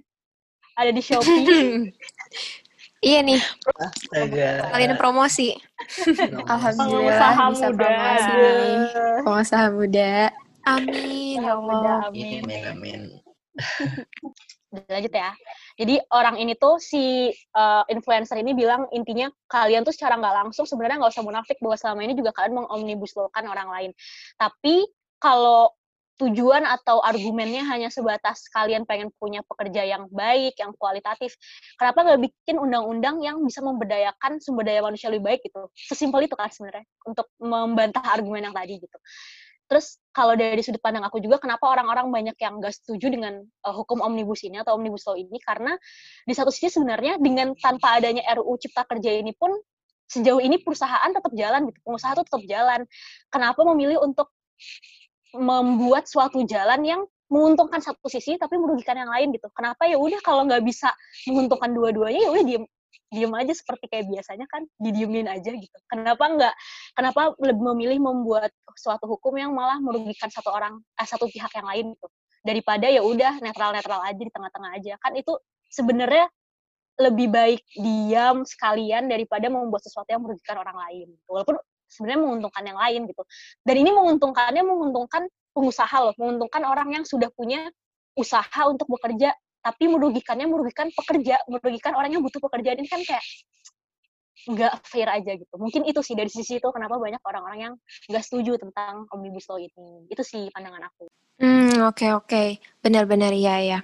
Ada 0.80 0.92
di 0.96 1.02
Shopee. 1.04 1.92
iya 3.12 3.20
nih, 3.28 3.44
Astaga. 3.76 4.72
kalian 4.72 4.96
promosi. 4.96 5.52
Alhamdulillah 6.48 7.12
Pengusaha 7.20 7.44
bisa 7.52 7.68
muda. 7.68 7.76
promosi. 7.76 8.32
Pengusaha 9.28 9.68
muda. 9.76 10.12
Amin, 10.66 11.42
ya 11.42 11.58
Allah. 11.58 12.10
Amin. 12.10 12.46
Amin, 12.46 12.64
amin. 12.68 13.02
lanjut 14.72 15.12
ya. 15.12 15.36
Jadi 15.76 16.00
orang 16.16 16.40
ini 16.40 16.56
tuh 16.56 16.80
si 16.80 17.28
uh, 17.56 17.84
influencer 17.92 18.40
ini 18.40 18.56
bilang 18.56 18.88
intinya 18.96 19.28
kalian 19.52 19.84
tuh 19.84 19.92
secara 19.92 20.16
nggak 20.16 20.36
langsung 20.46 20.64
sebenarnya 20.64 21.04
nggak 21.04 21.12
usah 21.12 21.26
munafik 21.28 21.58
bahwa 21.60 21.76
selama 21.76 22.02
ini 22.08 22.14
juga 22.16 22.32
kalian 22.32 22.64
mengomnibus 22.64 23.12
law-kan 23.20 23.44
orang 23.52 23.68
lain. 23.68 23.92
Tapi 24.40 24.88
kalau 25.20 25.76
tujuan 26.22 26.62
atau 26.70 27.02
argumennya 27.02 27.66
hanya 27.66 27.90
sebatas 27.90 28.46
kalian 28.54 28.86
pengen 28.86 29.10
punya 29.18 29.42
pekerja 29.42 29.82
yang 29.82 30.06
baik, 30.14 30.54
yang 30.62 30.70
kualitatif, 30.78 31.34
kenapa 31.82 32.06
nggak 32.06 32.22
bikin 32.30 32.62
undang-undang 32.62 33.26
yang 33.26 33.42
bisa 33.42 33.66
memberdayakan 33.66 34.38
sumber 34.38 34.70
daya 34.70 34.86
manusia 34.86 35.10
lebih 35.10 35.26
baik 35.26 35.42
gitu? 35.42 35.66
Sesimpel 35.74 36.30
itu 36.30 36.38
kan 36.38 36.54
sebenarnya 36.54 36.86
untuk 37.10 37.26
membantah 37.42 38.06
argumen 38.06 38.46
yang 38.46 38.56
tadi 38.56 38.78
gitu. 38.78 38.98
Terus 39.72 40.04
kalau 40.12 40.36
dari 40.36 40.60
sudut 40.60 40.84
pandang 40.84 41.08
aku 41.08 41.24
juga 41.24 41.40
kenapa 41.40 41.64
orang-orang 41.64 42.12
banyak 42.12 42.36
yang 42.44 42.60
nggak 42.60 42.76
setuju 42.76 43.08
dengan 43.08 43.40
uh, 43.40 43.72
hukum 43.72 44.04
omnibus 44.04 44.44
ini 44.44 44.60
atau 44.60 44.76
omnibus 44.76 45.08
law 45.08 45.16
ini 45.16 45.40
karena 45.40 45.80
di 46.28 46.36
satu 46.36 46.52
sisi 46.52 46.76
sebenarnya 46.76 47.16
dengan 47.24 47.56
tanpa 47.56 47.96
adanya 47.96 48.20
RUU 48.36 48.60
Cipta 48.60 48.84
Kerja 48.84 49.16
ini 49.16 49.32
pun 49.32 49.56
sejauh 50.12 50.44
ini 50.44 50.60
perusahaan 50.60 51.08
tetap 51.08 51.32
jalan 51.32 51.72
gitu, 51.72 51.80
pengusaha 51.88 52.12
tuh 52.20 52.28
tetap 52.28 52.44
jalan. 52.44 52.84
Kenapa 53.32 53.64
memilih 53.64 54.04
untuk 54.04 54.36
membuat 55.40 56.12
suatu 56.12 56.44
jalan 56.44 56.84
yang 56.84 57.02
menguntungkan 57.32 57.80
satu 57.80 58.12
sisi 58.12 58.36
tapi 58.36 58.60
merugikan 58.60 59.00
yang 59.00 59.08
lain 59.08 59.32
gitu. 59.32 59.48
Kenapa 59.56 59.88
ya 59.88 59.96
udah 59.96 60.20
kalau 60.20 60.44
nggak 60.44 60.68
bisa 60.68 60.92
menguntungkan 61.32 61.72
dua-duanya 61.72 62.28
ya 62.28 62.30
udah 62.36 62.44
diem 62.44 62.64
diem 63.12 63.34
aja 63.36 63.52
seperti 63.52 63.92
kayak 63.92 64.08
biasanya 64.08 64.48
kan 64.48 64.64
didiemin 64.80 65.28
aja 65.28 65.52
gitu. 65.52 65.78
Kenapa 65.92 66.24
nggak? 66.32 66.56
Kenapa 66.96 67.36
lebih 67.44 67.64
memilih 67.76 68.00
membuat 68.00 68.56
suatu 68.80 69.06
hukum 69.06 69.36
yang 69.36 69.52
malah 69.52 69.78
merugikan 69.84 70.32
satu 70.32 70.50
orang 70.50 70.80
eh, 70.96 71.08
satu 71.08 71.28
pihak 71.28 71.52
yang 71.60 71.68
lain 71.68 71.86
gitu 71.94 72.08
daripada 72.42 72.90
ya 72.90 73.06
udah 73.06 73.38
netral-netral 73.40 74.02
aja 74.02 74.18
di 74.18 74.34
tengah-tengah 74.34 74.72
aja 74.82 74.94
kan 74.98 75.14
itu 75.14 75.38
sebenarnya 75.70 76.26
lebih 77.00 77.30
baik 77.32 77.62
diam 77.78 78.44
sekalian 78.44 79.10
daripada 79.10 79.48
membuat 79.48 79.86
sesuatu 79.86 80.10
yang 80.10 80.22
merugikan 80.22 80.60
orang 80.60 80.78
lain 80.90 81.08
gitu. 81.14 81.30
walaupun 81.30 81.58
sebenarnya 81.90 82.22
menguntungkan 82.22 82.64
yang 82.66 82.80
lain 82.82 83.02
gitu 83.10 83.24
dan 83.66 83.76
ini 83.78 83.92
menguntungkannya 83.94 84.64
menguntungkan 84.66 85.24
pengusaha 85.54 85.98
loh 86.02 86.16
menguntungkan 86.18 86.62
orang 86.66 86.90
yang 87.02 87.04
sudah 87.06 87.30
punya 87.34 87.70
usaha 88.18 88.62
untuk 88.68 88.90
bekerja 88.92 89.32
tapi 89.62 89.88
merugikannya 89.88 90.50
merugikan 90.50 90.90
pekerja 90.94 91.42
merugikan 91.48 91.94
orang 91.96 92.12
yang 92.14 92.22
butuh 92.26 92.42
pekerjaan 92.42 92.82
ini 92.82 92.90
kan 92.90 93.02
kayak 93.06 93.24
nggak 94.42 94.74
fair 94.90 95.06
aja 95.06 95.38
gitu 95.38 95.56
mungkin 95.62 95.86
itu 95.86 96.02
sih 96.02 96.18
dari 96.18 96.30
sisi 96.34 96.58
itu 96.58 96.68
kenapa 96.74 96.98
banyak 96.98 97.22
orang-orang 97.22 97.60
yang 97.62 97.74
nggak 98.10 98.26
setuju 98.26 98.58
tentang 98.58 99.06
omnibus 99.14 99.46
law 99.46 99.62
ini 99.62 100.10
itu 100.10 100.24
sih 100.26 100.50
pandangan 100.50 100.90
aku 100.90 101.06
Hmm, 101.42 101.90
oke 101.90 102.06
oke. 102.14 102.62
Benar-benar 102.86 103.34
ya 103.34 103.58
ya. 103.66 103.80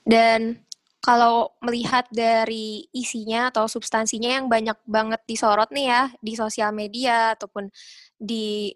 Dan 0.00 0.64
kalau 1.04 1.52
melihat 1.60 2.08
dari 2.08 2.88
isinya 2.96 3.52
atau 3.52 3.68
substansinya 3.68 4.40
yang 4.40 4.48
banyak 4.48 4.76
banget 4.88 5.20
disorot 5.28 5.68
nih 5.72 5.92
ya 5.92 6.02
di 6.24 6.32
sosial 6.36 6.72
media 6.72 7.36
ataupun 7.36 7.68
di 8.16 8.72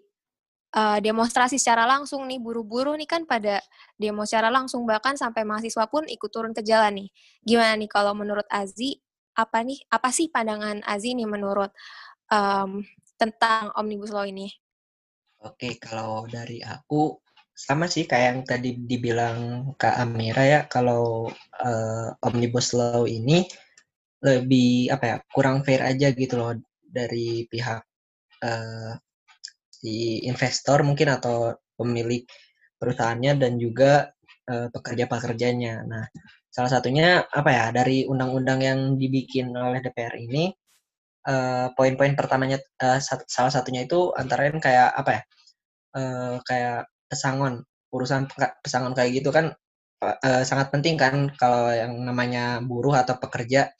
uh, 0.75 0.99
demonstrasi 0.99 1.55
secara 1.55 1.87
langsung 1.87 2.27
nih 2.27 2.37
buru-buru 2.37 2.93
nih 2.99 3.07
kan 3.07 3.23
pada 3.23 3.63
demo 3.95 4.27
secara 4.27 4.51
langsung 4.51 4.83
bahkan 4.83 5.15
sampai 5.15 5.47
mahasiswa 5.47 5.87
pun 5.87 6.03
ikut 6.05 6.29
turun 6.29 6.51
ke 6.51 6.61
jalan 6.61 7.05
nih. 7.05 7.09
Gimana 7.41 7.73
nih 7.79 7.89
kalau 7.89 8.11
menurut 8.11 8.45
Azi 8.51 8.99
apa 9.35 9.63
nih 9.63 9.79
apa 9.91 10.09
sih 10.11 10.27
pandangan 10.27 10.83
Azi 10.83 11.15
nih 11.15 11.27
menurut 11.27 11.71
um, 12.29 12.83
tentang 13.15 13.71
omnibus 13.79 14.11
law 14.11 14.27
ini? 14.27 14.51
Oke, 15.45 15.77
kalau 15.79 16.25
dari 16.27 16.59
aku 16.59 17.19
sama 17.55 17.87
sih 17.87 18.03
kayak 18.03 18.25
yang 18.27 18.41
tadi 18.43 18.69
dibilang 18.75 19.71
Kak 19.79 19.95
Amira 20.03 20.43
ya, 20.43 20.59
kalau 20.67 21.31
eh, 21.63 22.09
omnibus 22.27 22.75
law 22.75 23.07
ini 23.07 23.47
lebih 24.25 24.89
apa 24.91 25.05
ya 25.05 25.17
kurang 25.31 25.61
fair 25.63 25.85
aja 25.85 26.11
gitu 26.11 26.35
loh 26.35 26.57
dari 26.83 27.45
pihak 27.47 27.81
eh, 28.43 28.91
si 29.81 30.23
investor 30.25 30.81
mungkin 30.87 31.11
atau 31.15 31.55
pemilik 31.75 32.23
perusahaannya 32.79 33.33
dan 33.39 33.59
juga 33.59 34.11
eh, 34.47 34.67
pekerja-pekerjanya. 34.71 35.83
Nah, 35.83 36.05
salah 36.55 36.71
satunya 36.71 37.27
apa 37.27 37.49
ya 37.51 37.65
dari 37.75 38.07
undang-undang 38.07 38.59
yang 38.63 38.79
dibikin 38.95 39.51
oleh 39.51 39.83
DPR 39.83 40.15
ini 40.15 40.47
uh, 41.27 41.67
poin-poin 41.75 42.13
pertamanya 42.15 42.61
uh, 42.79 43.01
salah 43.27 43.51
satunya 43.51 43.83
itu 43.83 44.13
antara 44.15 44.47
lain 44.47 44.63
kayak 44.63 44.93
apa 44.95 45.11
ya? 45.11 45.21
Uh, 45.95 46.35
kayak 46.47 46.87
pesangon, 47.11 47.63
urusan 47.91 48.27
pesangon 48.63 48.91
kayak 48.95 49.19
gitu 49.19 49.31
kan 49.31 49.55
uh, 50.03 50.43
sangat 50.43 50.71
penting 50.75 50.99
kan 50.99 51.31
kalau 51.39 51.71
yang 51.71 51.95
namanya 52.03 52.63
buruh 52.63 52.95
atau 52.95 53.17
pekerja. 53.19 53.71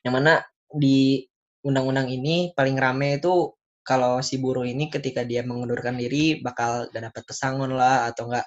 Yang 0.00 0.14
mana 0.14 0.32
di 0.72 1.26
undang-undang 1.66 2.08
ini 2.08 2.54
paling 2.54 2.78
rame 2.78 3.18
itu 3.18 3.55
kalau 3.86 4.18
si 4.20 4.42
buruh 4.42 4.66
ini 4.66 4.90
ketika 4.90 5.22
dia 5.22 5.46
mengundurkan 5.46 5.94
diri 5.94 6.42
bakal 6.42 6.90
gak 6.90 7.04
dapat 7.12 7.22
pesangon 7.22 7.70
lah 7.78 8.10
atau 8.10 8.26
enggak 8.28 8.46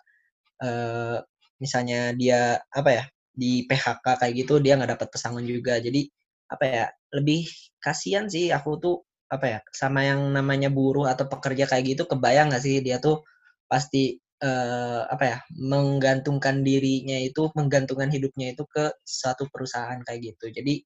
uh, 0.64 1.18
misalnya 1.64 2.12
dia 2.16 2.60
apa 2.72 2.90
ya 2.92 3.04
di 3.40 3.64
PHK 3.64 4.04
kayak 4.20 4.34
gitu 4.36 4.60
dia 4.60 4.76
nggak 4.76 5.00
dapat 5.00 5.08
pesangon 5.12 5.46
juga. 5.48 5.80
Jadi 5.80 6.08
apa 6.50 6.66
ya 6.66 6.86
lebih 7.16 7.48
kasihan 7.80 8.28
sih 8.28 8.52
aku 8.52 8.72
tuh 8.82 8.96
apa 9.30 9.46
ya 9.46 9.60
sama 9.72 10.04
yang 10.04 10.34
namanya 10.34 10.68
buruh 10.74 11.06
atau 11.08 11.30
pekerja 11.30 11.70
kayak 11.70 11.96
gitu 11.96 12.04
kebayang 12.10 12.50
nggak 12.50 12.64
sih 12.66 12.82
dia 12.82 12.98
tuh 12.98 13.22
pasti 13.70 14.18
uh, 14.42 15.06
apa 15.06 15.24
ya 15.24 15.38
menggantungkan 15.56 16.66
dirinya 16.66 17.16
itu 17.22 17.54
menggantungkan 17.54 18.10
hidupnya 18.10 18.58
itu 18.58 18.66
ke 18.66 18.92
satu 19.06 19.48
perusahaan 19.54 20.00
kayak 20.04 20.34
gitu. 20.36 20.52
Jadi 20.52 20.84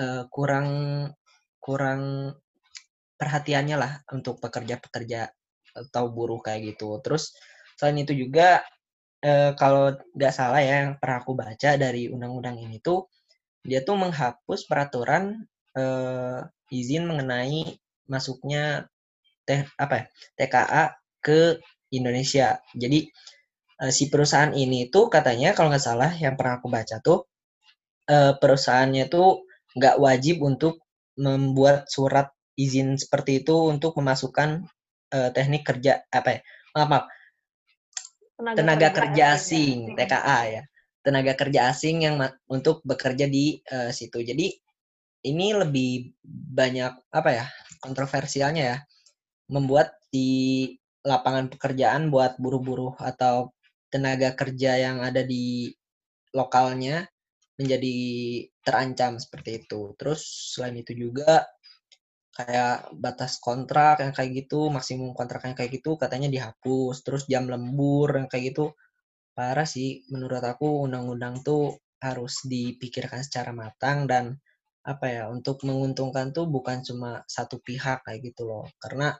uh, 0.00 0.24
kurang 0.30 0.68
kurang 1.60 2.32
perhatiannya 3.20 3.76
lah 3.76 3.92
untuk 4.16 4.40
pekerja-pekerja 4.40 5.28
atau 5.76 6.04
buruh 6.08 6.40
kayak 6.40 6.74
gitu 6.74 6.96
terus 7.04 7.36
selain 7.76 8.00
itu 8.00 8.16
juga 8.16 8.64
uh, 9.22 9.52
kalau 9.54 9.92
nggak 10.16 10.32
salah 10.32 10.64
ya 10.64 10.88
yang 10.88 10.96
pernah 10.96 11.20
aku 11.20 11.36
baca 11.36 11.76
dari 11.76 12.08
undang-undang 12.08 12.56
ini 12.56 12.80
tuh 12.80 13.06
dia 13.60 13.84
tuh 13.84 13.96
menghapus 14.00 14.64
peraturan 14.64 15.44
uh, 15.76 16.40
izin 16.72 17.04
mengenai 17.04 17.76
masuknya 18.08 18.88
teh 19.44 19.66
apa 19.76 19.94
ya, 19.94 20.04
TKA 20.38 20.84
ke 21.20 21.60
Indonesia. 21.92 22.58
Jadi 22.72 23.06
uh, 23.82 23.92
si 23.92 24.08
perusahaan 24.08 24.54
ini 24.54 24.88
tuh 24.88 25.12
katanya 25.12 25.52
kalau 25.52 25.68
nggak 25.74 25.84
salah 25.84 26.10
yang 26.16 26.34
pernah 26.38 26.58
aku 26.62 26.68
baca 26.72 26.96
tuh 27.02 27.26
uh, 28.08 28.32
perusahaannya 28.38 29.10
tuh 29.12 29.44
nggak 29.76 29.96
wajib 30.00 30.42
untuk 30.42 30.82
membuat 31.20 31.86
surat 31.90 32.32
izin 32.60 33.00
seperti 33.00 33.40
itu 33.44 33.56
untuk 33.72 33.96
memasukkan 33.96 34.64
uh, 35.14 35.30
teknik 35.32 35.64
kerja 35.64 36.04
apa 36.12 36.38
ya 36.38 36.40
maaf, 36.76 36.88
maaf. 36.88 37.04
Tenaga, 38.40 38.56
tenaga 38.56 38.88
kerja, 38.88 38.96
kerja 38.96 39.24
asing, 39.36 39.78
asing 39.92 39.98
TKA 40.00 40.40
ya. 40.48 40.62
Tenaga 41.00 41.32
kerja 41.36 41.60
asing 41.72 41.96
yang 42.04 42.16
untuk 42.48 42.80
bekerja 42.84 43.28
di 43.28 43.60
uh, 43.68 43.92
situ. 43.92 44.20
Jadi 44.24 44.48
ini 45.28 45.52
lebih 45.52 46.16
banyak 46.24 47.12
apa 47.12 47.30
ya 47.32 47.46
kontroversialnya 47.84 48.64
ya 48.64 48.78
membuat 49.52 49.92
di 50.08 50.72
lapangan 51.04 51.52
pekerjaan 51.52 52.08
buat 52.08 52.36
buruh-buruh 52.40 53.00
atau 53.00 53.52
tenaga 53.92 54.32
kerja 54.36 54.78
yang 54.78 55.04
ada 55.04 55.24
di 55.24 55.72
lokalnya 56.32 57.08
menjadi 57.60 57.96
terancam 58.64 59.20
seperti 59.20 59.64
itu. 59.64 59.92
Terus 60.00 60.54
selain 60.56 60.80
itu 60.80 60.96
juga 60.96 61.44
kayak 62.46 62.88
batas 62.96 63.36
kontrak 63.42 64.00
yang 64.00 64.12
kayak 64.16 64.30
gitu, 64.44 64.72
maksimum 64.72 65.12
kontrak 65.12 65.44
yang 65.44 65.56
kayak 65.58 65.70
gitu 65.76 66.00
katanya 66.00 66.28
dihapus. 66.32 66.96
Terus 67.04 67.22
jam 67.28 67.44
lembur 67.52 68.08
yang 68.16 68.28
kayak 68.32 68.54
gitu. 68.54 68.72
Parah 69.36 69.68
sih 69.68 70.04
menurut 70.12 70.42
aku 70.42 70.88
undang-undang 70.88 71.44
tuh 71.44 71.76
harus 72.00 72.42
dipikirkan 72.48 73.20
secara 73.20 73.52
matang 73.52 74.08
dan 74.08 74.24
apa 74.80 75.06
ya 75.12 75.24
untuk 75.28 75.60
menguntungkan 75.68 76.32
tuh 76.32 76.48
bukan 76.48 76.80
cuma 76.80 77.20
satu 77.28 77.60
pihak 77.60 78.02
kayak 78.06 78.20
gitu 78.32 78.48
loh. 78.48 78.64
Karena 78.80 79.12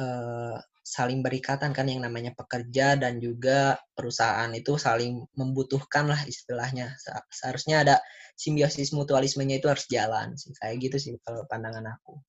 eh, 0.00 0.56
saling 0.82 1.20
berikatan 1.20 1.76
kan 1.76 1.86
yang 1.86 2.00
namanya 2.00 2.32
pekerja 2.32 2.96
dan 2.96 3.20
juga 3.20 3.76
perusahaan 3.92 4.48
itu 4.56 4.80
saling 4.80 5.20
membutuhkan 5.36 6.08
lah 6.08 6.20
istilahnya. 6.24 6.96
Seharusnya 7.28 7.84
ada 7.84 7.96
simbiosis 8.38 8.94
mutualismenya 8.94 9.58
itu 9.58 9.66
harus 9.66 9.84
jalan 9.90 10.38
sih 10.38 10.54
kayak 10.54 10.78
gitu 10.78 10.96
sih 11.02 11.12
kalau 11.26 11.42
pandangan 11.50 11.98
aku 11.98 12.22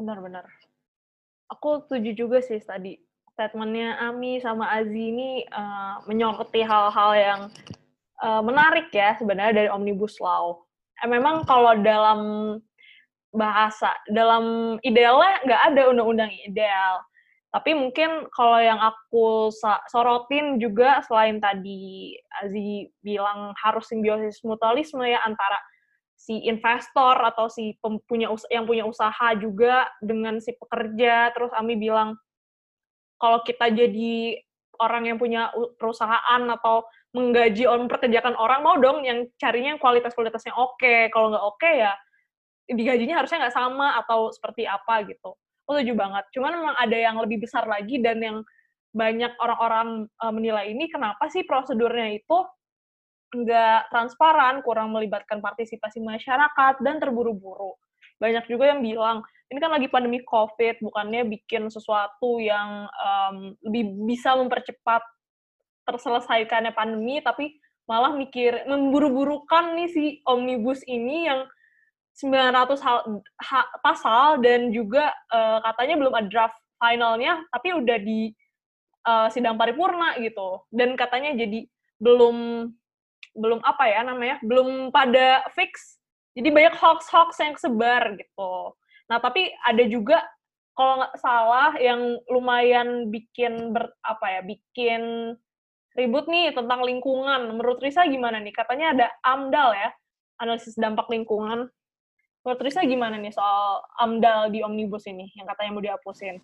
benar-benar 0.00 0.48
aku 1.50 1.84
setuju 1.84 2.10
juga 2.26 2.38
sih 2.40 2.62
tadi 2.62 2.96
statementnya 3.34 3.98
Ami 3.98 4.38
sama 4.38 4.70
Azi 4.70 5.10
ini 5.10 5.44
uh, 5.50 6.04
menyoroti 6.06 6.62
hal-hal 6.62 7.10
yang 7.16 7.40
uh, 8.22 8.42
menarik 8.44 8.92
ya 8.94 9.16
sebenarnya 9.16 9.64
dari 9.64 9.68
omnibus 9.72 10.20
law. 10.20 10.60
Eh, 11.00 11.08
memang 11.08 11.48
kalau 11.48 11.72
dalam 11.80 12.20
bahasa, 13.32 13.96
dalam 14.12 14.76
idealnya 14.84 15.40
nggak 15.48 15.62
ada 15.72 15.82
undang-undang 15.88 16.32
ideal. 16.44 17.00
Tapi 17.50 17.74
mungkin 17.74 18.30
kalau 18.30 18.62
yang 18.62 18.78
aku 18.78 19.50
sorotin 19.90 20.62
juga 20.62 21.02
selain 21.08 21.42
tadi 21.42 22.14
Azi 22.44 22.86
bilang 23.02 23.56
harus 23.58 23.90
simbiosis 23.90 24.38
mutualisme 24.46 25.02
ya 25.02 25.18
antara 25.26 25.58
si 26.30 26.46
investor 26.46 27.18
atau 27.26 27.50
si 27.50 27.74
punya 28.06 28.30
yang 28.54 28.62
punya 28.62 28.86
usaha 28.86 29.34
juga 29.34 29.90
dengan 29.98 30.38
si 30.38 30.54
pekerja. 30.54 31.34
Terus 31.34 31.50
Ami 31.58 31.74
bilang 31.74 32.14
kalau 33.18 33.42
kita 33.42 33.66
jadi 33.74 34.38
orang 34.78 35.10
yang 35.10 35.18
punya 35.18 35.50
perusahaan 35.74 36.42
atau 36.46 36.86
menggaji 37.18 37.66
orang 37.66 37.90
memperkerjakan 37.90 38.38
orang 38.38 38.62
mau 38.62 38.78
dong 38.78 39.02
yang 39.02 39.26
carinya 39.42 39.74
yang 39.74 39.82
kualitas 39.82 40.14
kualitasnya 40.14 40.54
oke. 40.54 41.10
Kalau 41.10 41.34
nggak 41.34 41.42
oke 41.42 41.58
okay, 41.58 41.82
ya 41.82 41.98
digajinya 42.70 43.18
harusnya 43.18 43.50
nggak 43.50 43.56
sama 43.58 43.98
atau 43.98 44.30
seperti 44.30 44.70
apa 44.70 45.02
gitu. 45.10 45.34
Aku 45.66 45.74
setuju 45.74 45.98
banget. 45.98 46.30
Cuman 46.30 46.62
memang 46.62 46.76
ada 46.78 46.94
yang 46.94 47.18
lebih 47.18 47.42
besar 47.42 47.66
lagi 47.66 47.98
dan 47.98 48.22
yang 48.22 48.38
banyak 48.94 49.34
orang-orang 49.42 50.06
uh, 50.22 50.30
menilai 50.30 50.70
ini 50.70 50.86
kenapa 50.86 51.26
sih 51.26 51.42
prosedurnya 51.42 52.22
itu 52.22 52.38
nggak 53.30 53.90
transparan, 53.94 54.60
kurang 54.66 54.90
melibatkan 54.90 55.38
partisipasi 55.38 56.02
masyarakat, 56.02 56.82
dan 56.82 56.98
terburu-buru. 56.98 57.74
Banyak 58.20 58.44
juga 58.50 58.68
yang 58.68 58.84
bilang, 58.84 59.24
ini 59.48 59.58
kan 59.58 59.72
lagi 59.72 59.88
pandemi 59.88 60.20
COVID, 60.22 60.84
bukannya 60.84 61.24
bikin 61.26 61.72
sesuatu 61.72 62.38
yang 62.38 62.86
um, 62.90 63.56
lebih 63.64 63.96
bisa 64.04 64.36
mempercepat 64.36 65.00
terselesaikannya 65.88 66.76
pandemi, 66.76 67.18
tapi 67.24 67.56
malah 67.88 68.14
mikir, 68.14 68.68
memburu-burukan 68.70 69.74
nih 69.74 69.88
si 69.90 70.04
Omnibus 70.22 70.86
ini 70.86 71.26
yang 71.26 71.48
900 72.14 72.78
hal, 72.84 72.98
ha, 73.42 73.60
pasal, 73.80 74.38
dan 74.44 74.70
juga 74.70 75.10
uh, 75.32 75.58
katanya 75.64 75.98
belum 75.98 76.14
ada 76.14 76.28
draft 76.28 76.58
finalnya, 76.78 77.40
tapi 77.50 77.74
udah 77.74 77.98
di 77.98 78.30
uh, 79.08 79.26
sidang 79.32 79.56
paripurna 79.56 80.20
gitu. 80.20 80.62
Dan 80.70 80.94
katanya 80.94 81.34
jadi 81.34 81.66
belum 82.00 82.68
belum 83.34 83.62
apa 83.62 83.84
ya 83.86 84.00
namanya 84.06 84.36
belum 84.42 84.90
pada 84.90 85.46
fix. 85.54 85.98
Jadi 86.34 86.48
banyak 86.50 86.74
hoax 86.78 87.10
hoax 87.10 87.38
yang 87.42 87.54
sebar 87.58 88.14
gitu. 88.18 88.74
Nah 89.10 89.18
tapi 89.18 89.50
ada 89.66 89.82
juga 89.86 90.22
kalau 90.78 91.02
nggak 91.02 91.16
salah 91.18 91.70
yang 91.76 92.16
lumayan 92.30 93.10
bikin 93.10 93.74
ber, 93.74 93.90
apa 94.06 94.38
ya 94.38 94.40
bikin 94.46 95.34
ribut 95.98 96.30
nih 96.30 96.54
tentang 96.54 96.86
lingkungan. 96.86 97.50
Menurut 97.50 97.82
Risa 97.82 98.06
gimana 98.06 98.38
nih? 98.38 98.54
Katanya 98.54 98.86
ada 98.94 99.06
AMDAL 99.26 99.70
ya 99.74 99.90
analisis 100.40 100.78
dampak 100.78 101.10
lingkungan. 101.10 101.68
Menurut 102.40 102.60
Risa 102.64 102.80
gimana 102.86 103.20
nih 103.20 103.34
soal 103.34 103.84
AMDAL 104.00 104.54
di 104.54 104.64
omnibus 104.64 105.04
ini 105.10 105.28
yang 105.36 105.44
katanya 105.44 105.70
mau 105.76 105.84
dihapusin 105.84 106.40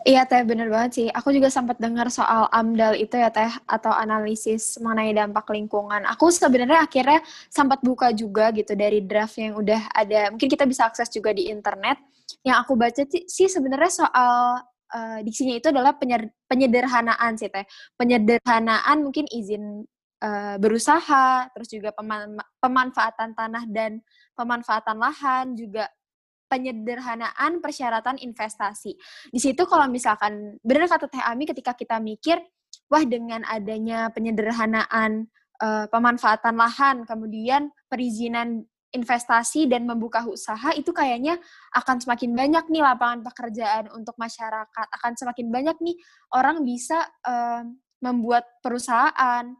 Iya 0.00 0.24
Teh, 0.24 0.40
bener 0.48 0.72
banget 0.72 0.90
sih. 0.96 1.06
Aku 1.12 1.28
juga 1.28 1.52
sempat 1.52 1.76
dengar 1.76 2.08
soal 2.08 2.48
AMDAL 2.48 2.96
itu 2.96 3.20
ya 3.20 3.28
Teh, 3.28 3.52
atau 3.68 3.92
analisis 3.92 4.80
mengenai 4.80 5.12
dampak 5.12 5.44
lingkungan. 5.52 6.08
Aku 6.08 6.32
sebenarnya 6.32 6.88
akhirnya 6.88 7.20
sempat 7.52 7.84
buka 7.84 8.08
juga 8.16 8.48
gitu 8.56 8.72
dari 8.72 9.04
draft 9.04 9.36
yang 9.36 9.60
udah 9.60 9.92
ada. 9.92 10.32
Mungkin 10.32 10.48
kita 10.48 10.64
bisa 10.64 10.88
akses 10.88 11.12
juga 11.12 11.36
di 11.36 11.52
internet. 11.52 12.00
Yang 12.40 12.56
aku 12.64 12.72
baca 12.80 13.02
sih 13.28 13.48
sebenarnya 13.52 13.92
soal 13.92 14.64
uh, 14.88 15.18
diksinya 15.20 15.60
itu 15.60 15.68
adalah 15.68 15.92
penyederhanaan 16.48 17.36
sih 17.36 17.52
Teh. 17.52 17.68
Penyederhanaan 18.00 19.04
mungkin 19.04 19.28
izin 19.28 19.84
uh, 20.24 20.56
berusaha, 20.56 21.52
terus 21.52 21.68
juga 21.68 21.92
peman 21.92 22.40
pemanfaatan 22.56 23.36
tanah 23.36 23.68
dan 23.68 24.00
pemanfaatan 24.32 24.96
lahan, 24.96 25.52
juga 25.52 25.92
penyederhanaan 26.50 27.62
persyaratan 27.62 28.18
investasi. 28.18 28.98
Di 29.30 29.38
situ 29.38 29.62
kalau 29.70 29.86
misalkan 29.86 30.58
benar 30.66 30.90
kata 30.90 31.06
Teh 31.06 31.22
Ami 31.22 31.46
ketika 31.46 31.78
kita 31.78 32.02
mikir 32.02 32.42
wah 32.90 33.06
dengan 33.06 33.46
adanya 33.46 34.10
penyederhanaan 34.10 35.30
uh, 35.62 35.86
pemanfaatan 35.86 36.58
lahan, 36.58 36.96
kemudian 37.06 37.70
perizinan 37.86 38.66
investasi 38.90 39.70
dan 39.70 39.86
membuka 39.86 40.26
usaha 40.26 40.74
itu 40.74 40.90
kayaknya 40.90 41.38
akan 41.70 42.02
semakin 42.02 42.34
banyak 42.34 42.64
nih 42.74 42.82
lapangan 42.82 43.22
pekerjaan 43.22 43.86
untuk 43.94 44.18
masyarakat, 44.18 44.86
akan 44.98 45.12
semakin 45.14 45.46
banyak 45.46 45.76
nih 45.78 45.96
orang 46.34 46.66
bisa 46.66 46.98
uh, 47.22 47.62
membuat 48.02 48.42
perusahaan. 48.58 49.54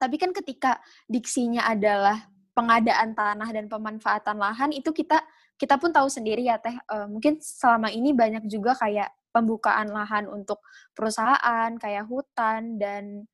Tapi 0.00 0.16
kan 0.16 0.32
ketika 0.32 0.80
diksinya 1.04 1.68
adalah 1.68 2.32
pengadaan 2.56 3.12
tanah 3.12 3.48
dan 3.52 3.68
pemanfaatan 3.68 4.36
lahan 4.40 4.70
itu 4.72 4.92
kita 4.92 5.20
kita 5.60 5.78
pun 5.78 5.94
tahu 5.94 6.08
sendiri 6.10 6.46
ya 6.46 6.58
Teh, 6.58 6.74
uh, 6.74 7.06
mungkin 7.06 7.38
selama 7.38 7.88
ini 7.92 8.10
banyak 8.12 8.46
juga 8.50 8.74
kayak 8.76 9.10
pembukaan 9.32 9.88
lahan 9.88 10.28
untuk 10.28 10.60
perusahaan, 10.92 11.72
kayak 11.80 12.04
hutan 12.04 12.76
dan 12.76 13.24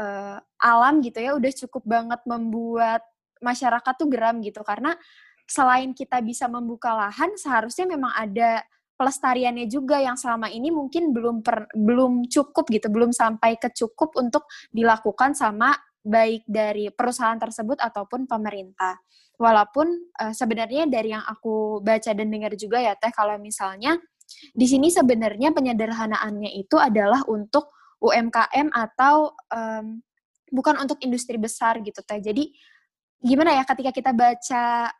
uh, 0.00 0.40
alam 0.58 1.04
gitu 1.04 1.20
ya, 1.20 1.36
udah 1.36 1.52
cukup 1.52 1.84
banget 1.84 2.20
membuat 2.24 3.04
masyarakat 3.44 3.94
tuh 3.98 4.08
geram 4.08 4.40
gitu. 4.40 4.64
Karena 4.64 4.96
selain 5.44 5.92
kita 5.92 6.24
bisa 6.24 6.48
membuka 6.48 6.96
lahan, 6.96 7.36
seharusnya 7.36 7.84
memang 7.84 8.14
ada 8.16 8.64
pelestariannya 8.96 9.66
juga 9.66 9.98
yang 9.98 10.14
selama 10.14 10.48
ini 10.48 10.70
mungkin 10.70 11.10
belum 11.10 11.42
per, 11.42 11.68
belum 11.74 12.30
cukup 12.30 12.70
gitu, 12.70 12.88
belum 12.88 13.10
sampai 13.10 13.58
ke 13.58 13.68
cukup 13.74 14.14
untuk 14.16 14.46
dilakukan 14.70 15.34
sama 15.34 15.74
baik 16.02 16.42
dari 16.46 16.90
perusahaan 16.90 17.38
tersebut 17.38 17.78
ataupun 17.78 18.26
pemerintah. 18.26 18.98
Walaupun 19.38 19.86
uh, 20.22 20.34
sebenarnya 20.34 20.86
dari 20.86 21.14
yang 21.14 21.24
aku 21.24 21.80
baca 21.82 22.10
dan 22.12 22.28
dengar 22.28 22.52
juga 22.54 22.78
ya 22.82 22.94
Teh 22.98 23.10
kalau 23.10 23.38
misalnya 23.38 23.98
di 24.54 24.66
sini 24.66 24.90
sebenarnya 24.90 25.50
penyederhanaannya 25.50 26.52
itu 26.58 26.78
adalah 26.78 27.22
untuk 27.26 27.70
UMKM 28.02 28.70
atau 28.74 29.34
um, 29.50 30.02
bukan 30.50 30.74
untuk 30.82 30.98
industri 31.02 31.38
besar 31.38 31.78
gitu 31.80 32.02
Teh. 32.02 32.18
Jadi 32.18 32.50
gimana 33.22 33.54
ya 33.54 33.64
ketika 33.66 33.90
kita 33.94 34.10
baca 34.10 34.90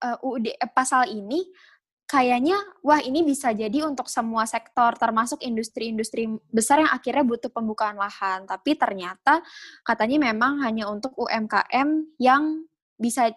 uh, 0.00 0.16
UUD 0.24 0.46
eh, 0.54 0.70
pasal 0.70 1.10
ini 1.10 1.44
kayaknya 2.10 2.58
wah 2.82 2.98
ini 2.98 3.22
bisa 3.22 3.54
jadi 3.54 3.86
untuk 3.86 4.10
semua 4.10 4.42
sektor 4.42 4.90
termasuk 4.98 5.38
industri-industri 5.46 6.26
besar 6.50 6.82
yang 6.82 6.90
akhirnya 6.90 7.22
butuh 7.22 7.54
pembukaan 7.54 7.94
lahan. 7.94 8.50
Tapi 8.50 8.74
ternyata 8.74 9.38
katanya 9.86 10.34
memang 10.34 10.58
hanya 10.66 10.90
untuk 10.90 11.14
UMKM 11.14 12.18
yang 12.18 12.66
bisa 12.98 13.30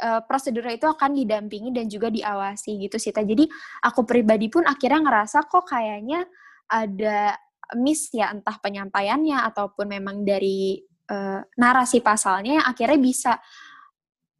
uh, 0.00 0.24
prosedur 0.24 0.64
itu 0.72 0.88
akan 0.88 1.14
didampingi 1.14 1.70
dan 1.70 1.86
juga 1.86 2.10
diawasi 2.10 2.82
gitu 2.82 2.98
sih 2.98 3.14
jadi 3.14 3.46
aku 3.86 4.02
pribadi 4.02 4.50
pun 4.50 4.66
akhirnya 4.66 5.06
ngerasa 5.06 5.46
kok 5.46 5.70
kayaknya 5.70 6.26
ada 6.66 7.38
miss 7.78 8.10
ya 8.10 8.34
entah 8.34 8.58
penyampaiannya 8.58 9.38
ataupun 9.54 9.86
memang 9.86 10.26
dari 10.26 10.82
uh, 11.12 11.40
narasi 11.54 12.02
pasalnya 12.02 12.58
yang 12.58 12.66
akhirnya 12.66 12.98
bisa 12.98 13.32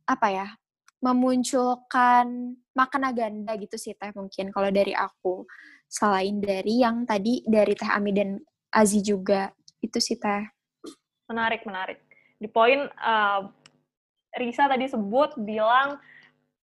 apa 0.05 0.28
ya 0.28 0.49
memunculkan 1.05 2.57
makna 2.73 3.13
ganda 3.13 3.53
gitu 3.61 3.77
sih 3.77 3.93
teh 3.93 4.09
mungkin 4.17 4.49
kalau 4.49 4.73
dari 4.73 4.97
aku. 4.97 5.45
Selain 5.85 6.41
dari 6.41 6.81
yang 6.81 7.05
tadi 7.05 7.45
dari 7.45 7.77
teh 7.77 7.87
Ami 7.93 8.17
dan 8.17 8.41
Azi 8.73 9.05
juga. 9.05 9.53
Itu 9.85 10.01
sih 10.01 10.17
teh. 10.17 10.49
Menarik 11.29 11.69
menarik. 11.69 12.01
Di 12.41 12.49
poin 12.49 12.89
uh, 12.89 13.41
Risa 14.35 14.67
tadi 14.67 14.89
sebut 14.89 15.37
bilang 15.39 16.01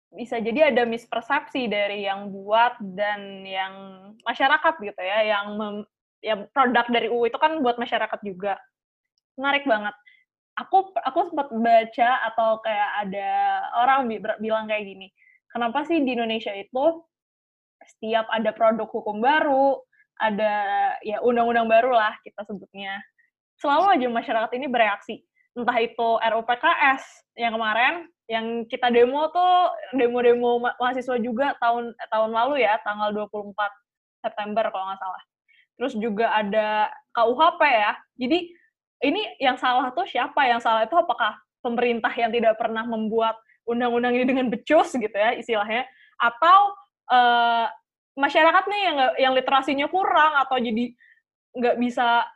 bisa 0.09 0.41
jadi 0.41 0.73
ada 0.73 0.89
mispersepsi 0.89 1.69
dari 1.69 2.09
yang 2.09 2.33
buat 2.33 2.81
dan 2.97 3.45
yang 3.45 3.73
masyarakat 4.25 4.73
gitu 4.81 5.01
ya 5.05 5.21
yang 5.21 5.53
mem, 5.53 5.75
ya 6.25 6.49
produk 6.49 6.89
dari 6.89 7.13
UU 7.13 7.29
itu 7.29 7.37
kan 7.37 7.61
buat 7.61 7.77
masyarakat 7.77 8.19
juga. 8.25 8.57
Menarik 9.37 9.69
banget 9.69 9.93
aku 10.59 10.91
aku 10.99 11.19
sempat 11.31 11.47
baca 11.55 12.11
atau 12.31 12.59
kayak 12.61 12.89
ada 13.07 13.29
orang 13.79 14.11
bilang 14.43 14.67
kayak 14.67 14.85
gini 14.85 15.07
kenapa 15.49 15.87
sih 15.87 16.03
di 16.03 16.13
Indonesia 16.13 16.51
itu 16.51 17.03
setiap 17.87 18.27
ada 18.29 18.51
produk 18.53 18.85
hukum 18.91 19.23
baru 19.23 19.79
ada 20.19 20.53
ya 21.01 21.23
undang-undang 21.23 21.65
baru 21.65 21.95
lah 21.95 22.13
kita 22.21 22.43
sebutnya. 22.43 22.99
Selalu 23.59 23.85
aja 23.95 24.07
masyarakat 24.11 24.51
ini 24.55 24.67
bereaksi. 24.67 25.23
Entah 25.55 25.75
itu 25.79 26.09
RUPKS 26.19 27.03
yang 27.39 27.55
kemarin 27.55 28.07
yang 28.29 28.45
kita 28.69 28.93
demo 28.93 29.25
tuh 29.33 29.73
demo-demo 29.97 30.61
mahasiswa 30.61 31.17
juga 31.17 31.57
tahun 31.57 31.97
tahun 32.13 32.31
lalu 32.31 32.61
ya 32.61 32.77
tanggal 32.85 33.09
24 33.15 33.55
September 34.21 34.69
kalau 34.69 34.85
nggak 34.91 35.01
salah. 35.01 35.23
Terus 35.79 35.93
juga 35.97 36.27
ada 36.35 36.91
KUHP 37.15 37.61
ya. 37.63 37.91
Jadi 38.19 38.39
ini 38.99 39.39
yang 39.39 39.55
salah 39.55 39.91
tuh 39.95 40.03
siapa? 40.07 40.43
Yang 40.47 40.67
salah 40.67 40.83
itu 40.83 40.95
apakah 40.95 41.39
pemerintah 41.63 42.11
yang 42.15 42.31
tidak 42.31 42.59
pernah 42.59 42.83
membuat 42.83 43.35
undang-undang 43.67 44.15
ini 44.15 44.25
dengan 44.25 44.47
becus 44.49 44.95
gitu 44.95 45.13
ya 45.13 45.35
istilahnya, 45.35 45.85
atau 46.19 46.73
uh, 47.11 47.67
masyarakat 48.19 48.63
nih 48.67 48.81
yang 48.83 48.97
yang 49.29 49.33
literasinya 49.35 49.87
kurang 49.87 50.35
atau 50.35 50.59
jadi 50.59 50.91
nggak 51.55 51.75
bisa 51.79 52.27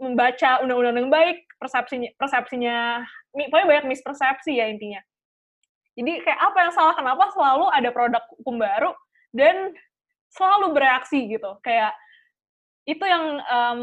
membaca 0.00 0.64
undang-undang 0.64 0.96
dengan 1.00 1.12
baik, 1.12 1.44
persepsinya 1.60 2.08
persepsinya 2.16 3.04
pokoknya 3.30 3.66
banyak 3.68 3.86
mispersepsi 3.92 4.58
ya 4.58 4.66
intinya. 4.68 5.00
Jadi 5.94 6.22
kayak 6.24 6.40
apa 6.40 6.58
yang 6.64 6.72
salah? 6.72 6.94
Kenapa 6.96 7.28
selalu 7.34 7.66
ada 7.68 7.88
produk 7.92 8.22
hukum 8.40 8.56
baru 8.56 8.92
dan 9.36 9.74
selalu 10.32 10.72
bereaksi 10.72 11.28
gitu? 11.28 11.60
Kayak 11.60 11.92
itu 12.88 13.04
yang 13.04 13.24
um, 13.46 13.82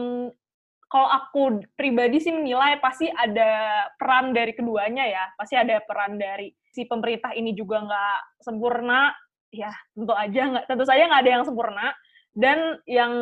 kalau 0.87 1.09
aku 1.11 1.67
pribadi 1.75 2.23
sih 2.23 2.31
menilai 2.31 2.79
pasti 2.79 3.11
ada 3.11 3.85
peran 3.99 4.31
dari 4.31 4.55
keduanya 4.55 5.03
ya, 5.03 5.23
pasti 5.35 5.59
ada 5.59 5.83
peran 5.83 6.15
dari 6.15 6.55
si 6.71 6.87
pemerintah 6.87 7.35
ini 7.35 7.51
juga 7.51 7.83
nggak 7.83 8.39
sempurna, 8.39 9.11
ya 9.51 9.71
tentu 9.91 10.15
aja 10.15 10.41
nggak, 10.55 10.65
tentu 10.71 10.83
saja 10.87 11.03
nggak 11.11 11.21
ada 11.27 11.31
yang 11.39 11.43
sempurna, 11.43 11.87
dan 12.31 12.79
yang 12.87 13.13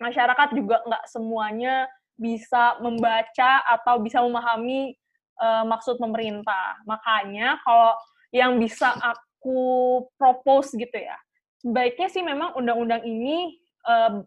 masyarakat 0.00 0.48
juga 0.56 0.80
nggak 0.88 1.04
semuanya 1.12 1.92
bisa 2.16 2.80
membaca 2.80 3.60
atau 3.68 4.00
bisa 4.00 4.24
memahami 4.24 4.96
uh, 5.44 5.68
maksud 5.68 6.00
pemerintah. 6.00 6.80
Makanya 6.88 7.60
kalau 7.68 7.92
yang 8.32 8.56
bisa 8.56 8.96
aku 8.96 10.00
propose 10.16 10.72
gitu 10.72 10.96
ya, 10.96 11.20
sebaiknya 11.60 12.08
sih 12.08 12.24
memang 12.24 12.56
undang-undang 12.56 13.04
ini 13.04 13.60
uh, 13.84 14.24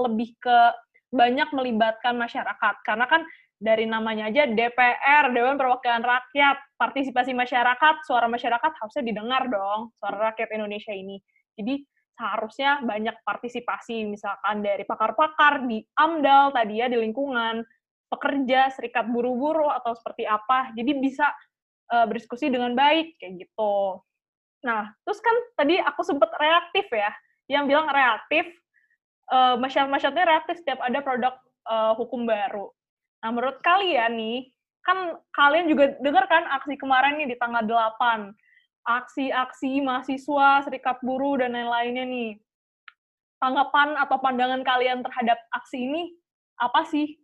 lebih 0.00 0.32
ke 0.40 0.58
banyak 1.14 1.48
melibatkan 1.54 2.18
masyarakat. 2.18 2.74
Karena 2.82 3.06
kan 3.06 3.22
dari 3.62 3.86
namanya 3.86 4.28
aja 4.28 4.50
DPR 4.50 5.30
Dewan 5.30 5.54
Perwakilan 5.54 6.02
Rakyat 6.02 6.74
partisipasi 6.74 7.32
masyarakat 7.32 8.02
suara 8.02 8.26
masyarakat 8.26 8.72
harusnya 8.82 9.04
didengar 9.06 9.46
dong 9.46 9.94
suara 10.02 10.34
rakyat 10.34 10.50
Indonesia 10.52 10.90
ini. 10.90 11.22
Jadi 11.54 11.86
seharusnya 12.18 12.82
banyak 12.82 13.14
partisipasi 13.22 14.10
misalkan 14.10 14.60
dari 14.62 14.82
pakar-pakar 14.82 15.66
di 15.66 15.82
AMDAL 15.96 16.54
tadi 16.54 16.82
ya 16.82 16.86
di 16.90 16.98
lingkungan 16.98 17.62
pekerja 18.10 18.70
serikat 18.74 19.06
buru-buru 19.06 19.70
atau 19.70 19.94
seperti 19.94 20.26
apa. 20.26 20.74
Jadi 20.74 20.90
bisa 20.98 21.30
uh, 21.94 22.04
berdiskusi 22.10 22.50
dengan 22.50 22.74
baik 22.74 23.18
kayak 23.22 23.48
gitu. 23.48 24.02
Nah 24.66 24.90
terus 25.06 25.22
kan 25.22 25.34
tadi 25.54 25.78
aku 25.78 26.02
sempat 26.02 26.30
reaktif 26.36 26.90
ya 26.90 27.10
yang 27.48 27.70
bilang 27.70 27.86
reaktif 27.86 28.50
uh, 29.30 29.56
masyarakat-masyarakatnya 29.60 30.26
reaktif 30.28 30.56
setiap 30.60 30.80
ada 30.82 31.00
produk 31.00 31.34
uh, 31.68 31.92
hukum 31.96 32.28
baru. 32.28 32.68
Nah, 33.24 33.30
menurut 33.32 33.60
kalian 33.64 34.20
nih, 34.20 34.52
kan 34.84 35.16
kalian 35.32 35.66
juga 35.70 35.96
dengar 36.04 36.28
kan 36.28 36.44
aksi 36.60 36.76
kemarin 36.76 37.16
nih 37.16 37.32
di 37.32 37.36
tanggal 37.40 37.64
8, 37.64 38.36
aksi-aksi 38.84 39.80
mahasiswa, 39.80 40.60
serikat 40.68 41.00
buruh, 41.00 41.40
dan 41.40 41.56
lain-lainnya 41.56 42.04
nih. 42.04 42.30
Tanggapan 43.40 43.96
atau 43.96 44.20
pandangan 44.20 44.60
kalian 44.60 45.00
terhadap 45.00 45.40
aksi 45.56 45.88
ini 45.88 46.02
apa 46.60 46.84
sih? 46.88 47.16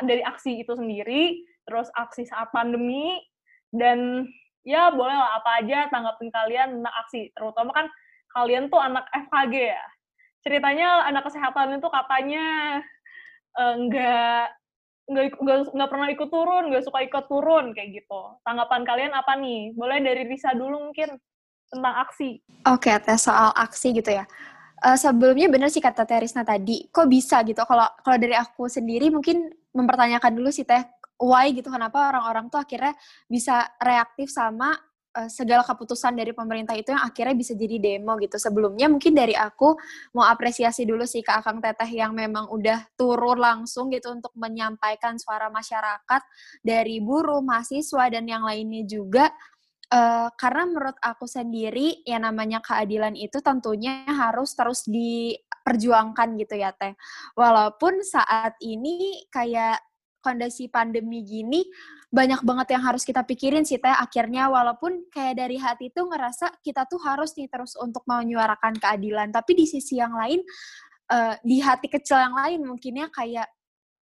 Dari 0.00 0.24
aksi 0.24 0.64
itu 0.64 0.72
sendiri, 0.72 1.44
terus 1.68 1.92
aksi 1.92 2.24
saat 2.24 2.48
pandemi, 2.48 3.20
dan 3.68 4.24
ya 4.64 4.88
bolehlah 4.88 5.36
apa 5.36 5.60
aja 5.60 5.92
tanggapin 5.92 6.32
kalian 6.32 6.80
tentang 6.80 6.96
aksi. 7.04 7.28
Terutama 7.36 7.70
kan 7.76 7.86
kalian 8.32 8.72
tuh 8.72 8.80
anak 8.80 9.04
FKG 9.12 9.76
ya 9.76 9.84
ceritanya 10.42 11.06
anak 11.06 11.26
kesehatan 11.30 11.78
itu 11.78 11.88
katanya 11.88 12.44
uh, 13.56 13.74
nggak 13.78 14.44
nggak 15.02 15.58
nggak 15.74 15.90
pernah 15.90 16.08
ikut 16.14 16.28
turun, 16.30 16.64
nggak 16.70 16.84
suka 16.86 16.98
ikut 17.02 17.26
turun 17.26 17.74
kayak 17.74 18.02
gitu. 18.02 18.22
Tanggapan 18.46 18.82
kalian 18.86 19.12
apa 19.14 19.34
nih? 19.38 19.74
Boleh 19.74 19.98
dari 19.98 20.22
Risa 20.26 20.54
dulu 20.54 20.90
mungkin 20.90 21.18
tentang 21.72 21.94
aksi. 22.04 22.38
Oke, 22.68 22.92
okay, 22.92 22.96
tes 23.02 23.22
soal 23.22 23.50
aksi 23.56 23.96
gitu 23.96 24.12
ya. 24.12 24.24
Uh, 24.82 24.98
sebelumnya 24.98 25.46
benar 25.46 25.70
sih 25.70 25.78
kata 25.78 26.02
Terisna 26.02 26.42
tadi, 26.42 26.90
kok 26.90 27.06
bisa 27.06 27.40
gitu? 27.46 27.62
Kalau 27.62 27.86
kalau 28.02 28.18
dari 28.18 28.34
aku 28.34 28.66
sendiri 28.66 29.08
mungkin 29.14 29.46
mempertanyakan 29.72 30.34
dulu 30.34 30.50
sih 30.50 30.66
Teh, 30.66 30.82
why 31.22 31.54
gitu 31.54 31.70
kenapa 31.70 32.10
orang-orang 32.10 32.50
tuh 32.50 32.60
akhirnya 32.60 32.92
bisa 33.30 33.70
reaktif 33.78 34.28
sama 34.28 34.74
uh, 35.16 35.28
segala 35.28 35.62
keputusan 35.62 36.16
dari 36.16 36.32
pemerintah 36.32 36.72
itu 36.76 36.92
yang 36.92 37.04
akhirnya 37.04 37.36
bisa 37.36 37.52
jadi 37.52 37.76
demo 37.78 38.16
gitu. 38.18 38.36
Sebelumnya 38.40 38.88
mungkin 38.88 39.12
dari 39.12 39.36
aku 39.36 39.76
mau 40.16 40.24
apresiasi 40.26 40.88
dulu 40.88 41.04
sih 41.04 41.20
ke 41.20 41.32
Akang 41.32 41.60
Teteh 41.60 41.88
yang 41.88 42.16
memang 42.16 42.48
udah 42.48 42.88
turun 42.96 43.38
langsung 43.38 43.92
gitu 43.92 44.12
untuk 44.12 44.32
menyampaikan 44.34 45.20
suara 45.20 45.52
masyarakat 45.52 46.22
dari 46.64 46.98
buruh, 47.04 47.44
mahasiswa 47.44 48.04
dan 48.08 48.24
yang 48.26 48.44
lainnya 48.44 48.82
juga. 48.88 49.30
Uh, 49.92 50.32
karena 50.40 50.64
menurut 50.64 50.96
aku 51.04 51.28
sendiri 51.28 52.00
ya 52.08 52.16
namanya 52.16 52.64
keadilan 52.64 53.12
itu 53.12 53.44
tentunya 53.44 54.08
harus 54.08 54.56
terus 54.56 54.88
diperjuangkan 54.88 56.40
gitu 56.40 56.56
ya 56.56 56.72
teh. 56.72 56.96
Walaupun 57.36 58.00
saat 58.00 58.56
ini 58.64 59.28
kayak 59.28 59.84
kondisi 60.24 60.70
pandemi 60.72 61.20
gini 61.26 61.60
banyak 62.12 62.44
banget 62.44 62.76
yang 62.76 62.84
harus 62.84 63.08
kita 63.08 63.24
pikirin 63.24 63.64
sih 63.64 63.80
teh. 63.80 63.88
Akhirnya 63.88 64.52
walaupun 64.52 65.08
kayak 65.08 65.40
dari 65.40 65.56
hati 65.56 65.88
tuh 65.88 66.12
ngerasa 66.12 66.60
kita 66.60 66.84
tuh 66.84 67.00
harus 67.00 67.32
nih 67.32 67.48
terus 67.48 67.72
untuk 67.80 68.04
menyuarakan 68.04 68.76
keadilan. 68.76 69.32
Tapi 69.32 69.56
di 69.56 69.64
sisi 69.64 69.96
yang 69.96 70.12
lain 70.12 70.44
uh, 71.08 71.34
di 71.40 71.64
hati 71.64 71.88
kecil 71.88 72.20
yang 72.20 72.36
lain 72.36 72.68
mungkinnya 72.68 73.08
kayak 73.08 73.48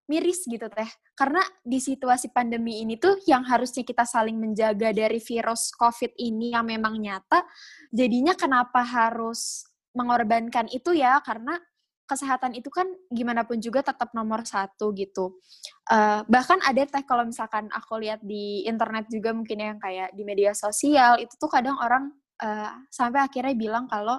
miris 0.09 0.41
gitu 0.49 0.65
teh. 0.73 0.89
Karena 1.13 1.45
di 1.61 1.77
situasi 1.77 2.33
pandemi 2.33 2.81
ini 2.81 2.97
tuh 2.97 3.21
yang 3.29 3.45
harusnya 3.45 3.85
kita 3.85 4.09
saling 4.09 4.41
menjaga 4.41 4.89
dari 4.89 5.21
virus 5.21 5.69
covid 5.77 6.17
ini 6.17 6.57
yang 6.57 6.65
memang 6.65 6.97
nyata 6.97 7.45
jadinya 7.93 8.33
kenapa 8.33 8.81
harus 8.81 9.69
mengorbankan 9.93 10.65
itu 10.73 10.97
ya? 10.97 11.21
Karena 11.21 11.53
kesehatan 12.09 12.57
itu 12.57 12.73
kan 12.73 12.89
gimana 13.13 13.45
pun 13.45 13.61
juga 13.61 13.85
tetap 13.85 14.09
nomor 14.17 14.41
satu 14.41 14.89
gitu. 14.97 15.37
Uh, 15.85 16.25
bahkan 16.25 16.57
ada 16.65 16.81
teh 16.89 17.05
kalau 17.05 17.29
misalkan 17.29 17.69
aku 17.69 18.01
lihat 18.01 18.17
di 18.25 18.65
internet 18.65 19.05
juga 19.13 19.29
mungkin 19.29 19.61
yang 19.61 19.77
kayak 19.77 20.17
di 20.17 20.25
media 20.25 20.57
sosial 20.57 21.21
itu 21.21 21.37
tuh 21.37 21.53
kadang 21.53 21.77
orang 21.77 22.09
uh, 22.41 22.73
sampai 22.89 23.21
akhirnya 23.21 23.53
bilang 23.53 23.85
kalau 23.85 24.17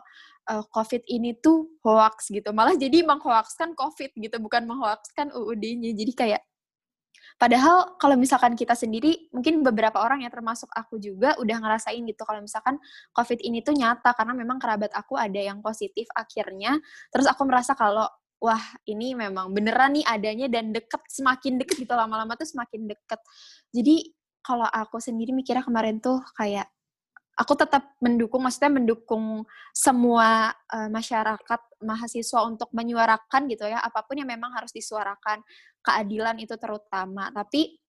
uh, 0.51 0.64
COVID 0.70 1.03
ini 1.11 1.34
tuh 1.43 1.78
hoax 1.82 2.30
gitu. 2.30 2.55
Malah 2.55 2.78
jadi 2.78 3.03
menghoaxkan 3.03 3.74
COVID 3.74 4.11
gitu, 4.14 4.36
bukan 4.38 4.70
menghoaxkan 4.70 5.34
UUD-nya. 5.34 5.91
Jadi 5.95 6.12
kayak 6.14 6.43
Padahal 7.41 7.97
kalau 7.97 8.20
misalkan 8.20 8.53
kita 8.53 8.76
sendiri, 8.76 9.32
mungkin 9.32 9.64
beberapa 9.64 9.97
orang 9.97 10.20
ya 10.20 10.28
termasuk 10.28 10.68
aku 10.76 11.01
juga 11.01 11.32
udah 11.41 11.57
ngerasain 11.57 12.05
gitu 12.05 12.20
kalau 12.28 12.45
misalkan 12.45 12.76
COVID 13.16 13.41
ini 13.41 13.64
tuh 13.64 13.72
nyata 13.72 14.12
karena 14.12 14.36
memang 14.36 14.61
kerabat 14.61 14.93
aku 14.93 15.16
ada 15.16 15.41
yang 15.41 15.64
positif 15.64 16.05
akhirnya. 16.12 16.76
Terus 17.09 17.24
aku 17.24 17.49
merasa 17.49 17.72
kalau 17.72 18.05
wah 18.45 18.61
ini 18.84 19.16
memang 19.16 19.57
beneran 19.57 19.97
nih 19.97 20.05
adanya 20.05 20.53
dan 20.53 20.68
deket 20.76 21.01
semakin 21.09 21.57
deket 21.64 21.80
gitu 21.80 21.97
lama-lama 21.97 22.36
tuh 22.36 22.45
semakin 22.45 22.93
deket. 22.93 23.20
Jadi 23.72 24.12
kalau 24.45 24.68
aku 24.68 25.01
sendiri 25.01 25.32
mikirnya 25.32 25.64
kemarin 25.64 25.97
tuh 25.97 26.20
kayak 26.36 26.68
aku 27.41 27.57
tetap 27.57 27.97
mendukung, 28.05 28.45
maksudnya 28.45 28.68
mendukung 28.68 29.49
semua 29.72 30.53
uh, 30.68 30.88
masyarakat 30.93 31.61
mahasiswa 31.80 32.45
untuk 32.45 32.68
menyuarakan 32.76 33.49
gitu 33.49 33.64
ya, 33.64 33.80
apa 33.80 34.05
pun 34.05 34.20
yang 34.20 34.28
memang 34.28 34.53
harus 34.53 34.68
disuarakan, 34.76 35.41
keadilan 35.80 36.36
itu 36.36 36.53
terutama. 36.61 37.32
Tapi 37.32 37.80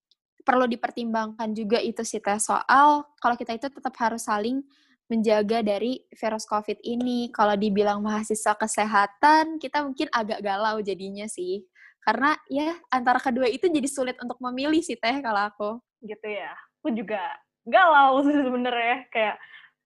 perlu 0.47 0.65
dipertimbangkan 0.71 1.51
juga 1.51 1.83
itu 1.83 2.01
sih 2.01 2.23
teh 2.23 2.39
soal 2.41 3.05
kalau 3.21 3.35
kita 3.37 3.53
itu 3.53 3.67
tetap 3.69 3.93
harus 3.99 4.25
saling 4.25 4.63
menjaga 5.11 5.59
dari 5.59 5.99
virus 6.15 6.47
COVID 6.47 6.79
ini. 6.87 7.27
Kalau 7.35 7.59
dibilang 7.59 7.99
mahasiswa 7.99 8.55
kesehatan, 8.55 9.59
kita 9.59 9.83
mungkin 9.83 10.07
agak 10.15 10.39
galau 10.39 10.79
jadinya 10.79 11.27
sih. 11.27 11.67
Karena 11.99 12.33
ya 12.47 12.79
antara 12.87 13.19
kedua 13.19 13.51
itu 13.51 13.67
jadi 13.67 13.85
sulit 13.91 14.15
untuk 14.23 14.39
memilih 14.39 14.79
sih 14.79 14.95
teh 14.95 15.19
kalau 15.19 15.51
aku. 15.51 15.71
Gitu 15.99 16.31
ya. 16.31 16.55
Aku 16.79 16.95
juga 16.95 17.19
galau 17.67 18.21
sebenarnya. 18.25 19.07
Kayak 19.09 19.37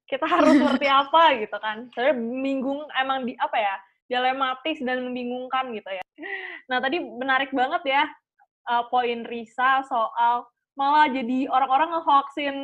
kita 0.06 0.26
harus 0.26 0.54
seperti 0.62 0.88
apa 0.88 1.24
gitu 1.42 1.58
kan. 1.60 1.90
Saya 1.94 2.14
bingung 2.16 2.86
emang 2.96 3.26
di 3.26 3.34
apa 3.40 3.58
ya 3.58 3.76
dilematis 4.06 4.78
dan 4.86 5.02
membingungkan 5.02 5.74
gitu 5.74 5.90
ya. 5.90 6.04
Nah 6.70 6.78
tadi 6.78 7.02
menarik 7.02 7.50
banget 7.50 7.82
ya 7.90 8.04
uh, 8.70 8.86
poin 8.90 9.26
Risa 9.26 9.82
soal 9.90 10.46
malah 10.78 11.10
jadi 11.10 11.50
orang-orang 11.50 11.90
ngehoaxin 11.96 12.58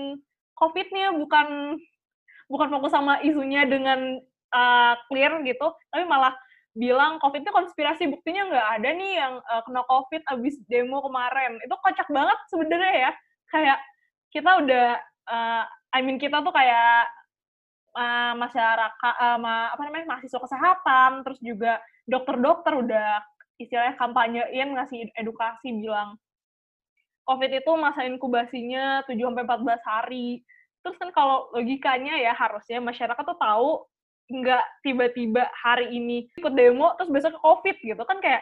COVID-nya 0.60 1.16
bukan 1.18 1.80
bukan 2.52 2.68
fokus 2.70 2.92
sama 2.94 3.24
isunya 3.24 3.64
dengan 3.66 4.20
uh, 4.54 4.94
clear 5.08 5.40
gitu 5.48 5.72
tapi 5.90 6.04
malah 6.06 6.36
bilang 6.72 7.20
COVID 7.20 7.44
itu 7.44 7.52
konspirasi 7.52 8.04
buktinya 8.08 8.48
nggak 8.48 8.68
ada 8.80 8.90
nih 8.96 9.12
yang 9.20 9.34
uh, 9.44 9.62
kena 9.68 9.84
COVID 9.88 10.22
abis 10.32 10.56
demo 10.72 11.04
kemarin. 11.04 11.60
Itu 11.60 11.76
kocak 11.84 12.08
banget 12.08 12.40
sebenarnya 12.48 12.94
ya. 12.96 13.12
Kayak 13.52 13.80
kita 14.32 14.64
udah 14.64 14.88
uh, 15.28 15.64
I 15.92 16.00
mean 16.04 16.18
kita 16.18 16.40
tuh 16.40 16.56
kayak 16.56 17.08
uh, 17.96 18.34
masyarakat 18.40 19.16
uh, 19.20 19.38
ma, 19.38 19.76
apa 19.76 19.82
namanya 19.88 20.18
mahasiswa 20.18 20.40
kesehatan 20.40 21.28
terus 21.28 21.40
juga 21.44 21.84
dokter-dokter 22.08 22.74
udah 22.80 23.22
istilahnya 23.60 23.94
kampanyein 24.00 24.74
ngasih 24.74 25.12
edukasi 25.20 25.70
bilang 25.76 26.18
COVID 27.30 27.52
itu 27.54 27.72
masa 27.78 28.04
inkubasinya 28.04 29.06
7 29.06 29.14
sampai 29.14 29.46
14 29.46 29.78
hari. 29.86 30.42
Terus 30.82 30.98
kan 30.98 31.14
kalau 31.14 31.54
logikanya 31.54 32.18
ya 32.18 32.34
harusnya 32.34 32.82
masyarakat 32.82 33.24
tuh 33.24 33.38
tahu 33.38 33.70
nggak 34.32 34.64
tiba-tiba 34.82 35.44
hari 35.52 35.92
ini 35.92 36.32
ikut 36.40 36.56
demo 36.56 36.96
terus 36.96 37.12
besok 37.12 37.36
COVID 37.44 37.78
gitu 37.84 38.00
kan 38.08 38.18
kayak 38.24 38.40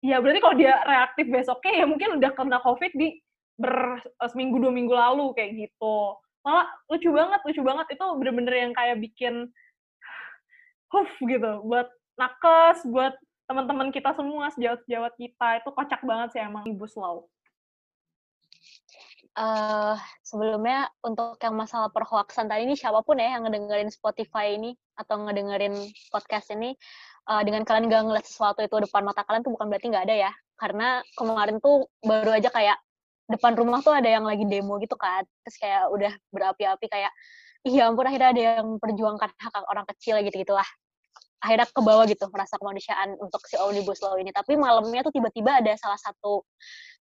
ya 0.00 0.24
berarti 0.24 0.40
kalau 0.40 0.56
dia 0.56 0.80
reaktif 0.88 1.28
besoknya 1.28 1.72
ya 1.74 1.86
mungkin 1.86 2.16
udah 2.16 2.32
kena 2.32 2.58
COVID 2.64 2.92
di 2.96 3.20
ber 3.58 4.00
eh, 4.06 4.28
seminggu 4.30 4.62
dua 4.62 4.72
minggu 4.72 4.94
lalu 4.94 5.34
kayak 5.34 5.68
gitu. 5.68 6.16
Malah 6.46 6.70
lucu 6.88 7.10
banget 7.10 7.40
lucu 7.44 7.62
banget. 7.66 7.86
Itu 7.92 8.04
bener-bener 8.16 8.54
yang 8.54 8.72
kayak 8.72 8.96
bikin 9.02 9.50
huf 10.94 11.10
gitu. 11.20 11.60
Buat 11.66 11.90
nakes 12.16 12.86
buat 12.88 13.14
teman-teman 13.50 13.90
kita 13.90 14.14
semua 14.14 14.48
sejawat-sejawat 14.54 15.12
kita. 15.18 15.48
Itu 15.60 15.74
kocak 15.74 16.00
banget 16.06 16.38
sih 16.38 16.40
emang 16.40 16.64
ibu 16.70 16.86
slow. 16.86 17.26
Uh, 19.38 19.94
sebelumnya 20.26 20.90
untuk 21.06 21.38
yang 21.38 21.54
masalah 21.54 21.94
perhoaxan 21.94 22.50
tadi 22.50 22.66
ini 22.66 22.74
siapa 22.74 23.06
pun 23.06 23.22
ya 23.22 23.38
yang 23.38 23.46
ngedengerin 23.46 23.86
Spotify 23.86 24.58
ini 24.58 24.74
atau 24.98 25.14
ngedengerin 25.22 25.78
podcast 26.10 26.50
ini 26.50 26.74
uh, 27.30 27.38
dengan 27.46 27.62
kalian 27.62 27.86
gak 27.86 28.02
ngeliat 28.02 28.26
sesuatu 28.26 28.66
itu 28.66 28.82
depan 28.82 29.06
mata 29.06 29.22
kalian 29.22 29.46
tuh 29.46 29.54
bukan 29.54 29.70
berarti 29.70 29.86
nggak 29.94 30.06
ada 30.10 30.16
ya. 30.26 30.32
Karena 30.58 30.98
kemarin 31.14 31.62
tuh 31.62 31.86
baru 32.02 32.34
aja 32.34 32.50
kayak 32.50 32.82
depan 33.28 33.52
rumah 33.54 33.84
tuh 33.84 33.92
ada 33.92 34.08
yang 34.08 34.24
lagi 34.24 34.48
demo 34.48 34.80
gitu 34.80 34.96
kan. 34.96 35.22
Terus 35.44 35.56
kayak 35.60 35.82
udah 35.92 36.12
berapi-api 36.32 36.86
kayak 36.88 37.12
iya 37.66 37.86
ampun 37.90 38.08
akhirnya 38.08 38.30
ada 38.32 38.42
yang 38.60 38.80
perjuangkan 38.80 39.30
hak 39.36 39.64
orang 39.68 39.86
kecil 39.94 40.16
gitu 40.24 40.40
gitulah 40.40 40.66
akhirnya 41.38 41.70
ke 41.70 41.82
bawah 41.82 42.04
gitu 42.10 42.26
merasa 42.34 42.58
kemanusiaan 42.58 43.14
untuk 43.22 43.46
si 43.46 43.54
omnibus 43.54 44.02
law 44.02 44.18
ini. 44.18 44.34
Tapi 44.34 44.58
malamnya 44.58 45.06
tuh 45.06 45.14
tiba-tiba 45.14 45.62
ada 45.62 45.72
salah 45.78 45.98
satu 45.98 46.42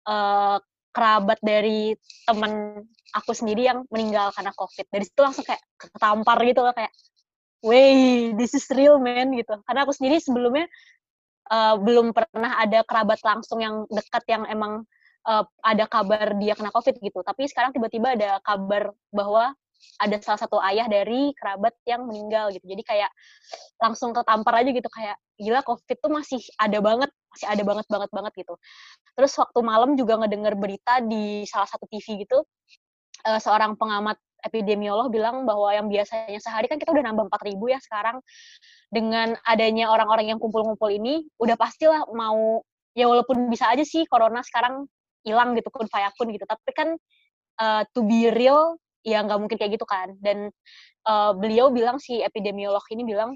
uh, 0.05 0.57
kerabat 0.93 1.37
dari 1.41 1.93
temen 2.25 2.85
aku 3.13 3.31
sendiri 3.33 3.69
yang 3.69 3.85
meninggal 3.89 4.29
karena 4.33 4.53
covid. 4.53 4.85
Dari 4.89 5.05
situ 5.05 5.21
langsung 5.21 5.45
kayak 5.45 5.61
ketampar 5.77 6.37
gitu 6.45 6.61
loh 6.61 6.73
kayak 6.73 6.93
wey 7.65 8.29
this 8.37 8.53
is 8.53 8.65
real 8.73 9.01
man 9.01 9.33
gitu. 9.33 9.57
Karena 9.65 9.85
aku 9.85 9.93
sendiri 9.93 10.21
sebelumnya 10.21 10.69
uh, 11.49 11.75
belum 11.81 12.13
pernah 12.13 12.61
ada 12.61 12.85
kerabat 12.85 13.19
langsung 13.25 13.57
yang 13.57 13.89
dekat 13.89 14.23
yang 14.29 14.45
emang 14.49 14.85
uh, 15.27 15.43
ada 15.61 15.85
kabar 15.85 16.33
dia 16.39 16.55
kena 16.55 16.71
COVID 16.71 17.03
gitu. 17.03 17.19
Tapi 17.21 17.45
sekarang 17.51 17.75
tiba-tiba 17.75 18.15
ada 18.15 18.39
kabar 18.41 18.95
bahwa 19.11 19.51
ada 20.01 20.17
salah 20.25 20.41
satu 20.41 20.57
ayah 20.65 20.89
dari 20.89 21.35
kerabat 21.37 21.75
yang 21.85 22.07
meninggal 22.09 22.49
gitu. 22.49 22.65
Jadi 22.65 22.81
kayak 22.81 23.11
langsung 23.77 24.15
ketampar 24.15 24.63
aja 24.63 24.69
gitu 24.73 24.89
kayak 24.89 25.17
gila 25.37 25.61
COVID 25.61 25.97
tuh 26.01 26.11
masih 26.11 26.41
ada 26.57 26.79
banget, 26.81 27.11
masih 27.29 27.47
ada 27.47 27.63
banget 27.67 27.85
banget 27.85 28.09
banget 28.09 28.33
gitu. 28.41 28.53
Terus 29.13 29.33
waktu 29.37 29.59
malam 29.61 29.93
juga 29.93 30.17
ngedenger 30.17 30.57
berita 30.57 31.03
di 31.05 31.45
salah 31.45 31.69
satu 31.69 31.85
TV 31.85 32.25
gitu, 32.25 32.41
uh, 33.27 33.39
seorang 33.41 33.77
pengamat 33.77 34.17
epidemiolog 34.45 35.09
bilang 35.09 35.43
bahwa 35.49 35.73
yang 35.73 35.89
biasanya 35.89 36.37
sehari 36.37 36.69
kan 36.69 36.77
kita 36.77 36.93
udah 36.93 37.09
nambah 37.09 37.25
4000 37.33 37.73
ya 37.73 37.79
sekarang 37.81 38.17
dengan 38.93 39.33
adanya 39.43 39.89
orang-orang 39.89 40.31
yang 40.31 40.39
kumpul-kumpul 40.39 40.93
ini 40.93 41.25
udah 41.41 41.57
pastilah 41.57 42.05
mau 42.13 42.61
ya 42.93 43.09
walaupun 43.09 43.49
bisa 43.49 43.67
aja 43.69 43.81
sih 43.81 44.05
corona 44.05 44.45
sekarang 44.45 44.85
hilang 45.27 45.59
gitu 45.59 45.67
kun 45.67 45.91
fayakun 45.91 46.31
gitu. 46.31 46.47
Tapi 46.47 46.71
kan 46.71 46.89
uh, 47.59 47.83
to 47.91 48.07
be 48.07 48.31
real 48.31 48.79
ya 49.03 49.19
nggak 49.27 49.39
mungkin 49.39 49.57
kayak 49.59 49.75
gitu 49.75 49.83
kan. 49.83 50.15
Dan 50.23 50.47
uh, 51.03 51.35
beliau 51.35 51.67
bilang 51.67 51.99
si 51.99 52.23
epidemiolog 52.23 52.83
ini 52.95 53.03
bilang 53.03 53.35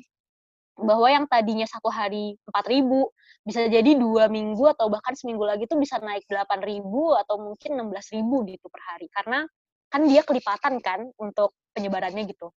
bahwa 0.80 1.12
yang 1.12 1.28
tadinya 1.28 1.68
satu 1.68 1.92
hari 1.92 2.40
empat 2.48 2.66
ribu 2.72 3.12
bisa 3.44 3.68
jadi 3.68 4.00
dua 4.00 4.32
minggu 4.32 4.72
atau 4.72 4.88
bahkan 4.88 5.14
seminggu 5.14 5.44
lagi 5.44 5.68
tuh 5.68 5.78
bisa 5.78 6.00
naik 6.00 6.24
delapan 6.32 6.64
ribu 6.64 7.12
atau 7.14 7.38
mungkin 7.38 7.76
enam 7.76 7.92
belas 7.92 8.08
ribu 8.16 8.48
gitu 8.48 8.72
per 8.72 8.82
hari. 8.88 9.12
Karena 9.12 9.44
kan 9.92 10.08
dia 10.08 10.24
kelipatan 10.24 10.80
kan 10.80 11.04
untuk 11.20 11.52
penyebarannya 11.76 12.24
gitu. 12.24 12.56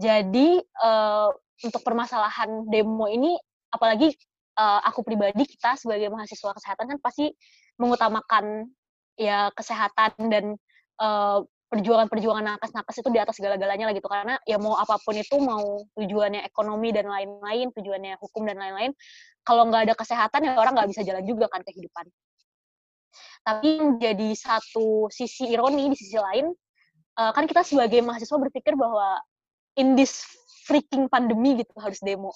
Jadi 0.00 0.56
uh, 0.80 1.28
untuk 1.60 1.84
permasalahan 1.84 2.64
demo 2.72 3.04
ini 3.04 3.36
apalagi 3.68 4.16
uh, 4.58 4.80
aku 4.86 5.06
pribadi 5.06 5.46
kita 5.46 5.76
sebagai 5.78 6.10
mahasiswa 6.10 6.50
kesehatan 6.56 6.96
kan 6.96 6.98
pasti 6.98 7.30
mengutamakan 7.78 8.66
ya 9.14 9.52
kesehatan 9.52 10.12
dan 10.32 10.44
uh, 10.98 11.44
perjuangan-perjuangan 11.70 12.58
nakes-nakes 12.58 12.98
itu 12.98 13.10
di 13.14 13.20
atas 13.22 13.38
segala-galanya 13.38 13.86
lah 13.86 13.94
gitu. 13.94 14.10
Karena 14.10 14.34
ya 14.42 14.58
mau 14.58 14.74
apa 14.74 14.98
pun 14.98 15.14
itu 15.14 15.38
mau 15.38 15.86
tujuannya 15.94 16.42
ekonomi 16.42 16.90
dan 16.90 17.06
lain-lain 17.06 17.70
tujuannya 17.70 18.18
hukum 18.18 18.42
dan 18.42 18.58
lain-lain 18.58 18.90
kalau 19.46 19.70
nggak 19.70 19.86
ada 19.88 19.94
kesehatan 19.94 20.50
ya 20.50 20.58
orang 20.58 20.74
nggak 20.74 20.90
bisa 20.90 21.06
jalan 21.06 21.22
juga 21.22 21.46
kan 21.46 21.62
kehidupan. 21.62 22.10
Tapi 23.40 23.70
jadi 24.02 24.28
satu 24.36 25.08
sisi 25.08 25.48
ironi 25.54 25.88
di 25.88 25.96
sisi 25.96 26.18
lain 26.18 26.50
uh, 27.16 27.32
kan 27.32 27.46
kita 27.46 27.62
sebagai 27.64 28.02
mahasiswa 28.02 28.36
berpikir 28.36 28.74
bahwa 28.74 29.22
in 29.78 29.94
this 29.94 30.26
freaking 30.66 31.06
pandemi 31.08 31.62
gitu 31.62 31.72
harus 31.80 32.02
demo 32.02 32.34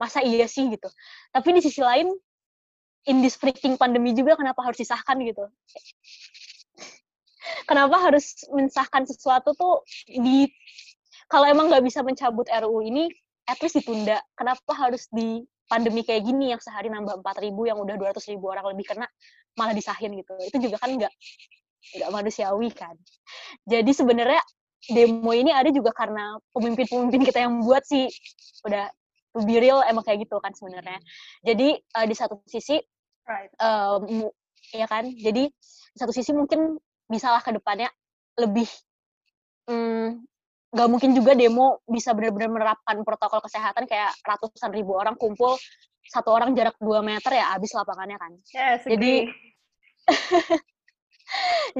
masa 0.00 0.20
iya 0.24 0.46
sih 0.50 0.66
gitu. 0.70 0.88
Tapi 1.30 1.48
di 1.54 1.60
sisi 1.62 1.80
lain 1.80 2.10
in 3.04 3.20
this 3.20 3.36
freaking 3.36 3.76
pandemi 3.76 4.16
juga 4.16 4.34
kenapa 4.34 4.64
harus 4.64 4.80
disahkan 4.80 5.20
gitu? 5.22 5.44
Kenapa 7.68 7.96
harus 8.00 8.44
mensahkan 8.52 9.04
sesuatu 9.04 9.52
tuh 9.52 9.84
di 10.08 10.48
kalau 11.28 11.48
emang 11.48 11.68
nggak 11.72 11.84
bisa 11.84 12.00
mencabut 12.04 12.48
RUU 12.48 12.84
ini 12.84 13.08
at 13.48 13.60
least 13.60 13.76
ditunda. 13.80 14.20
Kenapa 14.36 14.72
harus 14.76 15.08
di 15.12 15.44
pandemi 15.68 16.04
kayak 16.04 16.24
gini 16.24 16.52
yang 16.52 16.60
sehari 16.60 16.92
nambah 16.92 17.24
4 17.24 17.44
ribu 17.44 17.68
yang 17.68 17.80
udah 17.80 17.96
200 17.96 18.20
ribu 18.32 18.52
orang 18.52 18.72
lebih 18.72 18.92
kena 18.92 19.06
malah 19.56 19.76
disahin 19.76 20.12
gitu? 20.16 20.32
Itu 20.40 20.56
juga 20.60 20.80
kan 20.80 20.96
nggak 20.96 21.12
nggak 22.00 22.10
manusiawi 22.12 22.72
kan? 22.72 22.96
Jadi 23.68 23.92
sebenarnya 23.92 24.40
demo 24.88 25.32
ini 25.32 25.52
ada 25.52 25.68
juga 25.72 25.92
karena 25.96 26.36
pemimpin-pemimpin 26.52 27.22
kita 27.24 27.44
yang 27.44 27.64
buat 27.64 27.84
sih. 27.84 28.08
Udah 28.64 28.88
to 29.34 29.42
be 29.42 29.58
real 29.58 29.82
emang 29.82 30.06
kayak 30.06 30.22
gitu 30.22 30.38
kan 30.38 30.54
sebenarnya. 30.54 31.02
Jadi 31.42 31.74
uh, 31.98 32.06
di 32.06 32.14
satu 32.14 32.38
sisi 32.46 32.78
Right. 33.24 33.50
um, 33.56 34.28
ya 34.70 34.84
kan? 34.84 35.08
Jadi 35.08 35.48
di 35.50 35.98
satu 35.98 36.12
sisi 36.12 36.30
mungkin 36.30 36.76
bisalah 37.08 37.40
ke 37.40 37.56
depannya 37.56 37.88
lebih 38.36 38.68
mm, 39.64 40.08
nggak 40.74 40.88
mungkin 40.90 41.14
juga 41.16 41.32
demo 41.32 41.80
bisa 41.86 42.12
benar-benar 42.12 42.50
menerapkan 42.50 43.00
protokol 43.00 43.40
kesehatan 43.40 43.86
kayak 43.88 44.12
ratusan 44.26 44.74
ribu 44.74 44.92
orang 44.98 45.14
kumpul 45.16 45.56
satu 46.04 46.34
orang 46.36 46.52
jarak 46.52 46.76
2 46.82 47.00
meter 47.00 47.32
ya 47.32 47.56
habis 47.56 47.72
lapangannya 47.72 48.18
kan. 48.20 48.32
Yes, 48.52 48.84
Jadi- 48.84 49.24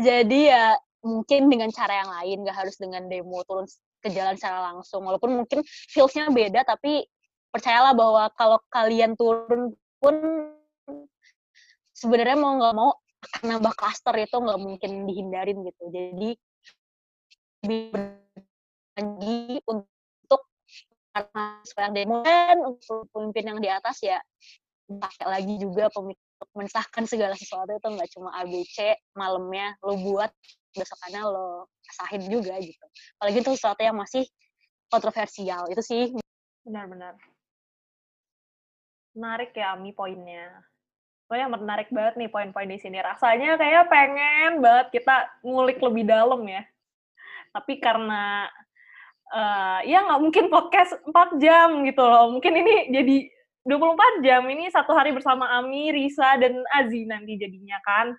jadi 0.08 0.40
ya 0.48 0.64
mungkin 1.04 1.52
dengan 1.52 1.68
cara 1.68 2.00
yang 2.00 2.10
lain 2.10 2.36
nggak 2.40 2.56
harus 2.56 2.80
dengan 2.80 3.04
demo 3.12 3.44
turun 3.44 3.68
ke 4.00 4.08
jalan 4.08 4.36
secara 4.40 4.72
langsung. 4.72 5.04
Walaupun 5.04 5.44
mungkin 5.44 5.60
feelsnya 5.92 6.32
beda 6.32 6.64
tapi 6.64 7.04
percayalah 7.54 7.94
bahwa 7.94 8.26
kalau 8.34 8.58
kalian 8.66 9.14
turun 9.14 9.78
pun 10.02 10.14
sebenarnya 11.94 12.34
mau 12.34 12.58
nggak 12.58 12.74
mau 12.74 12.90
akan 13.24 13.42
nambah 13.46 13.74
klaster 13.78 14.14
itu 14.18 14.34
nggak 14.34 14.58
mungkin 14.58 15.06
dihindarin 15.06 15.62
gitu. 15.62 15.82
Jadi 15.94 16.30
lagi 18.98 19.62
untuk 19.70 20.42
karena 21.14 21.88
demo 21.94 22.26
dan 22.26 22.58
untuk 22.66 23.06
pemimpin 23.14 23.54
yang 23.54 23.60
di 23.62 23.70
atas 23.70 24.02
ya 24.02 24.18
pakai 24.84 25.26
lagi 25.30 25.54
juga 25.56 25.88
untuk 25.94 26.50
mensahkan 26.58 27.06
segala 27.06 27.38
sesuatu 27.38 27.70
itu 27.70 27.88
nggak 27.88 28.10
cuma 28.12 28.34
ABC 28.42 28.98
malamnya 29.14 29.78
lo 29.80 29.94
buat 29.96 30.28
besokannya 30.74 31.22
lo 31.22 31.70
sahin 32.02 32.26
juga 32.26 32.58
gitu. 32.58 32.84
Apalagi 33.16 33.38
itu 33.46 33.50
sesuatu 33.54 33.80
yang 33.80 33.96
masih 33.96 34.26
kontroversial 34.90 35.70
itu 35.70 35.80
sih. 35.80 36.02
Benar-benar. 36.66 37.14
Menarik 39.14 39.54
ya, 39.54 39.78
Ami, 39.78 39.94
poinnya. 39.94 40.50
Pokoknya 41.24 41.48
menarik 41.48 41.88
banget 41.88 42.14
nih 42.20 42.28
poin-poin 42.28 42.68
di 42.68 42.76
sini. 42.76 43.00
Rasanya 43.00 43.56
kayak 43.56 43.88
pengen 43.88 44.60
banget 44.60 45.00
kita 45.00 45.30
ngulik 45.40 45.80
lebih 45.80 46.04
dalam 46.04 46.44
ya. 46.44 46.62
Tapi 47.54 47.80
karena 47.80 48.50
eh, 49.32 49.80
ya 49.88 50.04
nggak 50.04 50.20
mungkin 50.20 50.46
podcast 50.52 51.00
4 51.06 51.40
jam 51.40 51.80
gitu 51.86 52.02
loh. 52.04 52.28
Mungkin 52.34 52.52
ini 52.52 52.74
jadi 52.92 53.16
24 53.64 54.20
jam. 54.20 54.44
Ini 54.44 54.68
satu 54.68 54.92
hari 54.92 55.16
bersama 55.16 55.48
Ami, 55.56 55.88
Risa, 55.88 56.36
dan 56.36 56.60
Azi 56.76 57.08
nanti 57.08 57.40
jadinya 57.40 57.80
kan. 57.80 58.12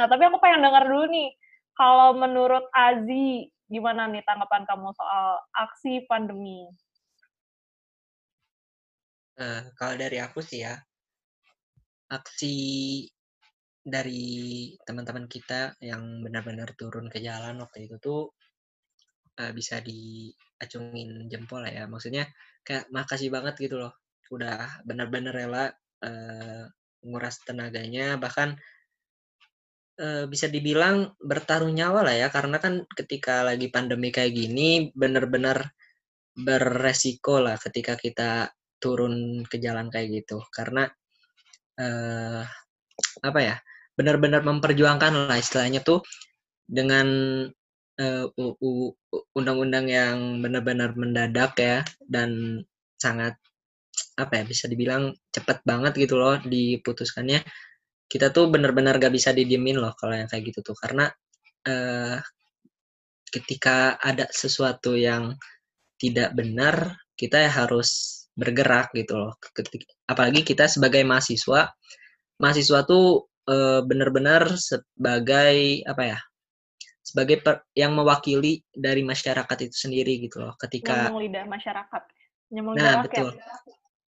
Nah, 0.00 0.08
tapi 0.08 0.24
aku 0.24 0.40
pengen 0.40 0.64
dengar 0.64 0.88
dulu 0.88 1.04
nih. 1.12 1.30
Kalau 1.76 2.16
menurut 2.16 2.64
Azi, 2.72 3.52
gimana 3.68 4.08
nih 4.08 4.24
tanggapan 4.24 4.64
kamu 4.64 4.90
soal 4.96 5.40
aksi 5.52 6.08
pandemi? 6.08 6.64
Eh, 9.40 9.62
kalau 9.72 9.96
dari 9.96 10.20
aku 10.20 10.44
sih 10.44 10.60
ya, 10.68 10.76
aksi 12.12 12.56
dari 13.80 14.68
teman-teman 14.84 15.24
kita 15.24 15.80
yang 15.80 16.20
benar-benar 16.20 16.76
turun 16.76 17.08
ke 17.08 17.24
jalan 17.24 17.56
waktu 17.64 17.88
itu 17.88 17.96
tuh 17.96 18.36
eh, 19.40 19.52
bisa 19.56 19.80
diacungin 19.80 21.24
jempol 21.32 21.64
ya. 21.64 21.88
Maksudnya 21.88 22.28
kayak 22.60 22.92
makasih 22.92 23.32
banget 23.32 23.56
gitu 23.64 23.80
loh. 23.80 23.96
Udah 24.28 24.84
benar-benar 24.84 25.32
rela 25.32 25.64
eh, 26.04 26.64
nguras 27.08 27.40
tenaganya, 27.48 28.20
bahkan 28.20 28.60
bisa 30.00 30.48
dibilang 30.48 31.12
bertaruh 31.20 31.68
nyawa 31.68 32.00
lah 32.00 32.16
ya. 32.16 32.28
Karena 32.32 32.56
kan 32.56 32.88
ketika 32.96 33.44
lagi 33.44 33.68
pandemi 33.68 34.08
kayak 34.08 34.32
gini, 34.32 34.88
benar-benar 34.96 35.76
beresiko 36.32 37.36
lah 37.44 37.60
ketika 37.60 38.00
kita 38.00 38.48
turun 38.82 39.44
ke 39.46 39.60
jalan 39.60 39.92
kayak 39.92 40.24
gitu. 40.24 40.42
Karena 40.50 40.88
eh 41.80 42.42
apa 43.24 43.40
ya 43.40 43.56
benar-benar 43.96 44.42
memperjuangkan 44.44 45.12
lah 45.28 45.38
istilahnya 45.38 45.80
tuh 45.84 46.00
dengan 46.64 47.08
eh, 48.00 48.24
undang-undang 49.36 49.86
yang 49.90 50.40
benar-benar 50.40 50.96
mendadak 50.96 51.52
ya 51.60 51.84
dan 52.08 52.62
sangat 52.96 53.36
apa 54.16 54.32
ya 54.40 54.44
bisa 54.48 54.64
dibilang 54.68 55.12
cepet 55.32 55.64
banget 55.64 55.92
gitu 56.00 56.16
loh 56.20 56.36
diputuskannya. 56.40 57.44
Kita 58.10 58.34
tuh 58.34 58.50
benar-benar 58.50 58.98
gak 58.98 59.14
bisa 59.14 59.30
didiemin 59.30 59.78
loh 59.78 59.94
kalau 59.94 60.18
yang 60.18 60.28
kayak 60.30 60.50
gitu 60.50 60.60
tuh. 60.72 60.76
Karena 60.76 61.06
eh 61.68 62.18
ketika 63.30 64.00
ada 64.02 64.26
sesuatu 64.32 64.98
yang 64.98 65.38
tidak 66.00 66.34
benar 66.34 66.98
kita 67.14 67.46
ya 67.46 67.50
harus 67.52 68.19
bergerak 68.34 68.94
gitu 68.94 69.14
loh. 69.18 69.32
Apalagi 70.06 70.42
kita 70.46 70.66
sebagai 70.70 71.02
mahasiswa, 71.04 71.70
mahasiswa 72.40 72.80
tuh 72.86 73.30
eh, 73.50 73.80
benar-benar 73.84 74.54
sebagai 74.56 75.84
apa 75.86 76.02
ya? 76.16 76.18
Sebagai 77.00 77.42
per- 77.42 77.64
yang 77.74 77.96
mewakili 77.96 78.62
dari 78.70 79.02
masyarakat 79.02 79.58
itu 79.66 79.76
sendiri 79.88 80.20
gitu 80.22 80.44
loh. 80.46 80.54
Ketika 80.54 81.10
lidah 81.10 81.44
masyarakat. 81.48 82.02
Lidah 82.50 82.74
Nah, 82.76 82.92
rakyat. 83.02 83.06
betul. 83.06 83.30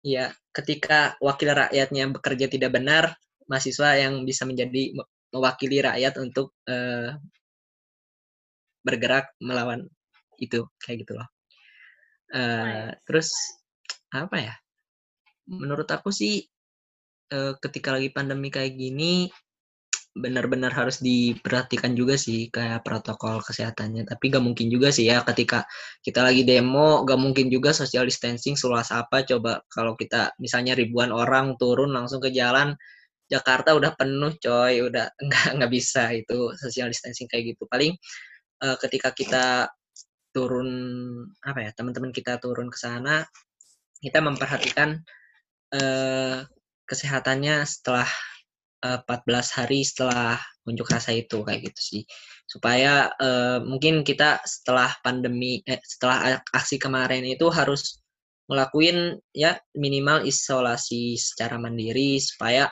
ya, 0.02 0.34
ketika 0.50 1.14
wakil 1.22 1.54
rakyatnya 1.54 2.10
bekerja 2.10 2.50
tidak 2.50 2.74
benar, 2.74 3.14
mahasiswa 3.46 4.02
yang 4.02 4.26
bisa 4.26 4.50
menjadi 4.50 4.98
me- 4.98 5.10
mewakili 5.30 5.78
rakyat 5.82 6.18
untuk 6.18 6.58
eh, 6.66 7.16
bergerak 8.82 9.30
melawan 9.38 9.86
itu 10.42 10.66
kayak 10.82 11.06
gitu 11.06 11.14
loh. 11.22 11.28
Eh, 12.34 12.66
Nice. 12.66 12.98
terus 13.06 13.30
apa 14.12 14.38
ya? 14.38 14.56
Menurut 15.50 15.88
aku 15.90 16.12
sih 16.14 16.44
eh, 17.32 17.54
ketika 17.64 17.96
lagi 17.96 18.12
pandemi 18.12 18.52
kayak 18.52 18.76
gini 18.76 19.32
benar-benar 20.12 20.76
harus 20.76 21.00
diperhatikan 21.00 21.96
juga 21.96 22.20
sih 22.20 22.52
kayak 22.52 22.84
protokol 22.84 23.40
kesehatannya. 23.40 24.04
Tapi 24.04 24.24
gak 24.28 24.44
mungkin 24.44 24.68
juga 24.68 24.92
sih 24.92 25.08
ya 25.08 25.24
ketika 25.24 25.64
kita 26.04 26.28
lagi 26.28 26.44
demo, 26.44 27.08
gak 27.08 27.16
mungkin 27.16 27.48
juga 27.48 27.72
social 27.72 28.04
distancing 28.04 28.60
seluas 28.60 28.92
apa. 28.92 29.24
Coba 29.24 29.64
kalau 29.72 29.96
kita 29.96 30.36
misalnya 30.44 30.76
ribuan 30.76 31.16
orang 31.16 31.56
turun 31.56 31.96
langsung 31.96 32.20
ke 32.20 32.28
jalan, 32.36 32.76
Jakarta 33.32 33.72
udah 33.72 33.96
penuh 33.96 34.36
coy, 34.44 34.84
udah 34.84 35.08
nggak 35.28 35.48
nggak 35.60 35.72
bisa 35.72 36.12
itu 36.12 36.52
social 36.60 36.92
distancing 36.92 37.32
kayak 37.32 37.56
gitu. 37.56 37.64
Paling 37.72 37.96
eh, 38.68 38.78
ketika 38.84 39.16
kita 39.16 39.72
turun 40.36 40.68
apa 41.44 41.60
ya 41.68 41.72
teman-teman 41.76 42.12
kita 42.12 42.36
turun 42.44 42.68
ke 42.68 42.76
sana, 42.80 43.24
kita 44.02 44.20
memperhatikan 44.20 45.00
eh, 45.72 46.44
kesehatannya 46.90 47.64
setelah 47.64 48.10
eh, 48.84 49.00
14 49.06 49.58
hari 49.62 49.86
setelah 49.86 50.42
unjuk 50.66 50.90
rasa 50.90 51.14
itu 51.14 51.46
kayak 51.46 51.72
gitu 51.72 51.82
sih. 51.82 52.04
Supaya 52.50 53.14
eh, 53.16 53.60
mungkin 53.62 54.02
kita 54.02 54.42
setelah 54.44 54.92
pandemi 55.06 55.62
eh, 55.64 55.80
setelah 55.86 56.42
aksi 56.52 56.82
kemarin 56.82 57.24
itu 57.24 57.48
harus 57.54 58.02
ngelakuin 58.50 59.16
ya 59.32 59.56
minimal 59.78 60.28
isolasi 60.28 61.16
secara 61.16 61.56
mandiri 61.62 62.20
supaya 62.20 62.68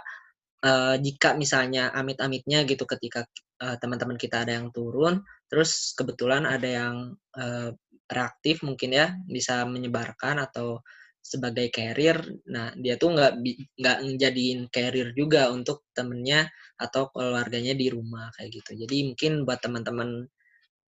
eh, 0.65 0.95
jika 0.99 1.37
misalnya 1.37 1.93
amit-amitnya 1.93 2.65
gitu 2.67 2.83
ketika 2.89 3.23
teman-teman 3.59 4.15
kita 4.15 4.47
ada 4.47 4.55
yang 4.55 4.71
turun 4.71 5.19
terus 5.51 5.91
kebetulan 5.91 6.47
ada 6.47 6.69
yang 6.69 6.95
eh, 7.35 7.75
reaktif 8.09 8.65
mungkin 8.65 8.89
ya 8.93 9.13
bisa 9.29 9.65
menyebarkan 9.65 10.41
atau 10.45 10.81
sebagai 11.19 11.69
carrier 11.69 12.17
nah 12.49 12.73
dia 12.79 12.95
tuh 12.95 13.13
nggak 13.13 13.31
nggak 13.77 13.97
njadiin 14.17 14.71
carrier 14.71 15.13
juga 15.13 15.51
untuk 15.53 15.85
temennya 15.93 16.49
atau 16.79 17.11
keluarganya 17.11 17.75
di 17.75 17.91
rumah 17.91 18.31
kayak 18.39 18.49
gitu. 18.63 18.71
Jadi 18.87 19.11
mungkin 19.11 19.43
buat 19.43 19.59
teman-teman 19.59 20.23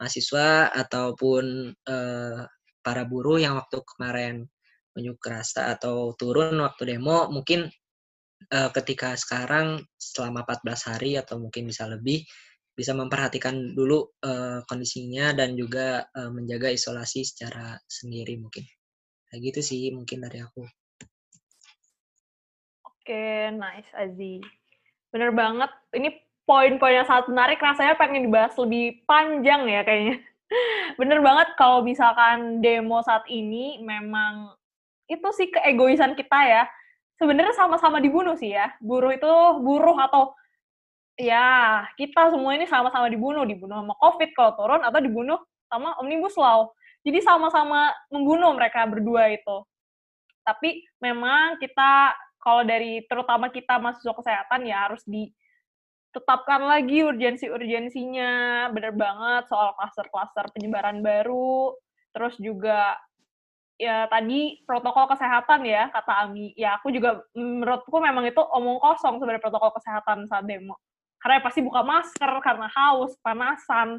mahasiswa 0.01 0.73
ataupun 0.73 1.45
eh, 1.77 2.41
para 2.85 3.03
buruh 3.09 3.39
yang 3.41 3.57
waktu 3.61 3.79
kemarin 3.85 4.49
unjuk 4.97 5.21
rasa 5.27 5.75
atau 5.75 6.15
turun 6.17 6.57
waktu 6.65 6.97
demo 6.97 7.29
mungkin 7.31 7.69
eh, 8.49 8.71
ketika 8.73 9.15
sekarang 9.15 9.85
selama 9.97 10.45
14 10.49 10.89
hari 10.91 11.11
atau 11.21 11.37
mungkin 11.41 11.69
bisa 11.69 11.85
lebih 11.89 12.25
bisa 12.75 12.91
memperhatikan 12.97 13.77
dulu 13.77 14.09
eh, 14.25 14.61
kondisinya 14.67 15.37
dan 15.37 15.55
juga 15.55 16.09
eh, 16.11 16.31
menjaga 16.33 16.73
isolasi 16.73 17.23
secara 17.23 17.77
sendiri 17.87 18.41
mungkin 18.41 18.65
kayak 19.35 19.51
gitu 19.51 19.61
sih 19.67 19.91
mungkin 19.91 20.23
dari 20.23 20.39
aku 20.39 20.63
Oke, 23.05 23.53
nice, 23.53 23.93
Azi. 23.93 24.41
Bener 25.13 25.29
banget. 25.37 25.69
Ini 25.93 26.09
poin-poin 26.49 26.97
yang 26.97 27.05
sangat 27.05 27.29
menarik, 27.29 27.61
rasanya 27.61 28.01
pengen 28.01 28.25
dibahas 28.25 28.57
lebih 28.57 29.05
panjang 29.05 29.69
ya 29.69 29.85
kayaknya. 29.85 30.25
Bener 31.01 31.21
banget 31.21 31.53
kalau 31.61 31.85
misalkan 31.85 32.65
demo 32.65 33.05
saat 33.05 33.29
ini 33.29 33.77
memang 33.85 34.57
itu 35.05 35.29
sih 35.37 35.53
keegoisan 35.53 36.17
kita 36.17 36.49
ya. 36.49 36.65
Sebenarnya 37.21 37.53
sama-sama 37.53 38.01
dibunuh 38.01 38.41
sih 38.41 38.57
ya. 38.57 38.73
Buruh 38.81 39.13
itu 39.13 39.33
buruh 39.61 40.01
atau 40.01 40.33
ya 41.21 41.85
kita 42.01 42.33
semua 42.33 42.57
ini 42.57 42.65
sama-sama 42.65 43.13
dibunuh. 43.13 43.45
Dibunuh 43.45 43.85
sama 43.85 43.93
COVID 44.01 44.33
kalau 44.33 44.53
turun 44.57 44.81
atau 44.81 44.97
dibunuh 45.05 45.37
sama 45.69 45.93
Omnibus 46.01 46.41
Law. 46.41 46.73
Jadi 47.05 47.21
sama-sama 47.21 47.93
membunuh 48.09 48.57
mereka 48.57 48.89
berdua 48.89 49.29
itu. 49.29 49.63
Tapi 50.41 50.81
memang 51.05 51.61
kita 51.61 52.17
kalau 52.41 52.65
dari 52.65 53.05
terutama 53.09 53.49
kita 53.49 53.81
mahasiswa 53.81 54.13
kesehatan 54.13 54.69
ya 54.69 54.89
harus 54.89 55.01
ditetapkan 55.09 56.65
lagi 56.65 57.01
urgensi-urgensinya, 57.05 58.69
bener 58.73 58.93
banget 58.93 59.49
soal 59.49 59.73
kluster-kluster 59.77 60.53
penyebaran 60.53 61.01
baru, 61.01 61.73
terus 62.13 62.37
juga 62.37 63.01
ya 63.81 64.05
tadi 64.13 64.61
protokol 64.69 65.09
kesehatan 65.17 65.65
ya 65.65 65.89
kata 65.89 66.29
Ami, 66.29 66.53
ya 66.55 66.77
aku 66.77 66.93
juga 66.93 67.25
menurutku 67.33 67.97
memang 67.99 68.29
itu 68.29 68.39
omong 68.39 68.79
kosong 68.85 69.19
sebenarnya 69.19 69.43
protokol 69.43 69.73
kesehatan 69.81 70.29
saat 70.29 70.45
demo, 70.45 70.77
karena 71.19 71.41
ya 71.41 71.43
pasti 71.43 71.61
buka 71.65 71.81
masker 71.81 72.33
karena 72.45 72.69
haus, 72.69 73.17
panasan, 73.25 73.99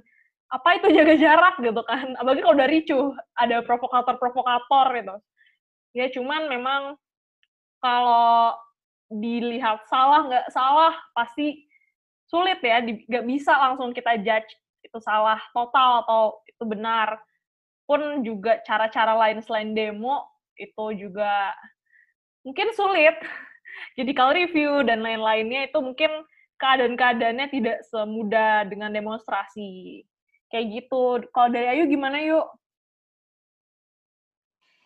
apa 0.54 0.70
itu 0.78 0.88
jaga 0.94 1.16
jarak 1.18 1.56
gitu 1.58 1.82
kan, 1.84 2.14
apalagi 2.22 2.42
kalau 2.46 2.56
udah 2.56 2.70
ricuh, 2.70 3.06
ada 3.36 3.66
provokator-provokator 3.66 4.86
gitu. 5.02 5.16
Ya 5.96 6.06
cuman 6.12 6.52
memang 6.52 6.82
kalau 7.82 8.54
dilihat 9.10 9.86
salah 9.90 10.26
nggak 10.26 10.48
salah 10.50 10.94
pasti 11.14 11.66
sulit 12.26 12.58
ya 12.66 12.82
nggak 12.82 13.26
bisa 13.30 13.54
langsung 13.54 13.94
kita 13.94 14.18
judge 14.22 14.50
itu 14.82 14.98
salah 15.02 15.38
total 15.54 16.06
atau 16.06 16.22
itu 16.46 16.64
benar. 16.66 17.18
Pun 17.86 18.26
juga 18.26 18.62
cara-cara 18.66 19.14
lain 19.14 19.42
selain 19.46 19.74
demo 19.78 20.26
itu 20.58 21.10
juga 21.10 21.54
mungkin 22.46 22.74
sulit. 22.74 23.18
Jadi 24.00 24.12
kalau 24.16 24.32
review 24.34 24.86
dan 24.88 25.04
lain-lainnya 25.04 25.68
itu 25.68 25.78
mungkin 25.84 26.10
keadaan-keadaannya 26.62 27.48
tidak 27.52 27.78
semudah 27.92 28.64
dengan 28.66 28.94
demonstrasi 28.94 30.02
kayak 30.52 30.66
gitu 30.72 31.26
kalau 31.34 31.50
dari 31.52 31.68
Ayu 31.78 31.90
gimana 31.90 32.22
yuk 32.22 32.48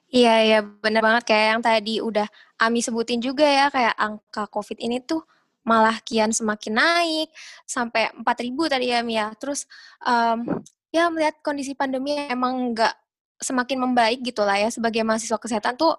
Iya, 0.09 0.33
iya 0.41 0.59
bener 0.65 1.05
banget 1.05 1.23
kayak 1.29 1.45
yang 1.53 1.61
tadi 1.61 2.01
udah 2.01 2.25
Ami 2.57 2.81
sebutin 2.81 3.21
juga 3.21 3.45
ya, 3.45 3.69
kayak 3.69 3.93
angka 3.93 4.49
COVID 4.49 4.81
ini 4.81 4.97
tuh 5.05 5.21
malah 5.61 6.01
kian 6.01 6.33
semakin 6.33 6.73
naik, 6.81 7.29
sampai 7.69 8.09
4.000 8.17 8.73
tadi 8.73 8.89
ya, 8.89 9.05
Ami 9.05 9.21
ya. 9.21 9.29
Terus, 9.37 9.69
um, 10.01 10.65
ya 10.89 11.13
melihat 11.13 11.37
kondisi 11.45 11.77
pandemi 11.77 12.17
emang 12.25 12.73
nggak 12.73 12.93
semakin 13.37 13.77
membaik 13.85 14.19
gitu 14.25 14.41
lah 14.41 14.57
ya, 14.57 14.73
sebagai 14.73 15.05
mahasiswa 15.05 15.37
kesehatan 15.37 15.77
tuh, 15.77 15.93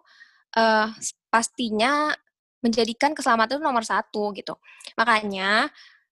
uh, 0.58 0.90
pastinya 1.30 2.11
menjadikan 2.66 3.14
keselamatan 3.14 3.62
itu 3.62 3.64
nomor 3.64 3.86
satu 3.86 4.34
gitu. 4.34 4.58
Makanya, 4.98 5.70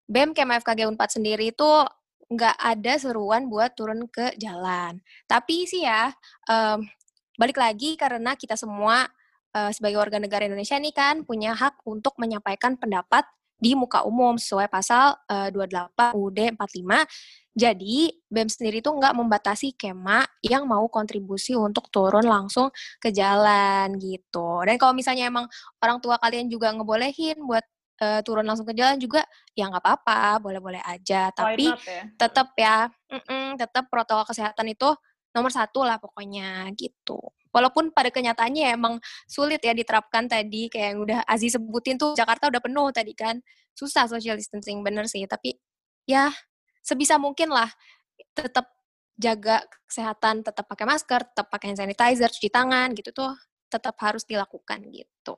BEM 0.08 0.32
KMFKG 0.38 0.86
UNPAD 0.88 1.10
sendiri 1.18 1.50
itu 1.50 1.70
nggak 2.28 2.56
ada 2.60 2.92
seruan 3.00 3.48
buat 3.48 3.72
turun 3.72 4.04
ke 4.08 4.36
jalan. 4.36 5.00
Tapi 5.24 5.64
sih 5.64 5.84
ya, 5.84 6.12
um, 6.48 6.84
balik 7.40 7.56
lagi 7.56 7.96
karena 7.96 8.36
kita 8.36 8.54
semua 8.54 9.08
uh, 9.56 9.70
sebagai 9.72 9.96
warga 9.96 10.20
negara 10.20 10.44
Indonesia 10.44 10.76
nih 10.76 10.92
kan 10.92 11.24
punya 11.24 11.56
hak 11.56 11.80
untuk 11.88 12.14
menyampaikan 12.20 12.76
pendapat 12.76 13.24
di 13.58 13.74
muka 13.74 14.06
umum 14.06 14.38
sesuai 14.38 14.70
pasal 14.70 15.18
uh, 15.26 15.50
28 15.50 16.14
UUD 16.14 16.38
45. 16.54 17.58
Jadi, 17.58 18.14
BEM 18.30 18.46
sendiri 18.46 18.78
tuh 18.78 18.94
nggak 18.94 19.18
membatasi 19.18 19.74
kema 19.74 20.22
yang 20.46 20.62
mau 20.70 20.86
kontribusi 20.86 21.58
untuk 21.58 21.90
turun 21.90 22.22
langsung 22.22 22.70
ke 23.02 23.10
jalan 23.10 23.98
gitu. 23.98 24.62
Dan 24.62 24.78
kalau 24.78 24.94
misalnya 24.94 25.26
emang 25.26 25.50
orang 25.82 25.98
tua 25.98 26.22
kalian 26.22 26.46
juga 26.46 26.70
ngebolehin 26.70 27.42
buat 27.42 27.66
uh, 28.00 28.20
turun 28.22 28.46
langsung 28.46 28.66
ke 28.66 28.74
jalan 28.74 28.98
juga, 28.98 29.22
ya 29.54 29.68
nggak 29.68 29.82
apa-apa, 29.82 30.42
boleh-boleh 30.42 30.82
aja. 30.82 31.30
Tapi 31.34 31.70
ya? 31.70 32.04
tetap 32.14 32.48
ya, 32.58 32.76
tetap 33.58 33.90
protokol 33.90 34.26
kesehatan 34.26 34.72
itu 34.72 34.88
nomor 35.34 35.52
satu 35.52 35.84
lah 35.84 36.00
pokoknya 36.00 36.70
gitu. 36.74 37.20
Walaupun 37.48 37.92
pada 37.96 38.12
kenyataannya 38.12 38.76
emang 38.76 39.00
sulit 39.24 39.60
ya 39.64 39.72
diterapkan 39.72 40.28
tadi 40.28 40.68
kayak 40.68 40.88
yang 40.94 41.00
udah 41.04 41.20
Aziz 41.24 41.56
sebutin 41.56 41.96
tuh 41.96 42.12
Jakarta 42.12 42.48
udah 42.52 42.60
penuh 42.60 42.88
tadi 42.92 43.12
kan. 43.16 43.40
Susah 43.72 44.10
social 44.10 44.34
distancing 44.34 44.82
bener 44.82 45.06
sih, 45.06 45.24
tapi 45.24 45.54
ya 46.04 46.32
sebisa 46.82 47.16
mungkin 47.16 47.52
lah 47.52 47.70
tetap 48.34 48.68
jaga 49.18 49.66
kesehatan, 49.90 50.46
tetap 50.46 50.66
pakai 50.70 50.86
masker, 50.86 51.20
tetap 51.26 51.46
pakai 51.50 51.74
hand 51.74 51.80
sanitizer, 51.82 52.30
cuci 52.30 52.50
tangan 52.50 52.94
gitu 52.94 53.10
tuh 53.10 53.34
tetap 53.68 53.98
harus 54.00 54.24
dilakukan 54.24 54.88
gitu. 54.88 55.36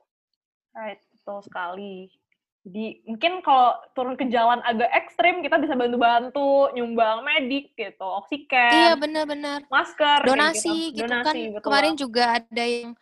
Right, 0.71 1.03
betul 1.11 1.43
sekali. 1.43 2.20
Jadi 2.61 3.01
mungkin 3.09 3.41
kalau 3.41 3.73
turun 3.97 4.13
ke 4.13 4.29
jalan 4.29 4.61
agak 4.61 4.85
ekstrim 4.93 5.41
kita 5.41 5.57
bisa 5.57 5.73
bantu-bantu 5.73 6.69
nyumbang 6.77 7.25
medik 7.25 7.73
gitu, 7.73 8.05
oksigen. 8.05 8.69
Iya 8.69 8.93
benar-benar. 9.01 9.65
Masker. 9.65 10.29
Donasi 10.29 10.93
gitu, 10.93 11.09
gitu 11.09 11.25
kan. 11.25 11.33
Betul. 11.33 11.61
Kemarin 11.65 11.93
juga 11.97 12.23
ada 12.37 12.65
yang 12.65 12.93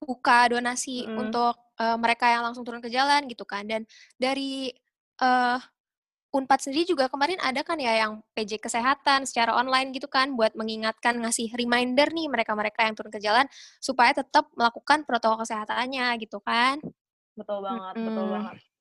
buka 0.00 0.48
donasi 0.48 1.04
hmm. 1.04 1.28
untuk 1.28 1.54
uh, 1.76 1.98
mereka 2.00 2.32
yang 2.32 2.40
langsung 2.40 2.64
turun 2.64 2.80
ke 2.80 2.88
jalan 2.88 3.28
gitu 3.28 3.44
kan. 3.44 3.68
Dan 3.68 3.84
dari 4.16 4.72
uh, 5.20 5.60
Unpad 6.32 6.64
sendiri 6.64 6.88
juga 6.88 7.12
kemarin 7.12 7.36
ada 7.44 7.60
kan 7.60 7.76
ya 7.76 7.92
yang 7.92 8.24
PJ 8.32 8.56
kesehatan 8.56 9.28
secara 9.28 9.52
online 9.52 9.92
gitu 9.92 10.08
kan 10.08 10.32
buat 10.32 10.56
mengingatkan 10.56 11.20
ngasih 11.20 11.52
reminder 11.52 12.08
nih 12.08 12.24
mereka-mereka 12.32 12.88
yang 12.88 12.96
turun 12.96 13.12
ke 13.12 13.20
jalan 13.20 13.44
supaya 13.84 14.16
tetap 14.16 14.48
melakukan 14.56 15.04
protokol 15.04 15.44
kesehatannya 15.44 16.16
gitu 16.24 16.40
kan. 16.40 16.80
Betul 17.36 17.60
banget, 17.60 17.94
hmm. 18.00 18.06
betul 18.08 18.26
banget. 18.32 18.71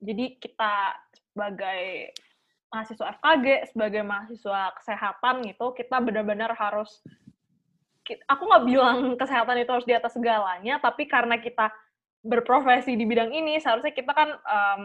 Jadi 0.00 0.40
kita 0.40 0.96
sebagai 1.30 2.12
mahasiswa 2.72 3.06
FKG, 3.20 3.46
sebagai 3.74 4.02
mahasiswa 4.06 4.72
kesehatan 4.80 5.44
gitu, 5.44 5.74
kita 5.76 6.00
benar-benar 6.00 6.54
harus 6.56 7.02
aku 8.26 8.42
nggak 8.42 8.64
bilang 8.66 8.98
kesehatan 9.20 9.62
itu 9.62 9.70
harus 9.70 9.86
di 9.86 9.94
atas 9.94 10.16
segalanya, 10.16 10.82
tapi 10.82 11.06
karena 11.06 11.38
kita 11.38 11.70
berprofesi 12.20 12.98
di 12.98 13.06
bidang 13.06 13.30
ini, 13.30 13.58
seharusnya 13.62 13.94
kita 13.94 14.12
kan 14.12 14.28
um, 14.34 14.84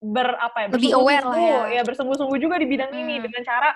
ber 0.00 0.32
apa 0.40 0.64
ya 0.64 0.68
lebih 0.72 0.96
aware 0.96 1.26
lah 1.28 1.36
ya. 1.36 1.60
ya 1.80 1.82
bersungguh-sungguh 1.84 2.40
juga 2.40 2.56
di 2.56 2.64
bidang 2.64 2.88
hmm. 2.88 3.00
ini 3.04 3.14
dengan 3.20 3.42
cara 3.44 3.70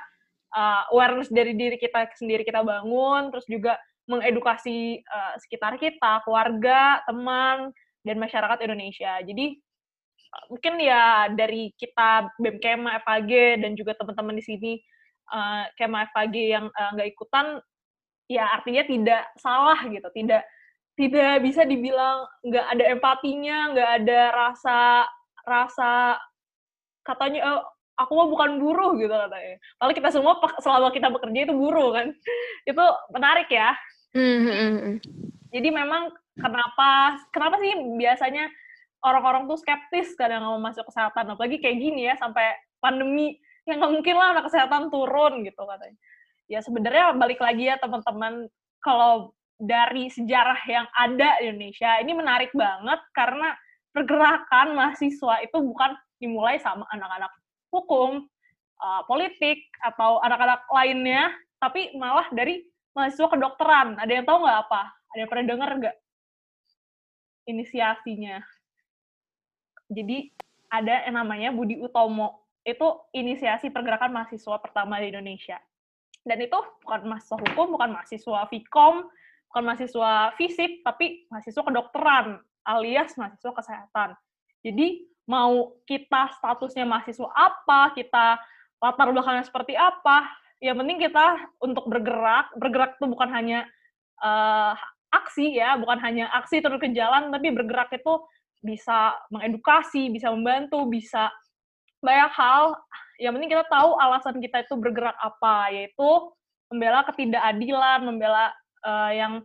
uh, 0.56 0.88
awareness 0.92 1.28
dari 1.28 1.52
diri 1.52 1.76
kita 1.76 2.12
sendiri 2.16 2.44
kita 2.44 2.64
bangun, 2.64 3.28
terus 3.28 3.44
juga 3.44 3.76
mengedukasi 4.04 5.00
uh, 5.04 5.34
sekitar 5.40 5.80
kita, 5.80 6.24
keluarga, 6.24 7.00
teman, 7.08 7.72
dan 8.04 8.16
masyarakat 8.20 8.58
Indonesia. 8.68 9.20
Jadi 9.24 9.60
mungkin 10.50 10.74
ya 10.80 11.28
dari 11.32 11.70
kita 11.76 12.34
BEM 12.40 12.58
Kema 12.60 13.00
FAG 13.02 13.60
dan 13.60 13.72
juga 13.78 13.94
teman-teman 13.98 14.38
di 14.38 14.44
sini 14.44 14.72
uh, 15.32 15.66
Kema 15.78 16.06
FAG 16.12 16.34
yang 16.34 16.66
eh, 16.68 16.90
nggak 16.94 17.08
uh, 17.08 17.12
ikutan 17.12 17.46
ya 18.28 18.54
artinya 18.56 18.82
tidak 18.88 19.22
salah 19.36 19.78
gitu 19.88 20.08
tidak 20.16 20.42
tidak 20.94 21.42
bisa 21.42 21.66
dibilang 21.66 22.24
nggak 22.46 22.66
ada 22.70 22.84
empatinya 22.94 23.58
nggak 23.74 23.90
ada 24.02 24.20
rasa 24.32 24.78
rasa 25.44 26.16
katanya 27.04 27.40
oh, 27.44 27.62
aku 28.00 28.12
mah 28.16 28.28
bukan 28.30 28.50
buruh 28.58 28.96
gitu 28.98 29.12
katanya. 29.12 29.56
Kalau 29.78 29.92
kita 29.94 30.08
semua 30.10 30.34
selama 30.58 30.90
kita 30.90 31.08
bekerja 31.12 31.40
itu 31.46 31.54
buruh 31.54 31.94
kan, 31.94 32.06
itu 32.70 32.84
menarik 33.14 33.48
ya. 33.50 33.76
Mm-hmm. 34.14 35.02
Jadi 35.54 35.68
memang 35.70 36.10
kenapa 36.38 37.18
kenapa 37.30 37.58
sih 37.62 37.74
biasanya 37.98 38.50
orang-orang 39.04 39.44
tuh 39.44 39.60
skeptis 39.60 40.16
kadang 40.16 40.42
mau 40.48 40.56
masuk 40.56 40.88
kesehatan 40.88 41.36
apalagi 41.36 41.60
kayak 41.60 41.76
gini 41.78 42.08
ya 42.08 42.16
sampai 42.16 42.56
pandemi. 42.80 43.36
Yang 43.64 43.76
nggak 43.80 43.92
mungkin 43.96 44.14
lah 44.16 44.28
anak 44.36 44.44
kesehatan 44.48 44.92
turun 44.92 45.44
gitu 45.44 45.62
katanya. 45.64 45.96
Ya 46.48 46.60
sebenarnya 46.60 47.16
balik 47.16 47.40
lagi 47.40 47.68
ya 47.68 47.76
teman-teman 47.80 48.48
kalau 48.84 49.32
dari 49.56 50.12
sejarah 50.12 50.60
yang 50.68 50.84
ada 50.92 51.40
di 51.40 51.48
Indonesia 51.48 51.96
ini 52.02 52.12
menarik 52.12 52.52
banget 52.52 53.00
karena 53.16 53.56
pergerakan 53.94 54.76
mahasiswa 54.76 55.40
itu 55.40 55.56
bukan 55.62 55.96
dimulai 56.20 56.60
sama 56.60 56.84
anak-anak 56.92 57.32
hukum 57.72 58.26
uh, 58.82 59.02
politik 59.08 59.64
atau 59.80 60.20
anak-anak 60.20 60.66
lainnya 60.68 61.32
tapi 61.62 61.96
malah 61.96 62.28
dari 62.34 62.60
mahasiswa 62.92 63.32
kedokteran. 63.32 63.96
Ada 63.96 64.12
yang 64.20 64.24
tahu 64.28 64.44
nggak 64.44 64.58
apa? 64.68 64.82
Ada 65.14 65.18
yang 65.24 65.30
pernah 65.30 65.46
dengar 65.48 65.70
nggak? 65.80 65.96
Inisiasinya 67.48 68.44
jadi 69.94 70.34
ada 70.74 71.06
yang 71.06 71.14
namanya 71.14 71.54
Budi 71.54 71.78
Utomo. 71.78 72.42
Itu 72.66 73.06
inisiasi 73.14 73.70
pergerakan 73.70 74.10
mahasiswa 74.10 74.56
pertama 74.58 74.98
di 74.98 75.14
Indonesia. 75.14 75.60
Dan 76.24 76.40
itu 76.40 76.56
bukan 76.82 77.04
mahasiswa 77.04 77.36
hukum, 77.36 77.76
bukan 77.76 77.92
mahasiswa 77.92 78.48
Vkom, 78.48 79.06
bukan 79.52 79.62
mahasiswa 79.62 80.32
fisik, 80.40 80.80
tapi 80.82 81.28
mahasiswa 81.28 81.62
kedokteran 81.62 82.40
alias 82.64 83.12
mahasiswa 83.20 83.52
kesehatan. 83.52 84.16
Jadi 84.64 85.04
mau 85.28 85.76
kita 85.84 86.32
statusnya 86.40 86.88
mahasiswa 86.88 87.28
apa, 87.28 87.92
kita 87.92 88.40
latar 88.80 89.12
belakangnya 89.12 89.44
seperti 89.44 89.76
apa, 89.76 90.24
yang 90.64 90.80
penting 90.80 90.96
kita 90.96 91.52
untuk 91.60 91.84
bergerak, 91.84 92.52
bergerak 92.56 92.96
itu 92.96 93.04
bukan 93.04 93.28
hanya 93.28 93.68
uh, 94.24 94.72
aksi 95.12 95.60
ya, 95.60 95.76
bukan 95.76 96.00
hanya 96.00 96.32
aksi 96.32 96.64
turun 96.64 96.80
ke 96.80 96.88
jalan, 96.96 97.28
tapi 97.28 97.52
bergerak 97.52 97.92
itu 97.92 98.24
bisa 98.64 99.20
mengedukasi, 99.28 100.08
bisa 100.08 100.32
membantu, 100.32 100.88
bisa 100.88 101.28
banyak 102.00 102.32
hal. 102.32 102.80
Yang 103.20 103.32
penting 103.36 103.52
kita 103.52 103.64
tahu 103.68 103.90
alasan 104.00 104.40
kita 104.40 104.64
itu 104.64 104.74
bergerak 104.80 105.14
apa, 105.20 105.70
yaitu 105.70 106.10
membela 106.72 107.04
ketidakadilan, 107.04 108.00
membela 108.02 108.50
uh, 108.82 109.12
yang 109.12 109.44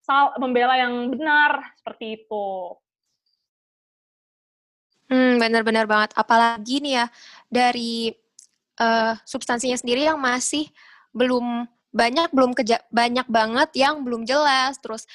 sal 0.00 0.32
membela 0.40 0.74
yang 0.80 1.12
benar 1.12 1.60
seperti 1.76 2.24
itu. 2.24 2.48
Hmm, 5.12 5.36
benar-benar 5.36 5.84
banget. 5.84 6.10
Apalagi 6.16 6.80
nih 6.80 7.04
ya 7.04 7.06
dari 7.52 8.10
uh, 8.80 9.14
substansinya 9.28 9.76
sendiri 9.76 10.08
yang 10.08 10.18
masih 10.18 10.68
belum 11.14 11.68
banyak 11.94 12.34
belum 12.34 12.58
banyak 12.90 13.26
banget 13.30 13.70
yang 13.78 14.02
belum 14.02 14.26
jelas 14.26 14.74
terus 14.82 15.06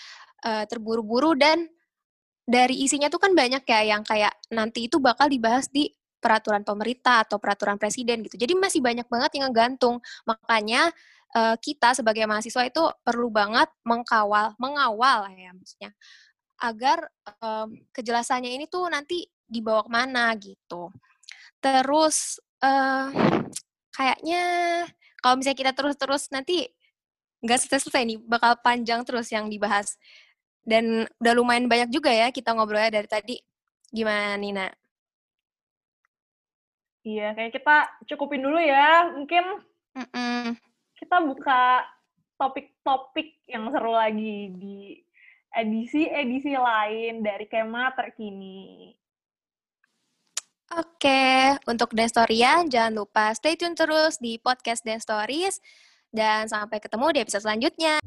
uh, 0.48 0.64
terburu-buru 0.64 1.36
dan 1.36 1.68
dari 2.50 2.82
isinya 2.82 3.14
tuh 3.14 3.22
kan 3.22 3.38
banyak 3.38 3.62
ya 3.62 3.94
yang 3.94 4.02
kayak 4.02 4.34
nanti 4.50 4.90
itu 4.90 4.98
bakal 4.98 5.30
dibahas 5.30 5.70
di 5.70 5.94
peraturan 6.18 6.66
pemerintah 6.66 7.22
atau 7.22 7.38
peraturan 7.38 7.78
presiden 7.78 8.26
gitu. 8.26 8.42
Jadi 8.42 8.58
masih 8.58 8.82
banyak 8.82 9.06
banget 9.06 9.38
yang 9.38 9.54
ngegantung. 9.54 10.02
Makanya 10.26 10.90
uh, 11.38 11.56
kita 11.62 11.94
sebagai 11.94 12.26
mahasiswa 12.26 12.66
itu 12.66 12.84
perlu 13.06 13.30
banget 13.30 13.70
mengkawal, 13.86 14.58
mengawal 14.58 15.30
ya 15.38 15.54
maksudnya 15.54 15.94
agar 16.60 17.08
um, 17.40 17.72
kejelasannya 17.96 18.52
ini 18.52 18.68
tuh 18.68 18.90
nanti 18.92 19.30
dibawa 19.48 19.86
ke 19.86 19.92
mana 19.94 20.34
gitu. 20.36 20.92
Terus 21.64 22.42
uh, 22.66 23.08
kayaknya 23.96 24.44
kalau 25.24 25.40
misalnya 25.40 25.60
kita 25.70 25.72
terus-terus 25.78 26.34
nanti 26.36 26.68
nggak 27.40 27.58
selesai-selesai 27.64 28.04
nih, 28.04 28.20
bakal 28.28 28.60
panjang 28.60 29.08
terus 29.08 29.32
yang 29.32 29.48
dibahas. 29.48 29.96
Dan 30.64 31.08
udah 31.20 31.34
lumayan 31.34 31.66
banyak 31.66 31.90
juga 31.90 32.14
ya 32.14 32.30
kita 32.30 32.54
ngobrolnya 32.54 33.02
dari 33.02 33.10
tadi. 33.10 33.38
Gimana 33.90 34.38
Nina? 34.38 34.68
Iya, 37.02 37.34
kayak 37.34 37.54
kita 37.56 37.78
cukupin 38.14 38.44
dulu 38.44 38.60
ya. 38.60 39.10
Mungkin 39.16 39.44
mm 39.98 40.08
-mm. 40.14 40.42
kita 41.00 41.18
buka 41.24 41.88
topik-topik 42.40 43.44
yang 43.50 43.68
seru 43.74 43.92
lagi 43.92 44.54
di 44.56 45.00
edisi-edisi 45.50 46.54
lain 46.54 47.26
dari 47.26 47.50
Kema 47.50 47.92
terkini. 47.98 48.94
Oke, 50.70 51.58
untuk 51.66 51.98
Dance 51.98 52.14
Storyan, 52.14 52.70
jangan 52.70 52.94
lupa 52.94 53.34
stay 53.34 53.58
tune 53.58 53.74
terus 53.74 54.22
di 54.22 54.38
podcast 54.38 54.86
Dance 54.86 55.02
Stories. 55.02 55.58
Dan 56.14 56.46
sampai 56.46 56.78
ketemu 56.78 57.10
di 57.10 57.20
episode 57.26 57.46
selanjutnya. 57.46 57.98